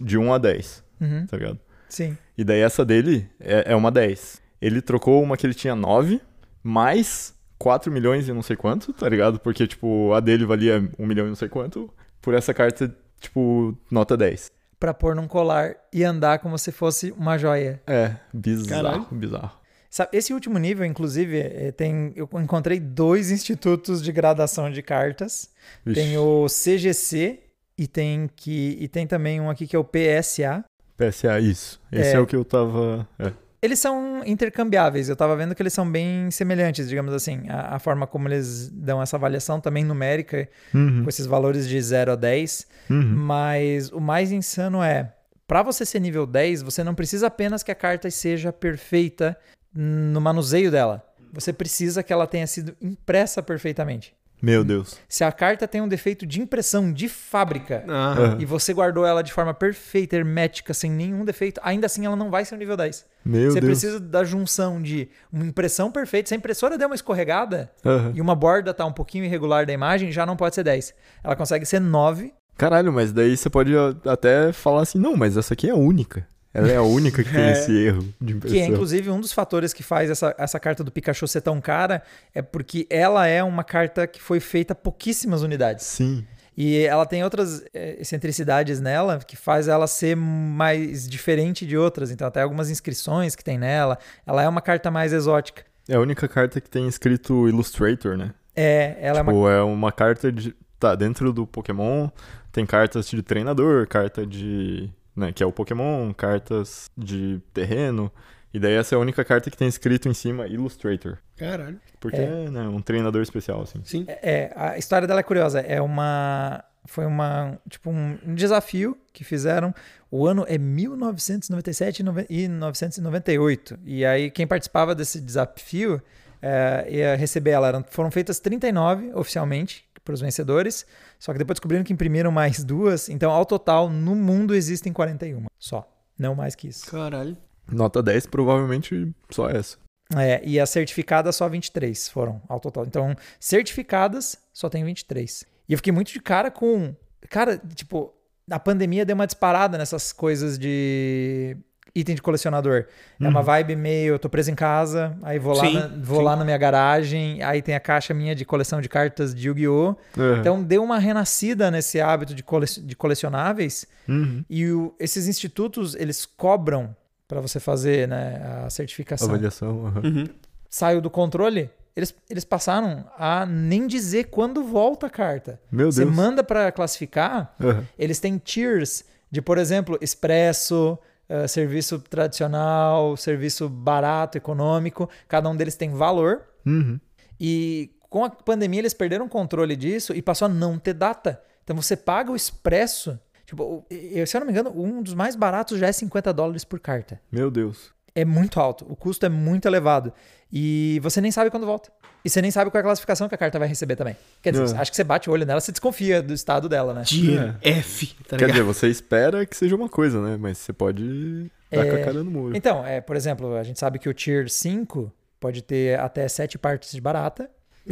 [0.00, 0.84] de 1 a 10.
[1.00, 1.26] Uhum.
[1.26, 1.58] Tá ligado?
[1.88, 2.16] Sim.
[2.38, 4.40] E daí essa dele é, é uma 10.
[4.60, 6.20] Ele trocou uma que ele tinha 9,
[6.62, 9.38] mais 4 milhões e não sei quanto, tá ligado?
[9.40, 13.76] Porque, tipo, a dele valia 1 milhão e não sei quanto, por essa carta, tipo,
[13.90, 14.50] nota 10.
[14.78, 17.80] Pra pôr num colar e andar como se fosse uma joia.
[17.86, 19.06] É, bizarro, Caralho.
[19.10, 19.58] bizarro.
[19.88, 25.48] Sabe, esse último nível, inclusive, eh, tem, eu encontrei dois institutos de gradação de cartas.
[25.86, 26.00] Vixe.
[26.00, 27.38] Tem o CGC
[27.78, 30.64] e tem que e tem também um aqui que é o PSA.
[30.96, 31.80] PSA, isso.
[31.92, 32.20] Esse é, É.
[32.20, 33.08] o que eu tava.
[33.20, 33.32] É.
[33.64, 35.08] Eles são intercambiáveis.
[35.08, 37.48] Eu tava vendo que eles são bem semelhantes, digamos assim.
[37.48, 41.80] A, a forma como eles dão essa avaliação também numérica, Uhum, com esses valores de
[41.80, 42.66] 0 a 10.
[42.90, 43.02] uhum.
[43.16, 45.12] Mas o mais insano é,
[45.46, 49.34] para você ser nível 10, você não precisa apenas que a carta seja perfeita
[49.74, 51.02] no manuseio dela.
[51.32, 54.14] Você precisa que ela tenha sido impressa perfeitamente.
[54.44, 54.96] Meu Deus.
[55.08, 59.22] Se a carta tem um defeito de impressão de fábrica Ah, e você guardou ela
[59.22, 62.76] de forma perfeita, hermética, sem nenhum defeito, ainda assim ela não vai ser um nível
[62.76, 63.06] 10.
[63.24, 63.70] Meu você Deus.
[63.70, 66.28] precisa da junção de uma impressão perfeita.
[66.28, 67.70] Se a impressora der uma escorregada
[68.14, 70.94] e uma borda tá um pouquinho irregular da imagem, já não pode ser 10.
[71.22, 73.72] Ela consegue ser 9 Caralho, mas daí você pode
[74.06, 76.24] até falar assim, não, mas essa aqui é a única.
[76.54, 77.52] Ela é a única que tem É.
[77.52, 78.58] esse erro de Que impressão.
[78.60, 82.00] é, inclusive, um dos fatores que faz essa, essa carta do Pikachu ser tão cara
[82.32, 85.84] é porque ela é uma carta que foi feita pouquíssimas unidades.
[85.84, 86.24] Sim.
[86.56, 92.12] E ela tem outras eh, excentricidades nela que faz ela ser mais diferente de outras.
[92.12, 93.98] Então, até algumas inscrições que tem nela.
[94.24, 95.64] Ela é uma carta mais exótica.
[95.88, 98.30] É a única carta que tem escrito Illustrator, né?
[98.54, 99.32] É, ela é uma.
[99.32, 100.54] Tipo, é uma carta de.
[100.78, 102.08] Tá, dentro do Pokémon
[102.52, 104.88] tem cartas de treinador, carta de.
[105.16, 108.10] Né, que é o Pokémon, cartas de terreno.
[108.52, 111.18] E daí essa é a única carta que tem escrito em cima Illustrator.
[111.36, 111.80] Caralho.
[112.00, 112.44] Porque É.
[112.46, 113.80] é né, um treinador especial, assim.
[113.84, 114.04] Sim.
[114.08, 115.60] É, a história dela é curiosa.
[115.60, 116.62] É uma.
[116.86, 117.58] Foi uma.
[117.68, 119.74] Tipo, um, desafio que fizeram.
[120.10, 123.78] O ano é 1997 e nove- e 998.
[123.84, 126.00] E aí, quem participava desse desafio
[126.42, 127.84] é, ia receber ela.
[127.90, 130.86] Foram feitas 39 oficialmente para os vencedores.
[131.18, 133.08] Só que depois descobriram que imprimiram mais duas.
[133.08, 135.90] Então, ao total, no mundo existem 41 só.
[136.18, 136.86] Não mais que isso.
[136.90, 137.36] Caralho.
[137.70, 139.78] Nota 10, provavelmente só essa.
[140.16, 142.84] É, e as certificadas só 23 foram ao total.
[142.84, 145.44] Então, certificadas só tem 23.
[145.68, 146.94] E eu fiquei muito de cara com.
[147.30, 148.14] Cara, tipo,
[148.50, 151.56] a pandemia deu uma disparada nessas coisas de
[151.94, 152.86] item de colecionador.
[153.20, 156.18] É uma vibe meio, eu tô preso em casa, aí vou, lá Sim, na, vou
[156.18, 156.24] sim.
[156.24, 159.94] lá na minha garagem, aí tem a caixa minha de coleção de cartas de Yu-Gi-Oh!
[160.18, 160.38] É.
[160.40, 163.86] Então deu uma renascida nesse hábito de, cole, de colecionáveis.
[164.08, 164.44] Uhum.
[164.50, 166.94] E o- esses institutos, eles cobram
[167.28, 169.92] para você fazer né, a certificação Avaliação.
[170.02, 170.26] Uhum.
[170.68, 175.60] saiu do controle, eles, eles passaram a nem dizer quando volta a carta.
[175.70, 176.14] Meu Você Deus.
[176.14, 177.84] manda para classificar, Aham.
[177.96, 185.08] eles têm tiers de, por exemplo, expresso, eh, serviço tradicional, serviço barato, econômico.
[185.28, 186.42] Cada um deles tem valor.
[186.66, 186.98] Uhum.
[187.40, 191.40] E com a pandemia eles perderam o controle disso e passou a não ter data.
[191.62, 193.18] Então você paga o expresso.
[193.46, 196.80] Tipo, se eu não me engano, um dos mais baratos já é 50 dólares por
[196.80, 197.92] carta Meu Deus.
[198.14, 200.12] é muito alto, o custo é muito elevado.
[200.50, 201.90] E você nem sabe quando volta.
[202.24, 204.16] E você nem sabe qual é a classificação que a carta vai receber também.
[204.40, 204.78] Quer dizer, É.
[204.80, 207.02] acho que você bate o olho nela, você desconfia do estado dela, né?
[207.04, 210.38] Tier F, tá Quer dizer, você espera que seja uma coisa, né?
[210.40, 212.56] Mas você pode dar com a cara no muro.
[212.56, 216.56] Então, é, por exemplo, a gente sabe que o Tier 5 pode ter até 7
[216.56, 217.50] partes de barata.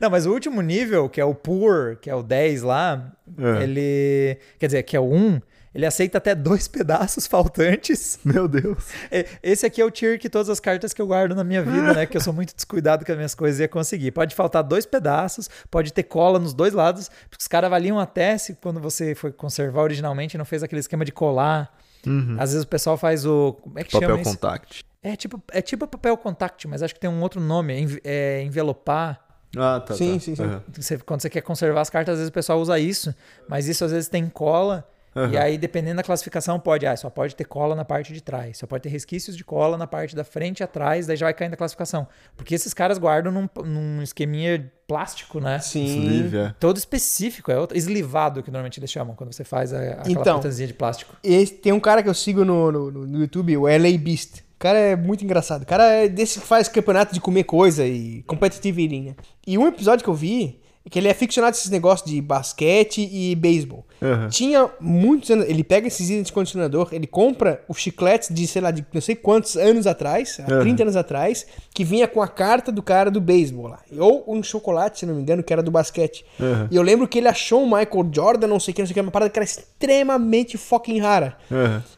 [0.00, 3.62] Não, mas o último nível, que é o Poor, que é o 10 lá, É.
[3.62, 4.38] ele.
[4.58, 5.40] Quer dizer, que é o 1,
[5.78, 8.18] ele aceita até dois pedaços faltantes.
[8.24, 8.84] Meu Deus.
[9.10, 11.62] É, Esse aqui é o tier que todas as cartas que eu guardo na minha
[11.62, 12.04] vida, né?
[12.04, 14.10] Que eu sou muito descuidado com as minhas coisas ia conseguir.
[14.10, 18.36] Pode faltar dois pedaços, pode ter cola nos dois lados, porque os caras avaliam até
[18.36, 21.72] se quando você foi conservar originalmente não fez aquele esquema de colar.
[22.38, 23.52] Às vezes o pessoal faz o.
[23.62, 24.00] Como é que Uhum.
[24.00, 24.30] Papel chama isso?
[24.38, 24.84] contact.
[25.02, 28.00] É tipo, é tipo papel contact, mas acho que tem um outro nome.
[28.02, 29.20] É, é envelopar.
[29.56, 29.94] Ah, tá.
[29.94, 30.20] Sim, tá.
[30.20, 30.42] sim, sim.
[30.42, 30.62] Aham.
[30.76, 33.14] Você- quando você quer conservar as cartas, às vezes o pessoal usa isso,
[33.48, 34.88] mas isso às vezes tem cola.
[35.32, 35.38] E Aham.
[35.40, 36.86] aí, dependendo da classificação, pode.
[36.86, 38.58] Ah, só pode ter cola na parte de trás.
[38.58, 41.34] Só pode ter resquícios de cola na parte da frente e atrás, daí já vai
[41.34, 42.06] caindo a classificação.
[42.36, 45.58] Porque esses caras guardam num, num esqueminha plástico, né?
[45.58, 45.84] Sim.
[45.84, 46.54] Sleeve, é.
[46.58, 50.40] Todo específico, é outro, eslivado que normalmente eles chamam, quando você faz a, aquela Então.
[50.40, 51.14] de plástico.
[51.22, 54.40] Esse- tem um cara que eu sigo no, no, no- YouTube, o LA Beast.
[54.56, 55.62] O cara é muito engraçado.
[55.62, 59.14] O cara é desse que faz campeonato de comer coisa e competitive eating, né?
[59.46, 60.60] E um episódio que eu vi
[60.90, 63.84] que ele é ficcionado desses negócios de basquete e beisebol.
[64.02, 64.28] Aham.
[64.28, 65.48] Tinha muitos anos.
[65.48, 69.00] Ele pega esses itens de condicionador, ele compra os chicletes de, sei lá, de não
[69.00, 70.60] sei quantos anos atrás, há Aham.
[70.60, 73.80] 30 anos atrás, que vinha com a carta do cara do beisebol lá.
[73.98, 76.24] Ou um chocolate, se não me engano, que era do basquete.
[76.40, 76.68] Aham.
[76.70, 78.92] E eu lembro que ele achou um Michael Jordan, não sei o que, não sei
[78.92, 81.36] o que, uma parada que era extremamente fucking rara.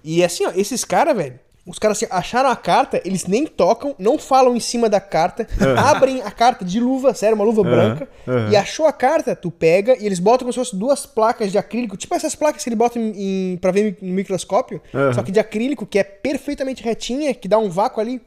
[0.03, 3.95] E assim, ó, esses caras, velho, os caras assim, acharam a carta, eles nem tocam,
[3.99, 5.47] não falam em cima da carta,
[5.77, 8.51] abrem a carta de luva, sério, uma luva branca, aham.
[8.51, 11.59] e achou a carta, tu pega e eles botam como se fossem duas placas de
[11.59, 14.81] acrílico, tipo essas placas que ele bota em, em, pra ver no microscópio,
[15.15, 18.21] só que de acrílico, que é perfeitamente retinha, que dá um vácuo ali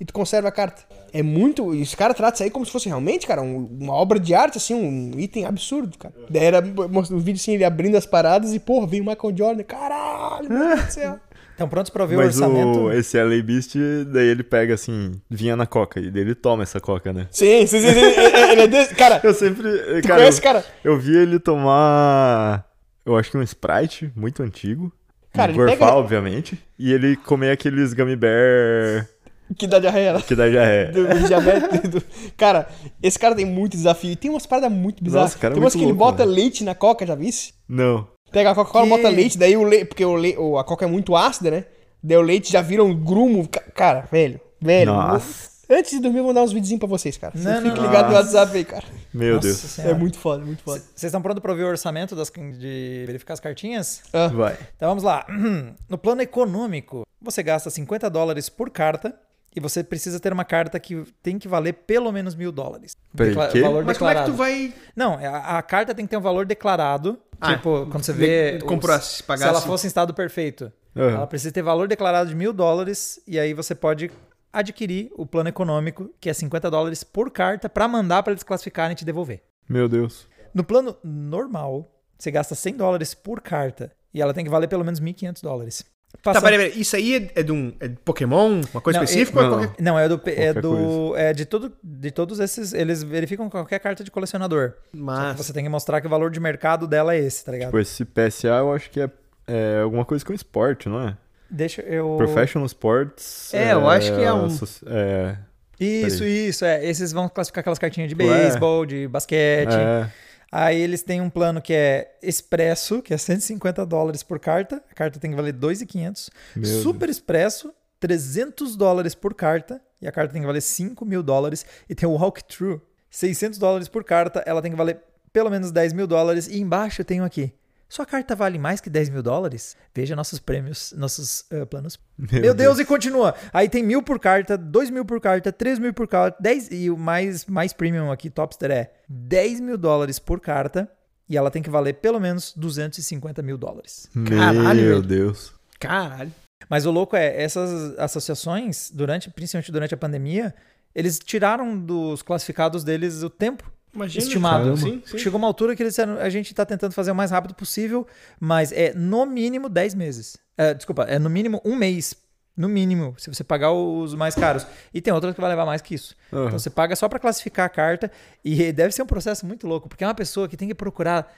[0.00, 0.82] e tu conserva a carta.
[1.12, 1.74] É muito.
[1.74, 4.34] e Os caras tratam isso aí como se fosse realmente, cara, um- uma obra de
[4.34, 6.14] arte, assim, um item absurdo, cara.
[6.28, 9.36] Daí era mostra um vídeo assim, ele abrindo as paradas e, porra, veio o Michael
[9.36, 9.62] Jordan.
[9.64, 11.18] Caralho, meu Deus do céu.
[11.58, 12.78] Então, prontos para ver o Mas orçamento?
[12.82, 13.74] o, esse LA Beast,
[14.06, 17.26] daí ele pega assim, vinha na coca, e daí ele toma essa coca, né?
[17.32, 17.88] Sim, sim, sim.
[17.88, 17.98] sim.
[17.98, 18.94] Ele- Ele é desse.
[18.94, 19.64] Cara, Eu sempre.
[20.00, 20.64] tu cara, conhece, eu, cara?
[20.84, 22.64] eu vi ele tomar.
[23.04, 24.92] Eu acho que um Sprite muito antigo.
[25.32, 26.56] Cara, ele gorfar, pega- obviamente.
[26.78, 29.08] E ele comer aqueles gummy bear
[29.56, 30.12] Que dá diarreia.
[30.12, 30.22] né?
[30.24, 30.84] que já é.
[30.92, 31.90] Do, do diabetes.
[31.90, 32.02] do-
[32.36, 32.68] Cara,
[33.02, 34.12] esse cara tem muito desafio.
[34.12, 35.30] E tem umas paradas muito bizarras.
[35.30, 36.32] Nossa, cara é tem umas muito que ele louco, bota né?
[36.32, 37.52] leite na coca, já visse?
[37.68, 38.06] Não.
[38.30, 39.86] Pega a Coca-Cola, Que- bota leite, daí o leite.
[39.86, 40.36] Porque o le...
[40.36, 41.64] o- a coca é muito ácida, né?
[42.02, 43.48] Daí o leite já vira um grumo.
[43.48, 44.40] Ca- Cara, velho.
[44.60, 44.92] Velho.
[44.92, 45.58] Nossa.
[45.70, 47.36] Antes de dormir, eu vou mandar uns videozinhos pra vocês, cara.
[47.36, 48.38] Você Não, não, ligado no Nossa.
[48.38, 48.84] WhatsApp aí, cara.
[49.12, 49.58] Meu Nossa Deus.
[49.58, 49.94] Senhora.
[49.94, 50.78] É muito foda, muito foda.
[50.80, 54.00] Vocês estão prontos para ouvir o orçamento das, de verificar as cartinhas?
[54.12, 54.56] Ah, Vai.
[54.76, 55.26] Então vamos lá.
[55.88, 59.14] No plano econômico, você gasta 50 dólares por carta
[59.58, 62.96] e você precisa ter uma carta que tem que valer pelo menos mil dólares.
[63.12, 63.60] Decla- quê?
[63.60, 64.32] valor Mas como é que declarado.
[64.32, 64.72] tu vai.
[64.96, 67.18] Não, a, a carta tem que ter um valor declarado.
[67.40, 68.58] Ah, tipo, quando você vê.
[68.58, 70.72] de comprar, os- se se ela fosse em estado perfeito.
[70.96, 71.10] Aham.
[71.16, 74.10] Ela precisa ter valor declarado de mil dólares e aí você pode
[74.52, 78.92] adquirir o plano econômico, que é 50 dólares por carta, para mandar para eles classificarem
[78.92, 79.42] e te devolver.
[79.68, 80.26] Meu Deus.
[80.54, 81.88] No plano normal,
[82.18, 85.84] você gasta 100 dólares por carta e ela tem que valer pelo menos 1.500 dólares.
[86.22, 86.80] Tá, Passando- peraí, peraí.
[86.80, 87.72] Isso aí é, é de um.
[87.78, 88.60] É de Pokémon?
[88.72, 89.38] Uma coisa Não, específica?
[89.38, 92.40] é- ou é não, qualquer- Não, é do, é do é de todo de todos
[92.40, 94.72] esses, eles verificam qualquer carta de colecionador.
[94.92, 95.36] Mas.
[95.36, 97.68] você tem que mostrar que o valor de mercado dela é esse, tá ligado?
[97.68, 99.10] Tipo, esse PSA eu acho que é,
[99.46, 101.16] é alguma coisa com esporte, não é?
[101.50, 103.54] Deixa eu Professional Sports.
[103.54, 104.48] É, eu acho que é um-
[104.86, 105.36] É.
[105.80, 106.84] Isso, isso, é.
[106.84, 108.26] Esses vão classificar aquelas cartinhas de Ué.
[108.26, 109.72] beisebol, de basquete.
[109.72, 110.08] é.
[110.50, 114.82] Aí eles têm um plano que é Expresso, que é 150 dólares por carta.
[114.90, 116.30] A carta tem que valer 2,500.
[116.56, 119.80] Meu Super Expresso, 300 dólares por carta.
[120.00, 121.66] E a carta tem que valer 5 mil dólares.
[121.88, 122.80] E tem o Walkthrough,
[123.10, 124.42] 600 dólares por carta.
[124.46, 125.00] Ela tem que valer
[125.32, 126.46] pelo menos 10 mil dólares.
[126.46, 127.52] E embaixo eu tenho aqui.
[127.88, 129.74] Sua carta vale mais que 10 mil dólares?
[129.94, 131.98] Veja nossos prêmios, nossos eh, planos.
[132.18, 133.34] Meu, Deus, e continua.
[133.50, 136.90] Aí tem mil por carta, dois mil por carta, três mil por carta, 10 e
[136.90, 140.90] o mais, mais premium aqui, topster, é 10 mil dólares por carta.
[141.26, 144.08] E ela tem que valer pelo menos 250 mil dólares.
[144.26, 145.02] Caralho, Meu.
[145.02, 145.52] Deus.
[145.78, 146.32] Caralho.
[146.68, 150.54] Mas o louco é, essas associações, durante, principalmente durante a pandemia,
[150.94, 154.24] eles tiraram dos classificados deles o tempo Imagina.
[154.24, 154.76] estimado.
[154.76, 155.18] Sim, sim.
[155.18, 158.06] Chegou uma altura que eles disseram, a gente está tentando fazer o mais rápido possível,
[158.40, 160.36] mas é no mínimo 10 meses.
[160.56, 162.14] É, desculpa, é no mínimo um mês.
[162.56, 164.66] No mínimo, se você pagar os mais caros.
[164.92, 166.16] E tem outras que vai levar mais que isso.
[166.32, 166.46] Aham.
[166.46, 168.10] Então você paga só para classificar a carta
[168.44, 171.32] e deve ser um processo muito louco, porque é uma pessoa que tem que procurar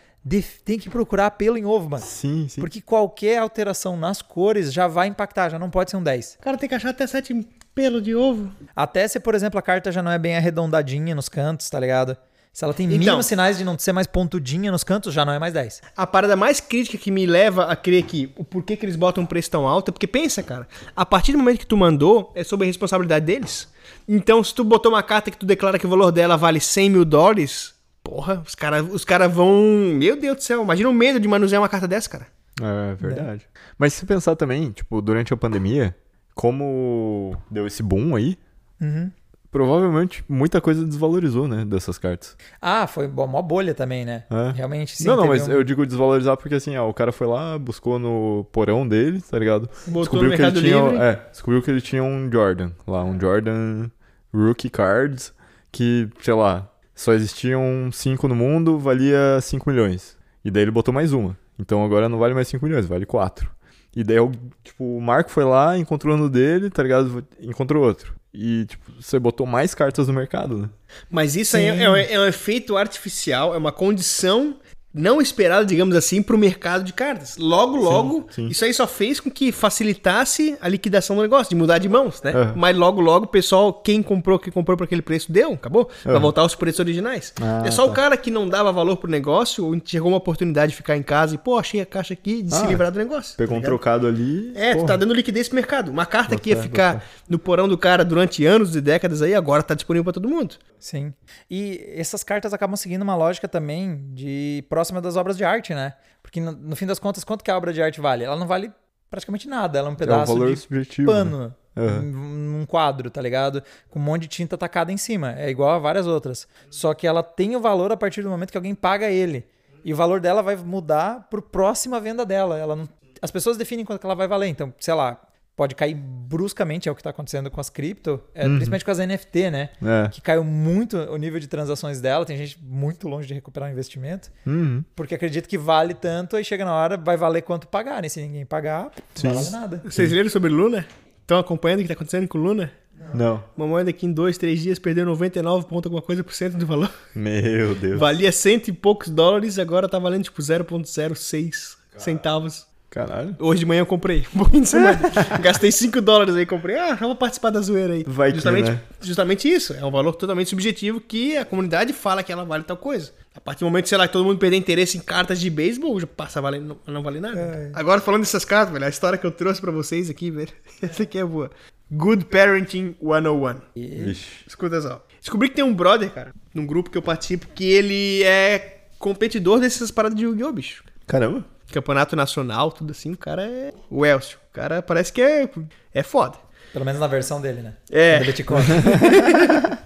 [0.65, 2.05] tem que procurar pelo em ovo, mano.
[2.05, 2.61] Sim, sim.
[2.61, 6.37] Porque qualquer alteração nas cores já vai impactar, já não pode ser um 10.
[6.39, 7.35] O cara tem que achar até sete
[7.75, 8.53] pelo de ovo.
[8.75, 12.17] Até se, por exemplo, a carta já não é bem arredondadinha nos cantos, tá ligado?
[12.53, 12.99] Se ela tem Então.
[12.99, 15.83] mínimos sinais de não ser mais pontudinha nos cantos, já não é mais 10.
[15.97, 19.23] A parada mais crítica que me leva a crer que o porquê que eles botam
[19.23, 22.33] um preço tão alto é porque pensa, cara, a partir do momento que tu mandou,
[22.35, 23.69] é sobre a responsabilidade deles.
[24.09, 26.91] Então, se tu botou uma carta que tu declara que o valor dela vale 100
[26.91, 27.73] mil dólares,
[28.03, 29.55] porra, os caras os cara vão.
[29.95, 32.27] Meu Deus do céu, imagina o medo de manusear uma carta dessa, cara.
[32.61, 33.47] É verdade.
[33.79, 35.97] Mas se pensar também, tipo, durante a pandemia,
[36.35, 38.37] como deu esse boom aí,
[38.81, 39.11] Uhum.
[39.51, 42.37] Provavelmente muita coisa desvalorizou, né, dessas cartas.
[42.61, 44.25] Ah, foi mó bolha também, né?
[44.31, 44.53] É.
[44.57, 45.07] Realmente, sim.
[45.07, 47.99] não, não, mas um- eu digo desvalorizar porque assim, ó, o cara foi lá, buscou
[47.99, 49.69] no porão dele, tá ligado?
[49.87, 50.99] Botou no que ele Mercado tinha, Livre.
[50.99, 53.91] é, descobriu que ele tinha um Jordan, lá, um Jordan
[54.33, 55.33] Rookie Cards,
[55.73, 60.17] que, sei lá, só existiam 5 no mundo, valia 5 milhões.
[60.45, 61.37] E daí ele botou mais uma.
[61.59, 63.51] Então agora não vale mais 5 milhões, vale 4.
[63.95, 64.17] E daí,
[64.63, 67.27] tipo, o Marco foi lá, encontrou no dele, tá ligado?
[67.41, 68.15] Encontrou outro.
[68.33, 70.71] E, tipo, você botou mais cartas no mercado, né?
[71.11, 74.57] Mas isso aí é, é é um efeito artificial, é uma condição
[74.93, 77.37] não esperada, digamos assim, para o mercado de cartas.
[77.37, 78.49] Logo, logo, sim.
[78.49, 82.21] isso aí só fez com que facilitasse a liquidação do negócio, de mudar de mãos,
[82.23, 82.33] né?
[82.33, 82.53] Aham.
[82.57, 85.89] Mas logo, logo, o pessoal, quem comprou, quem comprou por aquele preço, deu, acabou.
[86.05, 86.21] Vai Aham.
[86.23, 87.33] voltar aos preços originais.
[87.41, 87.95] Ah, é só o tá.
[87.95, 91.35] cara que não dava valor pro negócio, ou chegou uma oportunidade de ficar em casa
[91.35, 93.37] e, pô, achei a caixa aqui, de se Ah, livrar do negócio.
[93.37, 94.53] Pegou tá um trocado ali.
[94.55, 94.87] É, tu porra.
[94.89, 95.91] tá dando liquidez pro mercado.
[95.91, 99.35] Uma carta que ia fé, ficar no porão do cara durante anos e décadas aí,
[99.35, 100.57] agora tá disponível pra todo mundo.
[100.79, 101.13] Sim.
[101.51, 105.93] E essas cartas acabam seguindo uma lógica também de próxima das obras de arte, né?
[106.23, 108.25] Porque no, no fim das contas, quanto que a obra de arte vale?
[108.25, 108.73] Ela não vale
[109.11, 109.79] praticamente nada.
[109.79, 111.11] Ela é um É um pedaço valor de subjetivo.
[111.13, 111.19] né?
[111.19, 112.03] pano Aham.
[112.03, 113.63] num num quadro, tá ligado?
[113.91, 115.35] Com um monte de tinta tacada em cima.
[115.39, 116.49] É igual a várias outras.
[116.71, 119.47] Só que ela tem o valor a partir do momento que alguém paga ele.
[119.85, 122.59] E o valor dela vai mudar pro próxima venda dela.
[122.59, 122.89] Ela não...
[123.23, 124.49] As pessoas definem quanto que ela vai valer.
[124.49, 125.21] Então, sei lá,
[125.61, 128.97] pode cair bruscamente, é o que tá acontecendo com as cripto, é, principalmente com as
[128.97, 129.69] NFT, né?
[129.83, 130.09] É.
[130.09, 132.25] Que caiu muito o nível de transações dela.
[132.25, 134.31] Tem gente muito longe de recuperar o investimento.
[134.47, 134.83] Uhum.
[134.97, 138.03] Porque acredita que vale tanto, aí chega na hora, vai valer quanto pagar.
[138.07, 138.91] E se ninguém pagar,
[139.23, 139.83] não vale nada.
[139.85, 140.87] Vocês leram sobre Luna?
[141.21, 142.73] Estão acompanhando o que tá acontecendo com Luna?
[143.13, 143.45] Não.
[143.55, 146.65] Uma moeda que em dois, três dias perdeu 99 ponto alguma coisa por cento do
[146.65, 146.91] valor.
[147.15, 148.01] Meu Deus.
[148.01, 152.70] Valia cento e poucos dólares, agora tá valendo tipo 0,06 centavos.
[152.91, 153.37] Caralho.
[153.39, 154.27] Hoje de manhã eu comprei.
[154.35, 154.99] Um pouquinho de semana.
[155.41, 156.77] Gastei 5 dólares aí, comprei.
[156.77, 158.05] Ah, já vou participar da zoeira aí.
[158.07, 158.81] Vai que, justamente, né?
[159.01, 159.73] justamente isso.
[159.75, 163.13] É um valor totalmente subjetivo que a comunidade fala que ela vale tal coisa.
[163.35, 166.01] A partir do momento, sei lá, que todo mundo perder interesse em cartas de beisebol,
[166.01, 167.71] já passa a valer, não, não vale nada.
[167.75, 170.53] Agora, falando dessas cartas, velho, a história que eu trouxe pra vocês aqui, velho,
[170.83, 171.51] essa aqui é boa.
[171.93, 173.61] Good Parenting 101.
[173.77, 174.27] Vixe.
[174.47, 175.05] Escuta só.
[175.21, 179.61] Descobri que tem um brother, cara, num grupo que eu participo, que ele é competidor
[179.61, 180.85] dessas paradas de Yu-Gi-Oh, bicho.
[181.07, 181.45] Caramba.
[181.73, 183.73] Campeonato nacional, tudo assim, o cara é.
[183.91, 184.39] O Elcio.
[184.51, 185.49] O cara parece que é.
[185.95, 186.37] É foda.
[186.73, 187.75] Pelo menos na versão dele, né?
[187.91, 188.15] É.
[188.17, 189.81] Quando Ele te conta.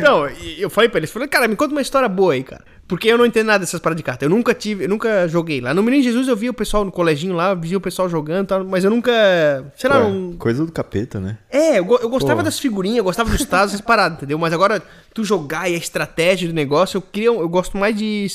[0.00, 0.28] Não,
[0.58, 2.62] eu falei pra ele, falei, cara, me conta uma história boa aí, cara.
[2.86, 4.24] Porque eu não entendo nada dessas paradas de carta.
[4.24, 5.60] Eu nunca tive, eu nunca joguei.
[5.60, 8.44] Lá no Menino Jesus eu via o pessoal no coleginho lá, via o pessoal jogando
[8.44, 9.12] e tal, mas eu nunca.
[9.76, 10.32] Sei lá, Ué, não.
[10.34, 11.38] Coisa do capeta, né?
[11.50, 12.42] É, eu, eu gostava Pô.
[12.42, 14.38] das figurinhas, eu gostava dos tazos, essas paradas, entendeu?
[14.38, 14.82] Mas agora,
[15.12, 17.28] tu jogar e a estratégia do negócio, eu queria.
[17.28, 18.26] Eu gosto mais de.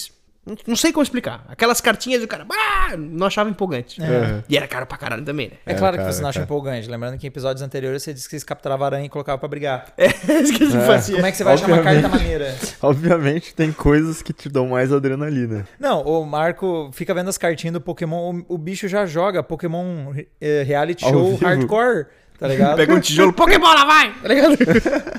[0.46, 1.46] Não- Não sei como explicar.
[1.48, 4.02] Aquelas cartinhas do cara, ah, não achava empolgante.
[4.04, 4.44] É.
[4.50, 5.54] E era caro pra caralho também, né?
[5.66, 6.46] É claro cara, que você não acha cara.
[6.46, 6.90] empolgante.
[6.90, 9.86] Lembrando que em episódios anteriores você disse que você capturava aranha e colocava pra brigar.
[9.98, 10.08] É,
[10.42, 11.14] esqueci de fazer.
[11.14, 12.02] Como é que você vai achar uma Obviamente.
[12.02, 12.56] carta maneira?
[12.82, 15.68] Obviamente tem coisas que te dão mais adrenalina.
[15.80, 20.14] Não, o Marco fica vendo as cartinhas do Pokémon, o, o bicho já joga Pokémon
[20.42, 21.46] eh, Reality Ao Show vivo.
[21.46, 22.06] Hardcore,
[22.38, 22.76] tá ligado?
[22.78, 24.14] Pega um tijolo, Pokémon lá vai!
[24.22, 24.58] Tá ligado?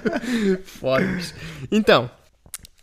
[0.64, 1.34] Foda bicho.
[1.70, 2.10] Então,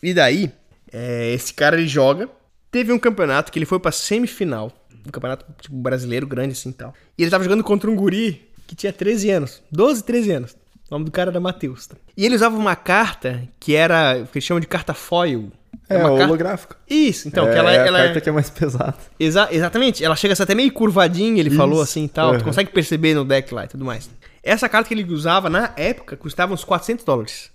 [0.02, 0.52] e daí,
[0.92, 2.30] é, esse cara ele joga.
[2.72, 4.72] Teve um campeonato que ele foi pra semifinal.
[5.06, 6.94] Um campeonato tipo, brasileiro grande assim e tal.
[7.18, 9.62] E ele tava jogando contra um guri que tinha 13 anos.
[9.72, 10.52] 12, 13 anos.
[10.90, 11.88] O nome do cara era Matheus.
[11.88, 11.96] tá?
[12.16, 14.24] E ele usava uma carta que era.
[14.32, 15.52] que eles chamam de carta foil.
[15.90, 16.24] É, uma carta...
[16.26, 16.76] holográfico.
[16.90, 18.96] Isso, então, é, que ela, é a ela carta que é mais pesada.
[19.20, 22.32] Exa- exatamente, ela chega a ser até meio curvadinha, ele falou assim e tal.
[22.34, 22.44] Tu Uhum.
[22.46, 24.10] consegue perceber no deck lá e tudo mais.
[24.44, 27.52] Essa carta que ele usava na época custava uns 400 dólares.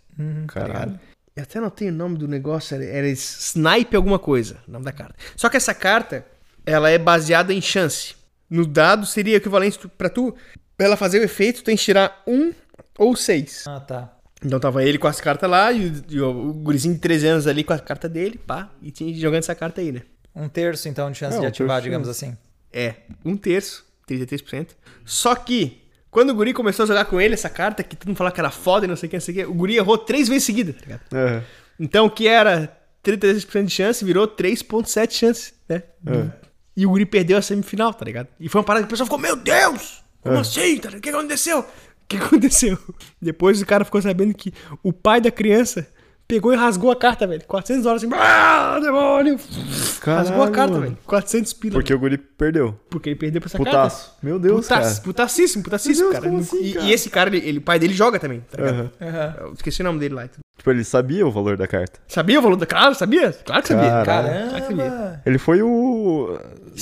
[0.48, 0.98] Caralho.
[1.36, 4.84] Eu até não tenho o nome do negócio, era, era Snipe alguma coisa, o nome
[4.84, 5.14] da carta.
[5.36, 6.24] Só que essa carta,
[6.64, 8.14] ela é baseada em chance.
[8.48, 10.34] No dado seria equivalente pra tu,
[10.76, 12.52] pra ela fazer o efeito, tu tem que tirar um
[12.98, 13.64] ou seis.
[13.66, 14.12] Ah, tá.
[14.42, 17.26] Então tava ele com as cartas lá e, o- e o, o gurizinho de 13
[17.26, 20.02] anos ali com a carta dele, pá, e tinha jogando essa carta aí, né?
[20.34, 22.36] Um terço, então, de chance É, de ativar, digamos assim.
[22.72, 22.94] É,
[23.24, 24.68] um terço, 33%.
[25.04, 25.82] Só que,
[26.16, 28.40] quando o guri começou a jogar com ele essa carta, que todo mundo falava que
[28.40, 30.28] era foda e não sei o que, não sei o que, o guri errou três
[30.28, 31.02] vezes seguida, tá ligado?
[31.14, 31.42] É.
[31.78, 32.74] Então, o que era
[33.04, 35.82] 33% de chance virou 3,7 chance, né?
[36.74, 38.28] E o guri perdeu a semifinal, tá ligado?
[38.40, 40.02] E foi uma parada que o pessoal ficou, meu Deus!
[40.22, 40.78] Como assim?
[40.78, 41.00] tá ligado?
[41.00, 41.58] O que aconteceu?
[42.06, 42.78] O que aconteceu?
[43.20, 45.86] Depois o cara ficou sabendo que o pai da criança
[46.28, 47.42] pegou e rasgou a carta, velho.
[47.46, 49.38] 400 dólares assim, ah, demônio!
[50.02, 50.82] rasgou a Caralho, carta, mano.
[50.86, 50.98] velho.
[51.06, 51.72] 400 pila.
[51.74, 52.78] Porque o guri perdeu.
[52.90, 54.06] Porque ele perdeu pra essa Putaço.
[54.06, 54.16] carta.
[54.22, 55.02] Meu Deus, Putaço, cara.
[55.04, 56.30] Putacíssimo, putacíssimo, Meu cara.
[56.30, 56.86] Deus, como assim, e, cara?
[56.86, 58.90] e esse cara, ele, ele- o pai dele joga também, tá ligado?
[59.00, 59.34] Aham.
[59.40, 60.28] Eu esqueci o nome dele lá.
[60.28, 62.00] Tipo, ele sabia o valor da carta.
[62.08, 62.66] Sabia o valor da.
[62.66, 63.32] Claro, sabia?
[63.32, 63.90] Claro que sabia.
[64.04, 64.28] Caralho.
[64.48, 64.90] Claro que sabia.
[64.90, 65.22] Caramba!
[65.26, 66.38] Ele foi o.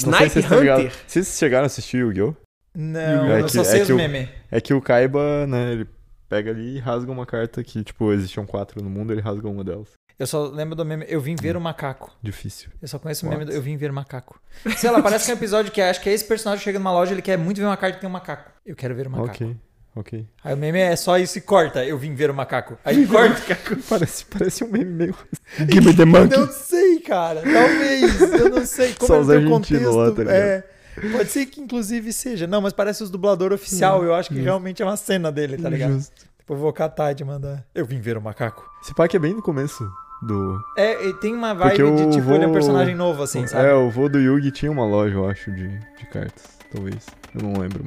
[0.07, 0.55] Não sei Snipe se.
[0.55, 0.93] Hunter.
[1.07, 2.35] Vocês chegaram a assistir Yu-Gi-Oh?
[2.77, 4.29] Não, É eu que- só é sei os que o- memes.
[4.51, 5.87] É que o Kaiba, né, ele
[6.35, 9.63] pega ali e rasga uma carta que, tipo, existiam quatro no mundo, ele rasga uma
[9.63, 9.91] delas.
[10.19, 12.11] Eu só lembro do meme, eu vim ver o macaco.
[12.21, 12.71] Difícil.
[12.83, 13.39] Eu só conheço o What?
[13.39, 14.41] meme do eu vim ver o macaco.
[14.77, 16.93] Sei lá, parece que é um episódio que acho que é esse personagem chega numa
[16.93, 18.51] loja, ele quer muito ver uma carta que tem um macaco.
[18.67, 19.31] Eu quero ver o macaco.
[19.31, 19.57] Ok,
[19.95, 20.27] ok.
[20.43, 22.77] Aí o meme é só isso e corta, eu vim ver o macaco.
[22.85, 23.57] Aí corta.
[23.89, 25.17] Parece, parece um meme meio.
[25.59, 26.37] Give me the monkey.
[26.37, 27.43] Não sei, cara.
[27.43, 28.21] Talvez.
[28.21, 29.91] Eu não sei como Só é o contexto.
[29.97, 30.35] lá, tá ligado?
[30.35, 30.65] é.
[31.13, 32.47] Pode ser que inclusive seja.
[32.47, 34.05] Não, mas parece os dublador oficial.
[34.05, 35.95] Eu acho que realmente é uma cena dele, tá ligado?
[35.95, 36.27] Justo.
[36.39, 37.65] Depois eu vou catar e mandar.
[37.75, 38.69] Eu vim ver o macaco.
[38.83, 39.89] Esse pack é bem no começo
[40.23, 40.61] do.
[40.77, 43.69] É, e tem uma vibe de tipo, ele é um personagem novo, assim, sabe?
[43.69, 46.45] É, o vô do Yugi tinha uma loja, eu acho, de, de cartas.
[46.73, 47.07] Talvez.
[47.35, 47.83] Eu não lembro.